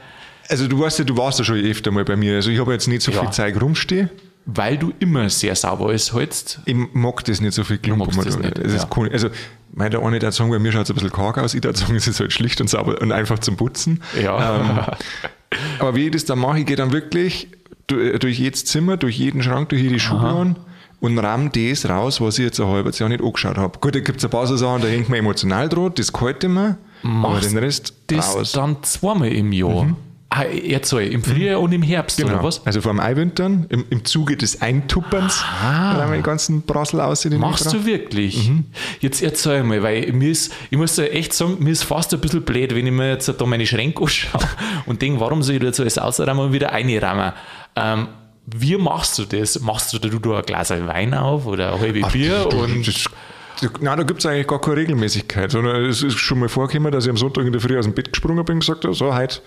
Also 0.48 0.66
du 0.66 0.80
weißt 0.80 1.00
ja, 1.00 1.04
du 1.04 1.16
warst 1.16 1.38
ja 1.38 1.44
schon 1.44 1.58
öfter 1.58 1.90
mal 1.90 2.04
bei 2.04 2.16
mir. 2.16 2.36
Also 2.36 2.50
ich 2.50 2.58
habe 2.58 2.72
jetzt 2.72 2.88
nicht 2.88 3.02
so 3.02 3.12
ja. 3.12 3.20
viel 3.20 3.30
Zeug 3.30 3.60
rumstehen. 3.60 4.08
Weil 4.46 4.78
du 4.78 4.94
immer 4.98 5.28
sehr 5.28 5.54
sauber 5.54 5.90
alles 5.90 6.14
hältst. 6.14 6.60
Ich 6.64 6.74
mag 6.94 7.22
das 7.26 7.42
nicht 7.42 7.52
so 7.52 7.64
viel 7.64 7.76
Klumpen. 7.76 8.16
Das 8.24 8.38
nicht, 8.38 8.58
das 8.58 8.74
ja. 8.74 8.88
cool. 8.96 9.10
Also, 9.12 9.28
mein, 9.74 9.90
der 9.90 10.02
eine 10.02 10.18
der 10.18 10.32
sagen, 10.32 10.48
bei 10.48 10.58
mir 10.58 10.72
schaut 10.72 10.84
es 10.84 10.90
ein 10.90 10.94
bisschen 10.94 11.12
karg 11.12 11.36
aus. 11.36 11.52
Ich 11.52 11.62
würde 11.62 11.78
sagen, 11.78 11.94
es 11.96 12.08
ist 12.08 12.18
halt 12.18 12.32
schlicht 12.32 12.58
und 12.62 12.70
sauber 12.70 12.98
und 13.02 13.12
einfach 13.12 13.38
zum 13.40 13.58
Putzen. 13.58 14.02
Ja. 14.18 14.56
Ähm, 14.56 14.78
aber 15.80 15.94
wie 15.94 16.06
ich 16.06 16.12
das 16.12 16.24
dann 16.24 16.38
mache, 16.38 16.60
ich 16.60 16.66
gehe 16.66 16.76
dann 16.76 16.92
wirklich 16.92 17.48
durch 17.88 18.38
jedes 18.38 18.64
Zimmer, 18.64 18.96
durch 18.96 19.18
jeden 19.18 19.42
Schrank, 19.42 19.68
durch 19.68 19.82
jede 19.82 19.98
Schublade 19.98 20.56
und 21.00 21.18
rahm 21.18 21.50
das 21.52 21.88
raus, 21.88 22.20
was 22.20 22.38
ich 22.38 22.46
jetzt 22.46 22.60
ein 22.60 22.66
halbes 22.66 22.98
Jahr 22.98 23.08
nicht 23.08 23.22
angeschaut 23.22 23.56
habe. 23.56 23.78
Gut, 23.78 23.94
da 23.94 24.00
gibt 24.00 24.18
es 24.18 24.24
ein 24.24 24.30
paar 24.30 24.46
so 24.46 24.56
Sachen, 24.56 24.82
da 24.82 24.88
hängt 24.88 25.08
man 25.08 25.18
emotional 25.18 25.68
dran, 25.68 25.92
das 25.94 26.12
gefällt 26.12 26.42
mir, 26.44 26.78
aber 27.02 27.40
den 27.40 27.56
Rest 27.58 27.94
das 28.08 28.34
raus. 28.34 28.52
dann 28.52 28.82
zweimal 28.82 29.28
im 29.28 29.52
Jahr? 29.52 29.84
Mhm. 29.84 29.96
Ah, 30.30 30.42
erzähl, 30.42 31.10
im 31.10 31.22
Frühjahr 31.22 31.58
mhm. 31.58 31.64
und 31.64 31.72
im 31.72 31.82
Herbst, 31.82 32.18
genau. 32.18 32.34
oder 32.34 32.42
was? 32.42 32.66
Also 32.66 32.82
vor 32.82 32.92
dem 32.92 33.00
Eiwintern, 33.00 33.64
im, 33.70 33.86
im 33.88 34.04
Zuge 34.04 34.36
des 34.36 34.60
Eintupperns, 34.60 35.42
ah. 35.42 35.96
da 35.96 36.14
die 36.14 36.20
ganzen 36.20 36.60
Brassel 36.62 37.00
aus. 37.00 37.24
Machst 37.24 37.72
du 37.72 37.86
wirklich? 37.86 38.50
Mhm. 38.50 38.66
Jetzt 39.00 39.22
erzähl 39.22 39.62
mal, 39.62 39.82
weil 39.82 40.12
mir 40.12 40.30
ist, 40.30 40.52
ich 40.68 40.76
muss 40.76 40.96
da 40.96 41.04
echt 41.04 41.32
sagen, 41.32 41.56
mir 41.60 41.70
ist 41.70 41.84
fast 41.84 42.12
ein 42.12 42.20
bisschen 42.20 42.42
blöd, 42.42 42.74
wenn 42.74 42.86
ich 42.86 42.92
mir 42.92 43.12
jetzt 43.12 43.26
da 43.26 43.46
meine 43.46 43.64
Schränke 43.66 44.02
anschaue 44.02 44.42
und 44.84 45.00
denke, 45.00 45.18
warum 45.18 45.42
soll 45.42 45.54
ich 45.54 45.60
da 45.62 45.68
jetzt 45.68 45.80
alles 45.80 45.96
ausräumen 45.96 46.40
und 46.40 46.52
wieder 46.52 46.72
einräumen? 46.72 47.32
Ähm, 47.74 48.08
wie 48.56 48.76
machst 48.76 49.18
du 49.18 49.24
das? 49.24 49.60
Machst 49.60 49.92
du 49.92 49.98
da, 49.98 50.08
du 50.08 50.34
ein 50.34 50.42
Glas 50.44 50.70
Wein 50.70 51.14
auf 51.14 51.46
oder 51.46 51.74
ein 51.74 51.80
halbes 51.80 52.08
Bier? 52.12 52.48
Und 52.52 53.82
nein, 53.82 53.96
da 53.98 54.02
gibt 54.04 54.20
es 54.20 54.26
eigentlich 54.26 54.46
gar 54.46 54.60
keine 54.60 54.76
Regelmäßigkeit, 54.76 55.50
sondern 55.50 55.84
es 55.84 56.02
ist 56.02 56.18
schon 56.18 56.38
mal 56.40 56.48
vorgekommen, 56.48 56.92
dass 56.92 57.04
ich 57.04 57.10
am 57.10 57.16
Sonntag 57.16 57.44
in 57.44 57.52
der 57.52 57.60
Früh 57.60 57.78
aus 57.78 57.84
dem 57.84 57.94
Bett 57.94 58.12
gesprungen 58.12 58.44
bin 58.44 58.54
und 58.54 58.60
gesagt 58.60 58.84
habe, 58.84 58.94
so, 58.94 59.14
heute 59.14 59.40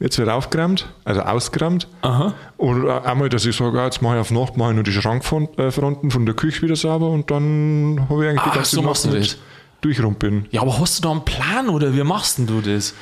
jetzt 0.00 0.18
wird 0.18 0.28
aufgeräumt, 0.28 0.86
also 1.04 1.20
ausgeräumt. 1.22 1.86
Aha. 2.02 2.34
Und 2.56 2.88
einmal, 2.88 3.28
dass 3.28 3.46
ich 3.46 3.56
sage, 3.56 3.82
jetzt 3.82 4.02
mache 4.02 4.16
ich 4.16 4.20
auf 4.20 4.30
Nacht 4.30 4.56
mache 4.56 4.70
ich 4.70 4.74
nur 4.74 4.84
die 4.84 4.92
Schrankfronten 4.92 6.10
von 6.10 6.26
der 6.26 6.34
Küche 6.34 6.62
wieder 6.62 6.76
sauber 6.76 7.08
und 7.10 7.30
dann 7.30 8.06
habe 8.08 8.24
ich 8.24 8.30
eigentlich 8.30 8.42
Ach, 8.44 8.50
die 8.50 8.56
ganze 8.56 8.76
so 8.76 8.82
Nacht 8.82 8.88
machst 8.90 9.04
du 9.06 9.10
das. 9.10 9.38
durchrumpeln. 9.80 10.46
Ja, 10.50 10.62
aber 10.62 10.78
hast 10.78 10.98
du 10.98 11.02
da 11.02 11.10
einen 11.12 11.24
Plan 11.24 11.68
oder 11.68 11.94
wie 11.94 12.02
machst 12.02 12.38
du 12.38 12.60
das? 12.60 12.94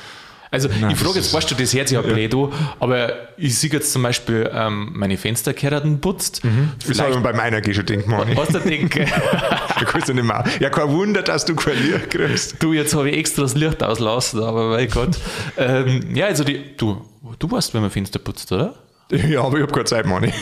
Also 0.53 0.69
Nein, 0.69 0.91
ich 0.91 0.97
frage 0.99 1.15
jetzt, 1.15 1.33
weißt 1.33 1.49
du, 1.49 1.55
das 1.55 1.73
hört 1.73 1.87
sich 1.87 1.95
ja 1.95 2.01
blöd 2.03 2.35
an, 2.35 2.51
aber 2.79 3.11
ich 3.37 3.57
sehe 3.57 3.71
jetzt 3.71 3.91
zum 3.91 4.03
Beispiel 4.03 4.47
ähm, 4.53 4.91
meine 4.93 5.17
Fensterkerden 5.17 5.99
putzt. 5.99 6.43
Mhm. 6.43 6.73
Das 6.87 6.99
habe 6.99 7.09
ich 7.09 7.17
bei 7.17 7.33
meiner 7.33 7.59
Geh 7.59 7.73
schon 7.73 7.87
denkt, 7.87 8.07
Mann. 8.07 8.37
Was 8.37 8.49
du 8.49 8.59
denkst? 8.59 8.95
da 9.31 9.83
kannst 9.83 10.09
du 10.09 10.13
nicht 10.13 10.25
mehr. 10.25 10.43
Ja, 10.59 10.69
kein 10.69 10.89
Wunder, 10.89 11.23
dass 11.23 11.45
du 11.45 11.55
kein 11.55 11.81
Licht 11.81 12.11
kriegst. 12.11 12.61
Du, 12.61 12.71
jetzt 12.71 12.93
habe 12.93 13.09
ich 13.09 13.17
extra 13.17 13.41
das 13.41 13.55
Licht 13.55 13.81
auslassen, 13.81 14.43
aber 14.43 14.69
mein 14.69 14.87
Gott. 14.89 15.17
ähm, 15.57 16.15
ja, 16.15 16.27
also 16.27 16.43
die, 16.43 16.77
du, 16.77 17.03
du 17.39 17.49
weißt, 17.49 17.73
wenn 17.73 17.81
man 17.81 17.89
Fenster 17.89 18.19
putzt, 18.19 18.51
oder? 18.51 18.75
Ja, 19.29 19.43
aber 19.43 19.57
ich 19.57 19.63
habe 19.63 19.71
keine 19.71 19.85
Zeit, 19.85 20.05
Manni. 20.05 20.33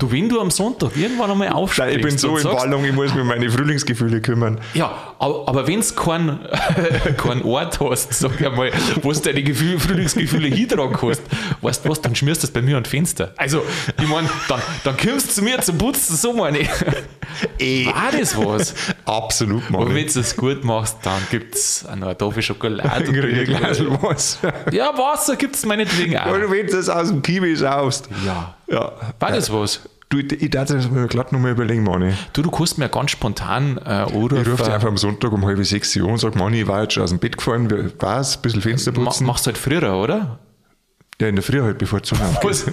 Du, 0.00 0.10
wenn 0.10 0.30
du 0.30 0.40
am 0.40 0.50
Sonntag 0.50 0.96
irgendwann 0.96 1.30
einmal 1.30 1.50
aufstehst. 1.50 1.96
Ich 1.96 2.02
bin 2.02 2.16
so 2.16 2.36
in 2.38 2.44
Ballung, 2.44 2.84
ich 2.86 2.92
muss 2.92 3.12
mich 3.12 3.20
um 3.20 3.28
meine 3.28 3.50
Frühlingsgefühle 3.50 4.22
kümmern. 4.22 4.58
Ja, 4.72 5.14
aber, 5.18 5.46
aber 5.46 5.66
wenn 5.66 5.82
du 5.82 5.94
keinen 5.94 6.40
kein 7.18 7.42
Ort 7.42 7.78
hast, 7.80 8.14
sag 8.14 8.40
ich 8.40 8.50
mal, 8.50 8.72
wo 9.02 9.12
du 9.12 9.20
deine 9.20 9.42
Gefühle, 9.42 9.78
Frühlingsgefühle 9.78 10.48
hintragen 10.48 10.96
kannst, 10.98 11.20
weißt 11.60 11.84
du 11.84 11.90
was, 11.90 12.00
dann 12.00 12.16
schmierst 12.16 12.42
du 12.42 12.46
das 12.46 12.52
bei 12.54 12.62
mir 12.62 12.78
an 12.78 12.86
Fenster. 12.86 13.34
Also, 13.36 13.62
ich 14.00 14.08
meine, 14.08 14.30
dann, 14.48 14.62
dann 14.84 14.96
kommst 14.96 15.28
du 15.28 15.32
zu 15.34 15.42
mir 15.42 15.60
zum 15.60 15.76
Putzen, 15.76 16.16
so 16.16 16.32
meine 16.32 16.60
ich. 16.60 16.70
Ey. 17.58 17.86
War 17.86 18.10
das 18.18 18.36
was? 18.36 18.74
Absolut, 19.04 19.68
Mann. 19.70 19.82
Und 19.82 19.94
wenn 19.94 20.06
du 20.06 20.12
das 20.14 20.34
gut 20.34 20.64
machst, 20.64 20.96
dann 21.02 21.20
gibt 21.30 21.54
es 21.54 21.84
eine 21.86 22.16
Tafel 22.16 22.42
Schokolade. 22.42 22.90
Ein 22.90 23.44
Glas 23.44 23.80
Wasser. 24.02 24.52
Ja, 24.72 24.96
Wasser 24.96 25.36
gibt 25.36 25.56
es 25.56 25.66
meinetwegen 25.66 26.16
auch. 26.16 26.32
Und 26.32 26.50
wenn 26.50 26.66
du 26.66 26.72
das 26.72 26.88
aus 26.88 27.08
dem 27.08 27.20
Kiwi 27.50 27.56
schaust. 27.56 28.08
Ja. 28.24 28.54
ja. 28.68 28.92
War 29.18 29.30
das 29.30 29.52
was? 29.52 29.80
Du, 30.08 30.18
ich 30.18 30.50
darf 30.50 30.68
das 30.68 30.90
mir 30.90 31.06
glatt 31.06 31.32
nochmal 31.32 31.52
überlegen, 31.52 31.84
Mani. 31.84 32.14
Du, 32.32 32.42
du 32.42 32.50
kannst 32.50 32.78
mir 32.78 32.88
ganz 32.88 33.12
spontan 33.12 33.78
äh, 33.84 34.06
oder. 34.12 34.40
Ich 34.40 34.48
rufe 34.48 34.64
dich 34.64 34.72
einfach 34.72 34.88
am 34.88 34.96
Sonntag 34.96 35.30
um 35.30 35.46
halb 35.46 35.64
sechs 35.64 35.94
Uhr 35.96 36.08
und 36.08 36.18
sage, 36.18 36.36
Mani, 36.36 36.62
ich 36.62 36.66
war 36.66 36.82
jetzt 36.82 36.94
schon 36.94 37.04
aus 37.04 37.10
dem 37.10 37.20
Bett 37.20 37.36
gefallen, 37.36 37.92
was, 38.00 38.36
ein 38.36 38.42
bisschen 38.42 38.60
Fenster 38.60 38.90
putzen. 38.90 39.24
Ma, 39.24 39.32
machst 39.32 39.46
du 39.46 39.48
halt 39.48 39.58
früher, 39.58 39.94
oder? 39.94 40.40
Ja, 41.20 41.28
in 41.28 41.36
der 41.36 41.44
Früh 41.44 41.60
halt, 41.60 41.76
bevor 41.76 42.00
du 42.00 42.16
Was? 42.42 42.64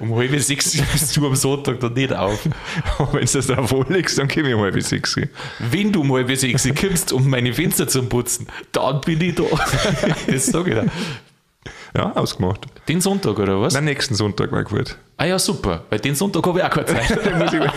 Um 0.00 0.14
halb 0.14 0.38
sechs 0.38 0.76
bist 0.92 1.16
du 1.16 1.26
am 1.26 1.34
Sonntag 1.34 1.80
dann 1.80 1.94
nicht 1.94 2.12
auf. 2.12 2.38
Wenn 3.12 3.24
du 3.24 3.32
das 3.32 3.46
drauf 3.46 3.74
anlegst, 3.74 4.18
dann 4.18 4.28
komme 4.28 4.48
ich 4.48 4.54
um 4.54 4.60
halb 4.60 4.80
sechs. 4.82 5.16
Wenn 5.58 5.92
du 5.92 6.02
um 6.02 6.12
halb 6.12 6.36
sechs 6.36 6.68
kommst, 6.78 7.14
um 7.14 7.28
meine 7.28 7.54
Fenster 7.54 7.88
zu 7.88 8.02
putzen, 8.02 8.48
dann 8.72 9.00
bin 9.00 9.20
ich 9.22 9.34
da. 9.34 9.44
Das 10.26 10.46
sage 10.46 10.70
ich 10.70 10.78
dir. 10.78 10.92
Ja, 11.94 12.12
ausgemacht. 12.12 12.66
Den 12.88 13.00
Sonntag 13.00 13.38
oder 13.38 13.60
was? 13.60 13.74
Nein, 13.74 13.84
nächsten 13.84 14.14
Sonntag 14.14 14.52
war 14.52 14.64
gut. 14.64 14.96
Ah 15.18 15.24
ja, 15.24 15.38
super. 15.38 15.84
Weil 15.90 15.98
den 15.98 16.14
Sonntag 16.14 16.46
habe 16.46 16.58
ich 16.58 16.64
auch 16.64 16.70
keine 16.70 16.86
Zeit. 16.86 17.18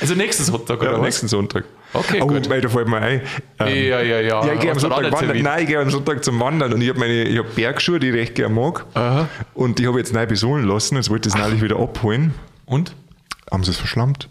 also 0.00 0.14
nächsten 0.14 0.44
Sonntag 0.44 0.80
oder 0.80 0.92
ja, 0.92 0.98
was? 0.98 1.04
nächsten 1.04 1.28
Sonntag. 1.28 1.64
Okay, 1.92 2.20
oh, 2.22 2.26
gut. 2.26 2.48
Weil 2.48 2.60
da 2.60 2.68
fällt 2.68 2.88
mir 2.88 2.98
ein. 2.98 3.20
Ähm, 3.58 3.66
ja, 3.68 4.00
ja, 4.00 4.20
ja. 4.20 4.46
Ja, 4.46 4.52
ich 4.52 4.60
gehe 4.60 4.70
am 4.70 4.78
Sonntag 4.78 5.10
wandern. 5.12 5.42
Nein, 5.42 5.62
ich 5.62 5.68
gehe 5.68 5.80
am 5.80 5.90
Sonntag 5.90 6.22
zum 6.22 6.38
Wandern 6.38 6.72
und 6.72 6.80
ich 6.80 6.88
habe 6.88 7.00
meine 7.00 7.24
ich 7.24 7.38
hab 7.38 7.54
Bergschuhe, 7.54 7.98
die 7.98 8.08
ich 8.08 8.14
recht 8.14 8.34
gerne 8.34 8.54
mag. 8.54 8.86
Aha. 8.94 9.28
Und 9.54 9.78
die 9.78 9.86
habe 9.86 9.98
ich 9.98 10.06
jetzt 10.06 10.14
neu 10.14 10.26
besohlen 10.26 10.66
lassen. 10.66 10.96
Jetzt 10.96 11.10
wollte 11.10 11.28
ich 11.28 11.34
es 11.34 11.40
neulich 11.40 11.62
wieder 11.62 11.78
abholen. 11.78 12.34
Und? 12.66 12.94
Haben 13.50 13.64
sie 13.64 13.70
es 13.70 13.76
verschlammt. 13.76 14.28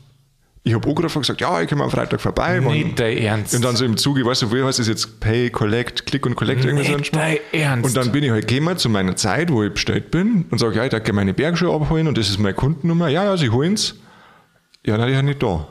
Ich 0.68 0.74
habe 0.74 0.88
angerufen 0.88 1.18
und 1.18 1.22
gesagt, 1.22 1.42
ja, 1.42 1.62
ich 1.62 1.70
komme 1.70 1.84
am 1.84 1.90
Freitag 1.90 2.20
vorbei. 2.20 2.60
Nicht 2.60 3.00
dein 3.00 3.18
Ernst. 3.18 3.56
Und 3.56 3.64
dann 3.64 3.76
so 3.76 3.86
im 3.86 3.98
Zuge, 3.98 4.26
weißt 4.26 4.44
du, 4.44 4.52
wie 4.52 4.64
heißt 4.64 4.80
das 4.80 4.88
jetzt? 4.88 5.20
Pay, 5.20 5.50
Collect, 5.50 6.06
Click 6.06 6.26
und 6.26 6.36
Collect, 6.36 6.66
ein 6.66 6.76
Nicht 6.76 7.16
dein 7.16 7.38
Ernst. 7.52 7.86
Und 7.86 7.98
dann 7.98 8.12
bin 8.12 8.24
ich 8.24 8.32
halt 8.32 8.48
gekommen 8.48 8.78
zu 8.78 8.90
meiner 8.90 9.16
Zeit, 9.16 9.52
wo 9.52 9.64
ich 9.64 9.72
bestellt 9.72 10.12
bin 10.12 10.46
und 10.52 10.58
sage, 10.60 10.76
ja, 10.76 10.84
ich 10.84 10.92
darf 10.92 11.02
meine 11.14 11.34
Bergschuhe 11.34 11.74
abholen 11.74 12.08
und 12.08 12.18
das 12.18 12.30
ist 12.30 12.38
meine 12.38 12.54
Kundennummer. 12.54 13.08
Ja, 13.08 13.24
ja, 13.24 13.38
sie 13.38 13.50
holen's. 13.50 13.96
Ja, 14.86 14.98
nein, 14.98 15.08
die 15.08 15.16
sind 15.16 15.26
nicht 15.26 15.42
da. 15.42 15.68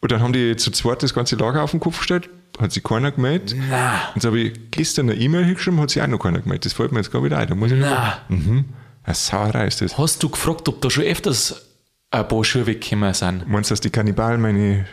Und 0.00 0.12
dann 0.12 0.20
haben 0.20 0.32
die 0.32 0.56
zu 0.56 0.70
zweit 0.70 1.02
das 1.02 1.12
ganze 1.12 1.36
Lager 1.36 1.62
auf 1.62 1.72
den 1.72 1.80
Kopf 1.80 1.98
gestellt, 1.98 2.30
hat 2.58 2.72
sich 2.72 2.82
keiner 2.82 3.10
gemeldet. 3.10 3.56
Na. 3.68 4.00
Und 4.14 4.22
so 4.22 4.28
habe 4.28 4.40
ich 4.40 4.70
gestern 4.70 5.10
eine 5.10 5.18
E-Mail 5.18 5.44
hingeschrieben, 5.44 5.80
hat 5.80 5.90
sich 5.90 6.00
auch 6.00 6.06
noch 6.06 6.18
keiner 6.18 6.40
gemeldet. 6.40 6.66
Das 6.66 6.72
fällt 6.72 6.92
mir 6.92 6.98
jetzt 6.98 7.10
gerade 7.10 7.24
wieder 7.24 7.38
ein. 7.38 7.48
Da 7.48 7.54
muss 7.54 7.72
ich 7.72 7.78
Na. 7.80 8.18
Mhm. 8.28 8.66
Eine 9.02 9.14
Sauerei 9.14 9.66
ist 9.66 9.80
das. 9.80 9.96
Hast 9.96 10.22
du 10.22 10.28
gefragt, 10.28 10.68
ob 10.68 10.80
da 10.82 10.90
schon 10.90 11.04
öfters 11.04 11.67
ein 12.10 12.28
paar 12.28 12.44
Schuhe 12.44 12.66
weggekommen 12.66 13.14
sind? 13.14 13.48
Meinst 13.48 13.70
du, 13.70 13.72
dass 13.72 13.80
die 13.80 13.90
Kannibalen 13.90 14.40
meine 14.40 14.86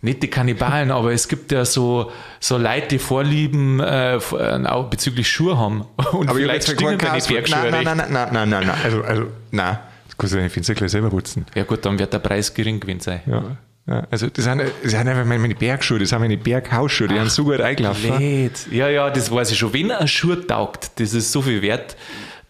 Nicht 0.00 0.22
die 0.22 0.28
Kannibalen, 0.28 0.90
aber 0.90 1.12
es 1.12 1.28
gibt 1.28 1.52
ja 1.52 1.64
so, 1.64 2.10
so 2.40 2.58
Leute, 2.58 2.88
die 2.88 2.98
Vorlieben 2.98 3.80
äh, 3.80 4.16
äh, 4.16 4.66
auch 4.66 4.90
bezüglich 4.90 5.28
Schuhe 5.28 5.58
haben. 5.58 5.86
Und 6.12 6.28
Aber 6.28 6.38
ich 6.38 6.44
vielleicht 6.44 6.68
stimmen 6.68 6.98
keinen 6.98 7.22
Bergschuhe 7.22 7.70
Nein, 7.70 7.84
nein, 7.84 7.96
nein, 7.96 8.08
nein, 8.10 8.28
nein, 8.32 8.48
nein, 8.48 8.66
nein. 8.66 8.78
Also, 8.82 9.02
also, 9.02 9.26
nein. 9.50 9.78
Das 10.06 10.18
kannst 10.18 10.34
du 10.34 10.36
deine 10.36 10.50
Fenster 10.50 10.74
gleich 10.74 10.90
selber 10.90 11.10
putzen. 11.10 11.46
Ja 11.54 11.64
gut, 11.64 11.84
dann 11.84 11.98
wird 11.98 12.12
der 12.12 12.18
Preis 12.18 12.52
gering 12.52 12.80
gewesen 12.80 13.00
sein. 13.00 13.20
Ja. 13.26 13.56
ja. 13.86 14.06
Also, 14.10 14.28
das 14.28 14.44
sind, 14.44 14.60
das 14.60 14.90
sind 14.90 15.08
einfach 15.08 15.24
meine, 15.24 15.54
Bergschuhe, 15.54 15.98
das 15.98 16.10
sind 16.10 16.20
meine 16.20 16.36
Berghausschuhe, 16.36 17.08
die 17.08 17.18
haben 17.18 17.28
so 17.28 17.44
gut 17.44 17.60
eingelaufen. 17.60 18.16
Blöd. 18.16 18.52
Ja, 18.70 18.88
ja, 18.88 19.10
das 19.10 19.30
weiß 19.30 19.50
ich 19.50 19.58
schon. 19.58 19.72
Wenn 19.72 19.90
ein 19.90 20.06
Schuh 20.06 20.36
taugt, 20.36 20.92
das 21.00 21.14
ist 21.14 21.32
so 21.32 21.42
viel 21.42 21.62
wert, 21.62 21.96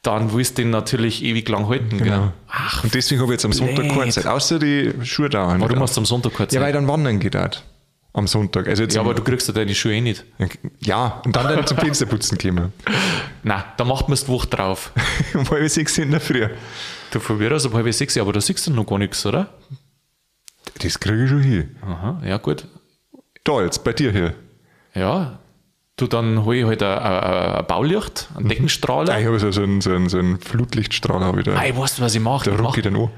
dann 0.04 0.32
willst 0.32 0.56
du 0.58 0.62
den 0.62 0.70
natürlich 0.70 1.22
ewig 1.24 1.48
lang 1.48 1.68
halten. 1.68 1.98
Gell? 1.98 2.06
Genau. 2.08 2.32
Ach, 2.48 2.84
Und 2.84 2.94
deswegen 2.94 3.20
habe 3.20 3.32
ich 3.32 3.36
jetzt 3.38 3.44
am 3.44 3.52
Sonntag 3.52 3.88
keine. 3.88 4.10
Zeit, 4.12 4.26
außer 4.26 4.58
die 4.58 4.92
Schuhe 5.02 5.28
dauern. 5.28 5.60
warum 5.60 5.80
hast 5.80 5.96
du 5.96 6.00
am 6.02 6.06
Sonntag 6.06 6.34
keine 6.34 6.50
Ja, 6.52 6.60
weil 6.60 6.68
Zeit? 6.68 6.74
dann 6.76 6.86
wandern 6.88 7.18
geht 7.18 7.36
auch. 7.36 7.48
Am 8.12 8.28
Sonntag. 8.28 8.68
Also 8.68 8.84
jetzt 8.84 8.94
Ja, 8.94 9.00
aber 9.00 9.12
du 9.14 9.22
kriegst 9.24 9.48
ja 9.48 9.54
deine 9.54 9.74
Schuhe 9.74 9.94
eh 9.94 10.00
nicht. 10.00 10.24
ja, 10.80 11.20
und 11.24 11.34
dann, 11.34 11.48
dann 11.48 11.66
zum 11.66 11.78
Fensterputzen 11.78 12.38
kommen. 12.38 12.72
Nein, 13.42 13.64
da 13.76 13.84
macht 13.84 14.06
man 14.08 14.12
es 14.14 14.24
die 14.24 14.28
Woche 14.30 14.46
drauf. 14.46 14.92
um 15.34 15.50
halb 15.50 15.68
sechs 15.68 15.98
in 15.98 16.12
der 16.12 16.20
Früh. 16.20 16.46
Du 17.10 17.18
verwirrst 17.18 17.66
ab 17.66 17.74
halb 17.74 17.92
sechs, 17.92 18.16
aber 18.16 18.32
da 18.32 18.40
siehst 18.40 18.66
du 18.68 18.70
noch 18.72 18.86
gar 18.86 18.98
nichts, 18.98 19.26
oder? 19.26 19.48
Das 20.80 21.00
kriege 21.00 21.24
ich 21.24 21.30
schon 21.30 21.40
hin. 21.42 21.76
Aha, 21.82 22.20
ja 22.24 22.36
gut. 22.38 22.66
Da 23.42 23.62
jetzt, 23.62 23.82
bei 23.84 23.92
dir 23.92 24.12
hier. 24.12 24.34
Ja, 24.94 25.38
du, 25.96 26.06
dann 26.06 26.44
hole 26.44 26.58
ich 26.58 26.64
halt 26.64 26.82
ein, 26.82 26.98
ein, 26.98 27.66
Baulicht, 27.66 28.28
einen 28.36 28.48
Deckenstrahler. 28.48 29.14
Ah, 29.14 29.20
ich 29.20 29.26
habe 29.26 29.38
so, 29.38 29.50
so 29.50 29.62
einen, 29.62 29.80
so 29.80 29.90
einen, 29.92 30.08
so 30.08 30.18
einen 30.18 30.38
Flutlichtstrahler 30.40 31.26
habe 31.26 31.40
ich 31.40 31.44
da. 31.46 31.54
Ah, 31.56 31.66
ich 31.66 31.76
weiß, 31.76 32.00
was 32.00 32.14
ich 32.14 32.20
mache. 32.20 32.50
Da 32.50 32.56
Ich 32.56 32.60
ruck 32.60 32.76
ich 32.76 32.84
dann 32.84 32.96
an. 32.96 33.10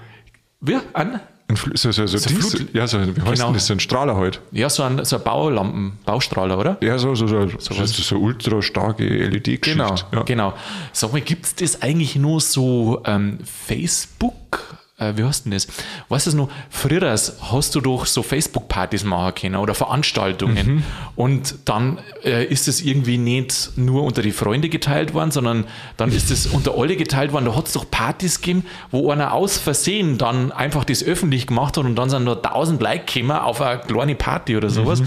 wie? 0.60 0.76
An? 0.92 1.20
Ein 1.48 1.56
Fl- 1.56 1.76
So, 1.78 1.92
so, 1.92 2.06
so, 2.08 2.18
So 2.18 2.28
dies, 2.28 2.54
Flut- 2.54 2.74
ja, 2.74 2.88
so, 2.88 2.98
wie 3.00 3.20
heißt 3.20 3.34
Genau. 3.34 3.44
denn 3.46 3.54
das? 3.54 3.66
So 3.66 3.72
ein 3.74 3.78
Strahler 3.80 4.16
halt. 4.16 4.40
Ja, 4.50 4.68
so 4.68 4.82
ein, 4.82 5.04
so 5.04 5.16
ein 5.16 5.22
Baulampen, 5.22 5.98
Baustrahler, 6.04 6.58
oder? 6.58 6.76
Ja, 6.82 6.98
so, 6.98 7.14
so, 7.14 7.28
so, 7.28 7.48
so, 7.48 7.72
so, 7.72 7.84
so 7.86 8.16
ultra 8.16 8.60
starke 8.62 9.04
LED-Geschichte. 9.04 9.60
Genau, 9.70 9.94
Ja. 10.12 10.22
genau. 10.24 10.54
Sag 10.92 11.12
mal, 11.12 11.20
gibt 11.20 11.46
es 11.46 11.54
das 11.54 11.82
eigentlich 11.82 12.16
nur 12.16 12.40
so 12.40 13.00
ähm, 13.04 13.38
Facebook? 13.44 14.76
Äh, 14.98 15.12
wie 15.16 15.24
heißt 15.24 15.44
denn 15.44 15.52
das? 15.52 15.66
Weißt 16.08 16.28
du 16.28 16.36
noch? 16.36 16.48
Früher 16.70 17.10
hast 17.10 17.74
du 17.74 17.80
doch 17.82 18.06
so 18.06 18.22
Facebook-Partys 18.22 19.04
machen 19.04 19.34
können 19.34 19.56
oder 19.56 19.74
Veranstaltungen. 19.74 20.84
Und 21.16 21.54
dann 21.66 21.98
äh, 22.24 22.46
ist 22.46 22.66
es 22.66 22.80
irgendwie 22.80 23.18
nicht 23.18 23.72
nur 23.76 24.04
unter 24.04 24.22
die 24.22 24.32
Freunde 24.32 24.70
geteilt 24.70 25.12
worden, 25.12 25.30
sondern 25.32 25.64
dann 25.98 26.12
ist 26.12 26.30
es 26.30 26.46
unter 26.46 26.78
alle 26.78 26.96
geteilt 26.96 27.32
worden. 27.32 27.44
Da 27.44 27.54
hat 27.54 27.66
es 27.66 27.74
doch 27.74 27.90
Partys 27.90 28.40
gegeben, 28.40 28.64
wo 28.90 29.10
einer 29.10 29.34
aus 29.34 29.58
Versehen 29.58 30.16
dann 30.16 30.50
einfach 30.50 30.84
das 30.84 31.04
öffentlich 31.04 31.46
gemacht 31.46 31.76
hat 31.76 31.84
und 31.84 31.94
dann 31.96 32.08
sind 32.08 32.24
nur 32.24 32.42
1000 32.42 32.80
Like 32.80 33.06
gekommen 33.06 33.32
auf 33.32 33.60
eine 33.60 33.80
kleine 33.80 34.14
Party 34.14 34.56
oder 34.56 34.70
sowas. 34.70 35.02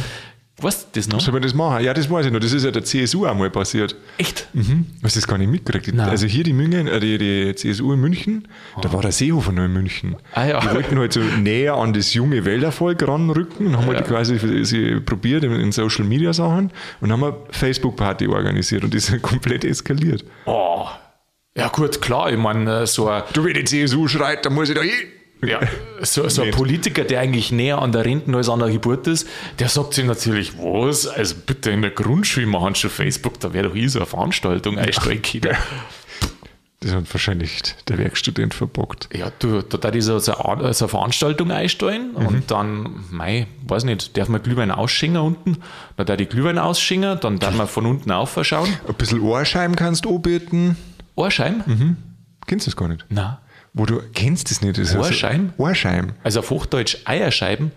Weißt 0.62 0.88
du 0.92 1.00
das 1.00 1.08
noch? 1.08 1.20
Soll 1.22 1.34
man 1.34 1.42
das 1.42 1.54
machen? 1.54 1.84
Ja, 1.84 1.94
das 1.94 2.10
weiß 2.10 2.26
ich 2.26 2.32
noch. 2.32 2.40
Das 2.40 2.52
ist 2.52 2.64
ja 2.66 2.72
der 2.72 2.84
CSU 2.84 3.26
einmal 3.26 3.50
passiert. 3.50 3.96
Echt? 4.18 4.48
Mhm. 4.54 4.88
Hast 5.04 5.16
du 5.16 5.20
das 5.20 5.28
gar 5.28 5.38
nicht 5.38 5.50
mitgekriegt? 5.50 5.94
Nein. 5.94 6.10
Also 6.10 6.28
hier 6.28 6.44
die, 6.44 6.54
München, 6.54 6.88
äh, 6.88 7.00
die, 7.00 7.18
die 7.18 7.56
CSU 7.56 7.94
in 7.94 8.00
München, 8.02 8.48
da 8.82 8.92
war 8.92 9.02
der 9.02 9.12
Seehofer 9.12 9.52
noch 9.52 9.66
in 9.66 9.74
München. 9.74 10.16
Ah, 10.34 10.46
ja. 10.46 10.60
Die 10.60 10.72
wollten 10.74 10.98
halt 11.00 11.14
so 11.14 11.22
näher 11.22 11.76
an 11.76 11.94
das 11.94 12.14
junge 12.14 12.44
Wählervolk 12.46 13.08
ranrücken 13.08 13.68
und 13.68 13.78
haben 13.78 13.88
halt 13.88 14.06
quasi 14.06 14.38
für 14.40 14.66
sie 14.66 15.00
probiert 15.00 15.44
in, 15.44 15.52
in 15.54 15.72
Social 15.72 16.06
Media 16.06 16.34
Sachen 16.34 16.72
und 17.02 17.12
haben 17.12 17.24
eine 17.24 17.36
Facebook-Party 17.52 18.28
organisiert 18.28 18.84
und 18.84 18.94
die 18.94 18.98
ist 18.98 19.12
halt 19.12 19.22
komplett 19.24 19.64
eskaliert. 19.64 20.26
Oh. 20.46 20.86
Ja, 21.56 21.68
gut, 21.68 22.02
klar. 22.02 22.32
Ich 22.32 22.38
meine, 22.38 22.86
so 22.88 23.10
ein, 23.10 23.24
Du, 23.34 23.44
wenn 23.44 23.54
die 23.54 23.64
CSU 23.64 24.08
schreit, 24.08 24.46
dann 24.46 24.54
muss 24.54 24.70
ich 24.70 24.76
da 24.76 24.82
hin. 24.82 24.92
Ja, 25.42 25.60
so, 26.02 26.28
so 26.28 26.42
ein. 26.42 26.52
Politiker, 26.52 27.04
der 27.04 27.22
eigentlich 27.22 27.52
näher 27.52 27.82
an 27.82 27.92
der 27.92 28.06
Renten 28.06 28.36
als 28.36 28.50
an 28.50 28.60
der 28.60 28.70
Geburt 28.70 29.08
ist, 29.08 29.28
der 29.60 29.70
sagt 29.70 29.94
sich 29.94 30.06
natürlich, 30.06 30.58
was? 30.58 31.08
Also 31.08 31.36
bitte 31.46 31.72
in 31.72 31.82
der 31.82 31.92
Grundschule 31.92 32.46
machen 32.46 32.76
schon 32.76 32.90
Facebook, 32.90 33.40
da 33.40 33.54
wäre 33.54 33.70
doch 33.70 33.76
eh 33.76 33.88
so 33.88 34.00
eine 34.00 34.06
Veranstaltung 34.06 34.78
einsteigen 34.78 35.22
können. 35.42 35.58
Das 36.82 36.94
hat 36.94 37.14
wahrscheinlich 37.14 37.62
der 37.90 37.98
Werkstudent 37.98 38.54
verbockt. 38.54 39.10
Ja, 39.14 39.32
du, 39.40 39.62
da 39.62 39.78
darf 39.78 39.96
ich 39.96 40.06
so, 40.06 40.18
so, 40.20 40.34
eine, 40.38 40.74
Veranstaltung 40.74 41.52
einstellen 41.52 42.12
und 42.12 42.52
dann, 42.52 43.04
mei, 43.12 43.48
weiß 43.68 43.84
nicht, 43.84 44.16
darf 44.18 44.30
man 44.30 44.42
Glühwein 44.42 44.72
ausschingen 44.72 45.22
unten, 45.22 45.58
dann 45.98 46.06
darf 46.06 46.20
ich 46.22 46.30
Glühwein 46.30 46.58
ausschingen, 46.58 47.20
dann 47.20 47.38
darf 47.38 47.54
man 47.54 47.68
von 47.68 47.86
unten 47.86 48.12
aufschauen. 48.12 48.70
Ein 48.88 48.94
bisschen 48.96 49.20
Ohrscheiben 49.20 49.76
kannst 49.76 50.06
du 50.06 50.16
anbieten. 50.16 50.78
Ohrscheim? 51.16 51.98
Kennst 52.48 52.66
du 52.66 52.72
das 52.72 52.78
gar 52.78 52.88
nicht? 52.88 53.06
Na. 53.10 53.42
Wo 53.74 53.86
du 53.86 54.02
kennst 54.16 54.50
das 54.50 54.62
nicht? 54.62 54.78
Das 54.80 54.90
ist 54.90 54.96
also- 54.96 55.08
Ohrscheim? 55.08 55.54
Ohrscheim. 55.58 56.14
Also 56.24 56.40
auf 56.40 56.50
Hochdeutsch 56.50 56.98
Eierscheiben. 57.06 57.72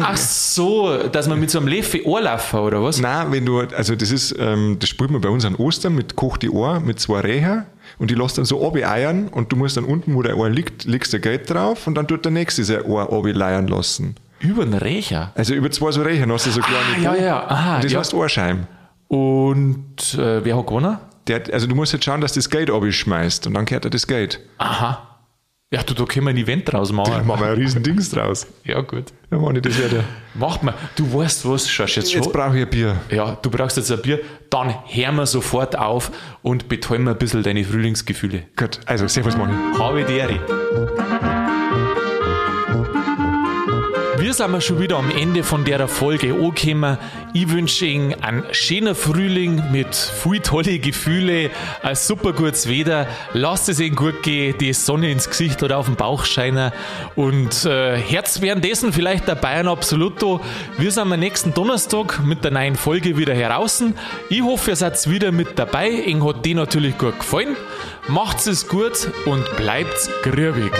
Ach 0.00 0.16
so, 0.16 0.96
dass 1.08 1.28
man 1.28 1.38
mit 1.38 1.50
so 1.50 1.58
einem 1.60 1.68
Löffel 1.68 2.02
Ohrlaufen 2.04 2.58
oder 2.60 2.82
was? 2.82 3.00
Nein, 3.00 3.30
wenn 3.30 3.46
du, 3.46 3.60
also 3.60 3.94
das 3.94 4.10
ist, 4.10 4.34
ähm, 4.38 4.78
das 4.80 4.88
spielt 4.88 5.10
man 5.12 5.20
bei 5.20 5.28
uns 5.28 5.44
an 5.44 5.54
Ostern 5.54 5.94
mit 5.94 6.16
kochte 6.16 6.52
Ohr, 6.52 6.80
mit 6.80 6.98
zwei 6.98 7.20
Reher 7.20 7.66
und 7.98 8.10
die 8.10 8.14
lässt 8.16 8.36
dann 8.36 8.44
so 8.46 8.60
eiern 8.84 9.28
und 9.28 9.52
du 9.52 9.56
musst 9.56 9.76
dann 9.76 9.84
unten, 9.84 10.14
wo 10.16 10.22
der 10.22 10.36
Ohr 10.36 10.50
liegt, 10.50 10.84
legst 10.86 11.12
du 11.12 11.20
Geld 11.20 11.48
drauf 11.48 11.86
und 11.86 11.94
dann 11.94 12.08
tut 12.08 12.24
der 12.24 12.32
nächste 12.32 12.64
sein 12.64 12.82
Ohr 12.82 13.12
leiern 13.32 13.68
lassen. 13.68 14.16
Über 14.40 14.64
den 14.64 14.74
Recher. 14.74 15.32
Also 15.36 15.54
über 15.54 15.70
zwei 15.70 15.92
so 15.92 16.02
Recher 16.02 16.26
hast 16.28 16.46
du 16.46 16.50
so 16.50 16.60
kleine 16.60 16.78
Ah, 16.96 17.00
ja, 17.00 17.10
Bogen. 17.12 17.24
ja, 17.24 17.46
aha, 17.48 17.74
Und 17.76 17.84
das 17.84 17.92
ja. 17.92 17.98
heißt 18.00 18.14
Ohrscheim. 18.14 18.66
Und 19.06 20.14
äh, 20.14 20.44
wer 20.44 20.56
hat 20.56 20.66
gewonnen? 20.66 20.98
Der, 21.28 21.42
also 21.52 21.66
du 21.66 21.74
musst 21.74 21.92
jetzt 21.92 22.04
schauen, 22.04 22.20
dass 22.20 22.32
das 22.32 22.48
Geld 22.50 22.70
schmeißt 22.94 23.46
und 23.46 23.54
dann 23.54 23.64
kehrt 23.66 23.84
er 23.84 23.90
das 23.90 24.06
Geld. 24.06 24.40
Aha. 24.58 25.04
Ja, 25.70 25.82
du, 25.82 25.92
da 25.92 26.04
können 26.06 26.24
wir 26.26 26.30
ein 26.30 26.36
Event 26.38 26.72
draus 26.72 26.88
Da 26.88 26.94
machen. 26.94 27.26
machen 27.26 27.40
wir 27.42 27.48
ein 27.48 27.54
riesen 27.58 27.82
Dings 27.82 28.08
draus. 28.10 28.46
Ja, 28.64 28.80
gut. 28.80 29.12
Ja, 29.30 29.38
Mann, 29.38 29.60
das 29.60 29.78
wäre 29.78 29.88
der. 29.90 30.04
Macht 30.34 30.62
mal. 30.62 30.72
Du 30.96 31.12
weißt 31.12 31.46
was, 31.48 31.68
schaust 31.70 31.96
jetzt 31.96 32.10
schon. 32.12 32.22
Jetzt 32.22 32.32
brauche 32.32 32.56
ich 32.56 32.64
ein 32.64 32.70
Bier. 32.70 32.96
ja, 33.10 33.36
du 33.42 33.50
brauchst 33.50 33.76
jetzt 33.76 33.92
ein 33.92 34.00
Bier, 34.00 34.20
dann 34.48 34.74
hör 34.86 35.12
wir 35.12 35.26
sofort 35.26 35.76
auf 35.76 36.10
und 36.42 36.68
betäuben 36.68 37.06
ein 37.08 37.18
bisschen 37.18 37.42
deine 37.42 37.64
Frühlingsgefühle. 37.64 38.44
Gut, 38.56 38.80
also 38.86 39.08
servus, 39.08 39.36
Mann. 39.36 39.50
Habe 39.78 40.04
die 40.04 40.18
Wir 44.28 44.34
sind 44.34 44.52
wir 44.52 44.60
schon 44.60 44.78
wieder 44.78 44.98
am 44.98 45.10
Ende 45.10 45.42
von 45.42 45.64
der 45.64 45.88
Folge 45.88 46.34
angekommen. 46.34 46.98
Ich 47.32 47.48
wünsche 47.48 47.86
Ihnen 47.86 48.12
einen 48.22 48.44
schönen 48.50 48.94
Frühling 48.94 49.72
mit 49.72 49.94
viel 49.94 50.40
tolle 50.40 50.78
Gefühle, 50.80 51.50
ein 51.82 51.96
super 51.96 52.34
gutes 52.34 52.68
Wetter. 52.68 53.06
Lasst 53.32 53.70
es 53.70 53.80
Ihnen 53.80 53.96
gut 53.96 54.22
gehen, 54.22 54.54
die 54.58 54.74
Sonne 54.74 55.10
ins 55.10 55.30
Gesicht 55.30 55.62
oder 55.62 55.78
auf 55.78 55.86
den 55.86 55.96
Bauch 55.96 56.26
scheinen. 56.26 56.72
Und 57.16 57.64
äh, 57.64 57.96
Herz 57.96 58.42
währenddessen 58.42 58.92
vielleicht 58.92 59.26
der 59.28 59.34
Bayern 59.34 59.66
Absoluto. 59.66 60.42
Wir 60.76 60.92
sind 60.92 61.10
am 61.10 61.18
nächsten 61.18 61.54
Donnerstag 61.54 62.22
mit 62.22 62.44
der 62.44 62.50
neuen 62.50 62.76
Folge 62.76 63.16
wieder 63.16 63.32
heraus. 63.32 63.82
Ich 64.28 64.42
hoffe, 64.42 64.72
ihr 64.72 64.76
seid 64.76 65.08
wieder 65.08 65.32
mit 65.32 65.58
dabei. 65.58 65.88
Ihnen 65.88 66.22
hat 66.22 66.44
die 66.44 66.52
natürlich 66.52 66.98
gut 66.98 67.18
gefallen. 67.18 67.56
Macht's 68.08 68.46
es 68.46 68.68
gut 68.68 69.10
und 69.24 69.42
bleibt's 69.56 70.10
grübig. 70.20 70.72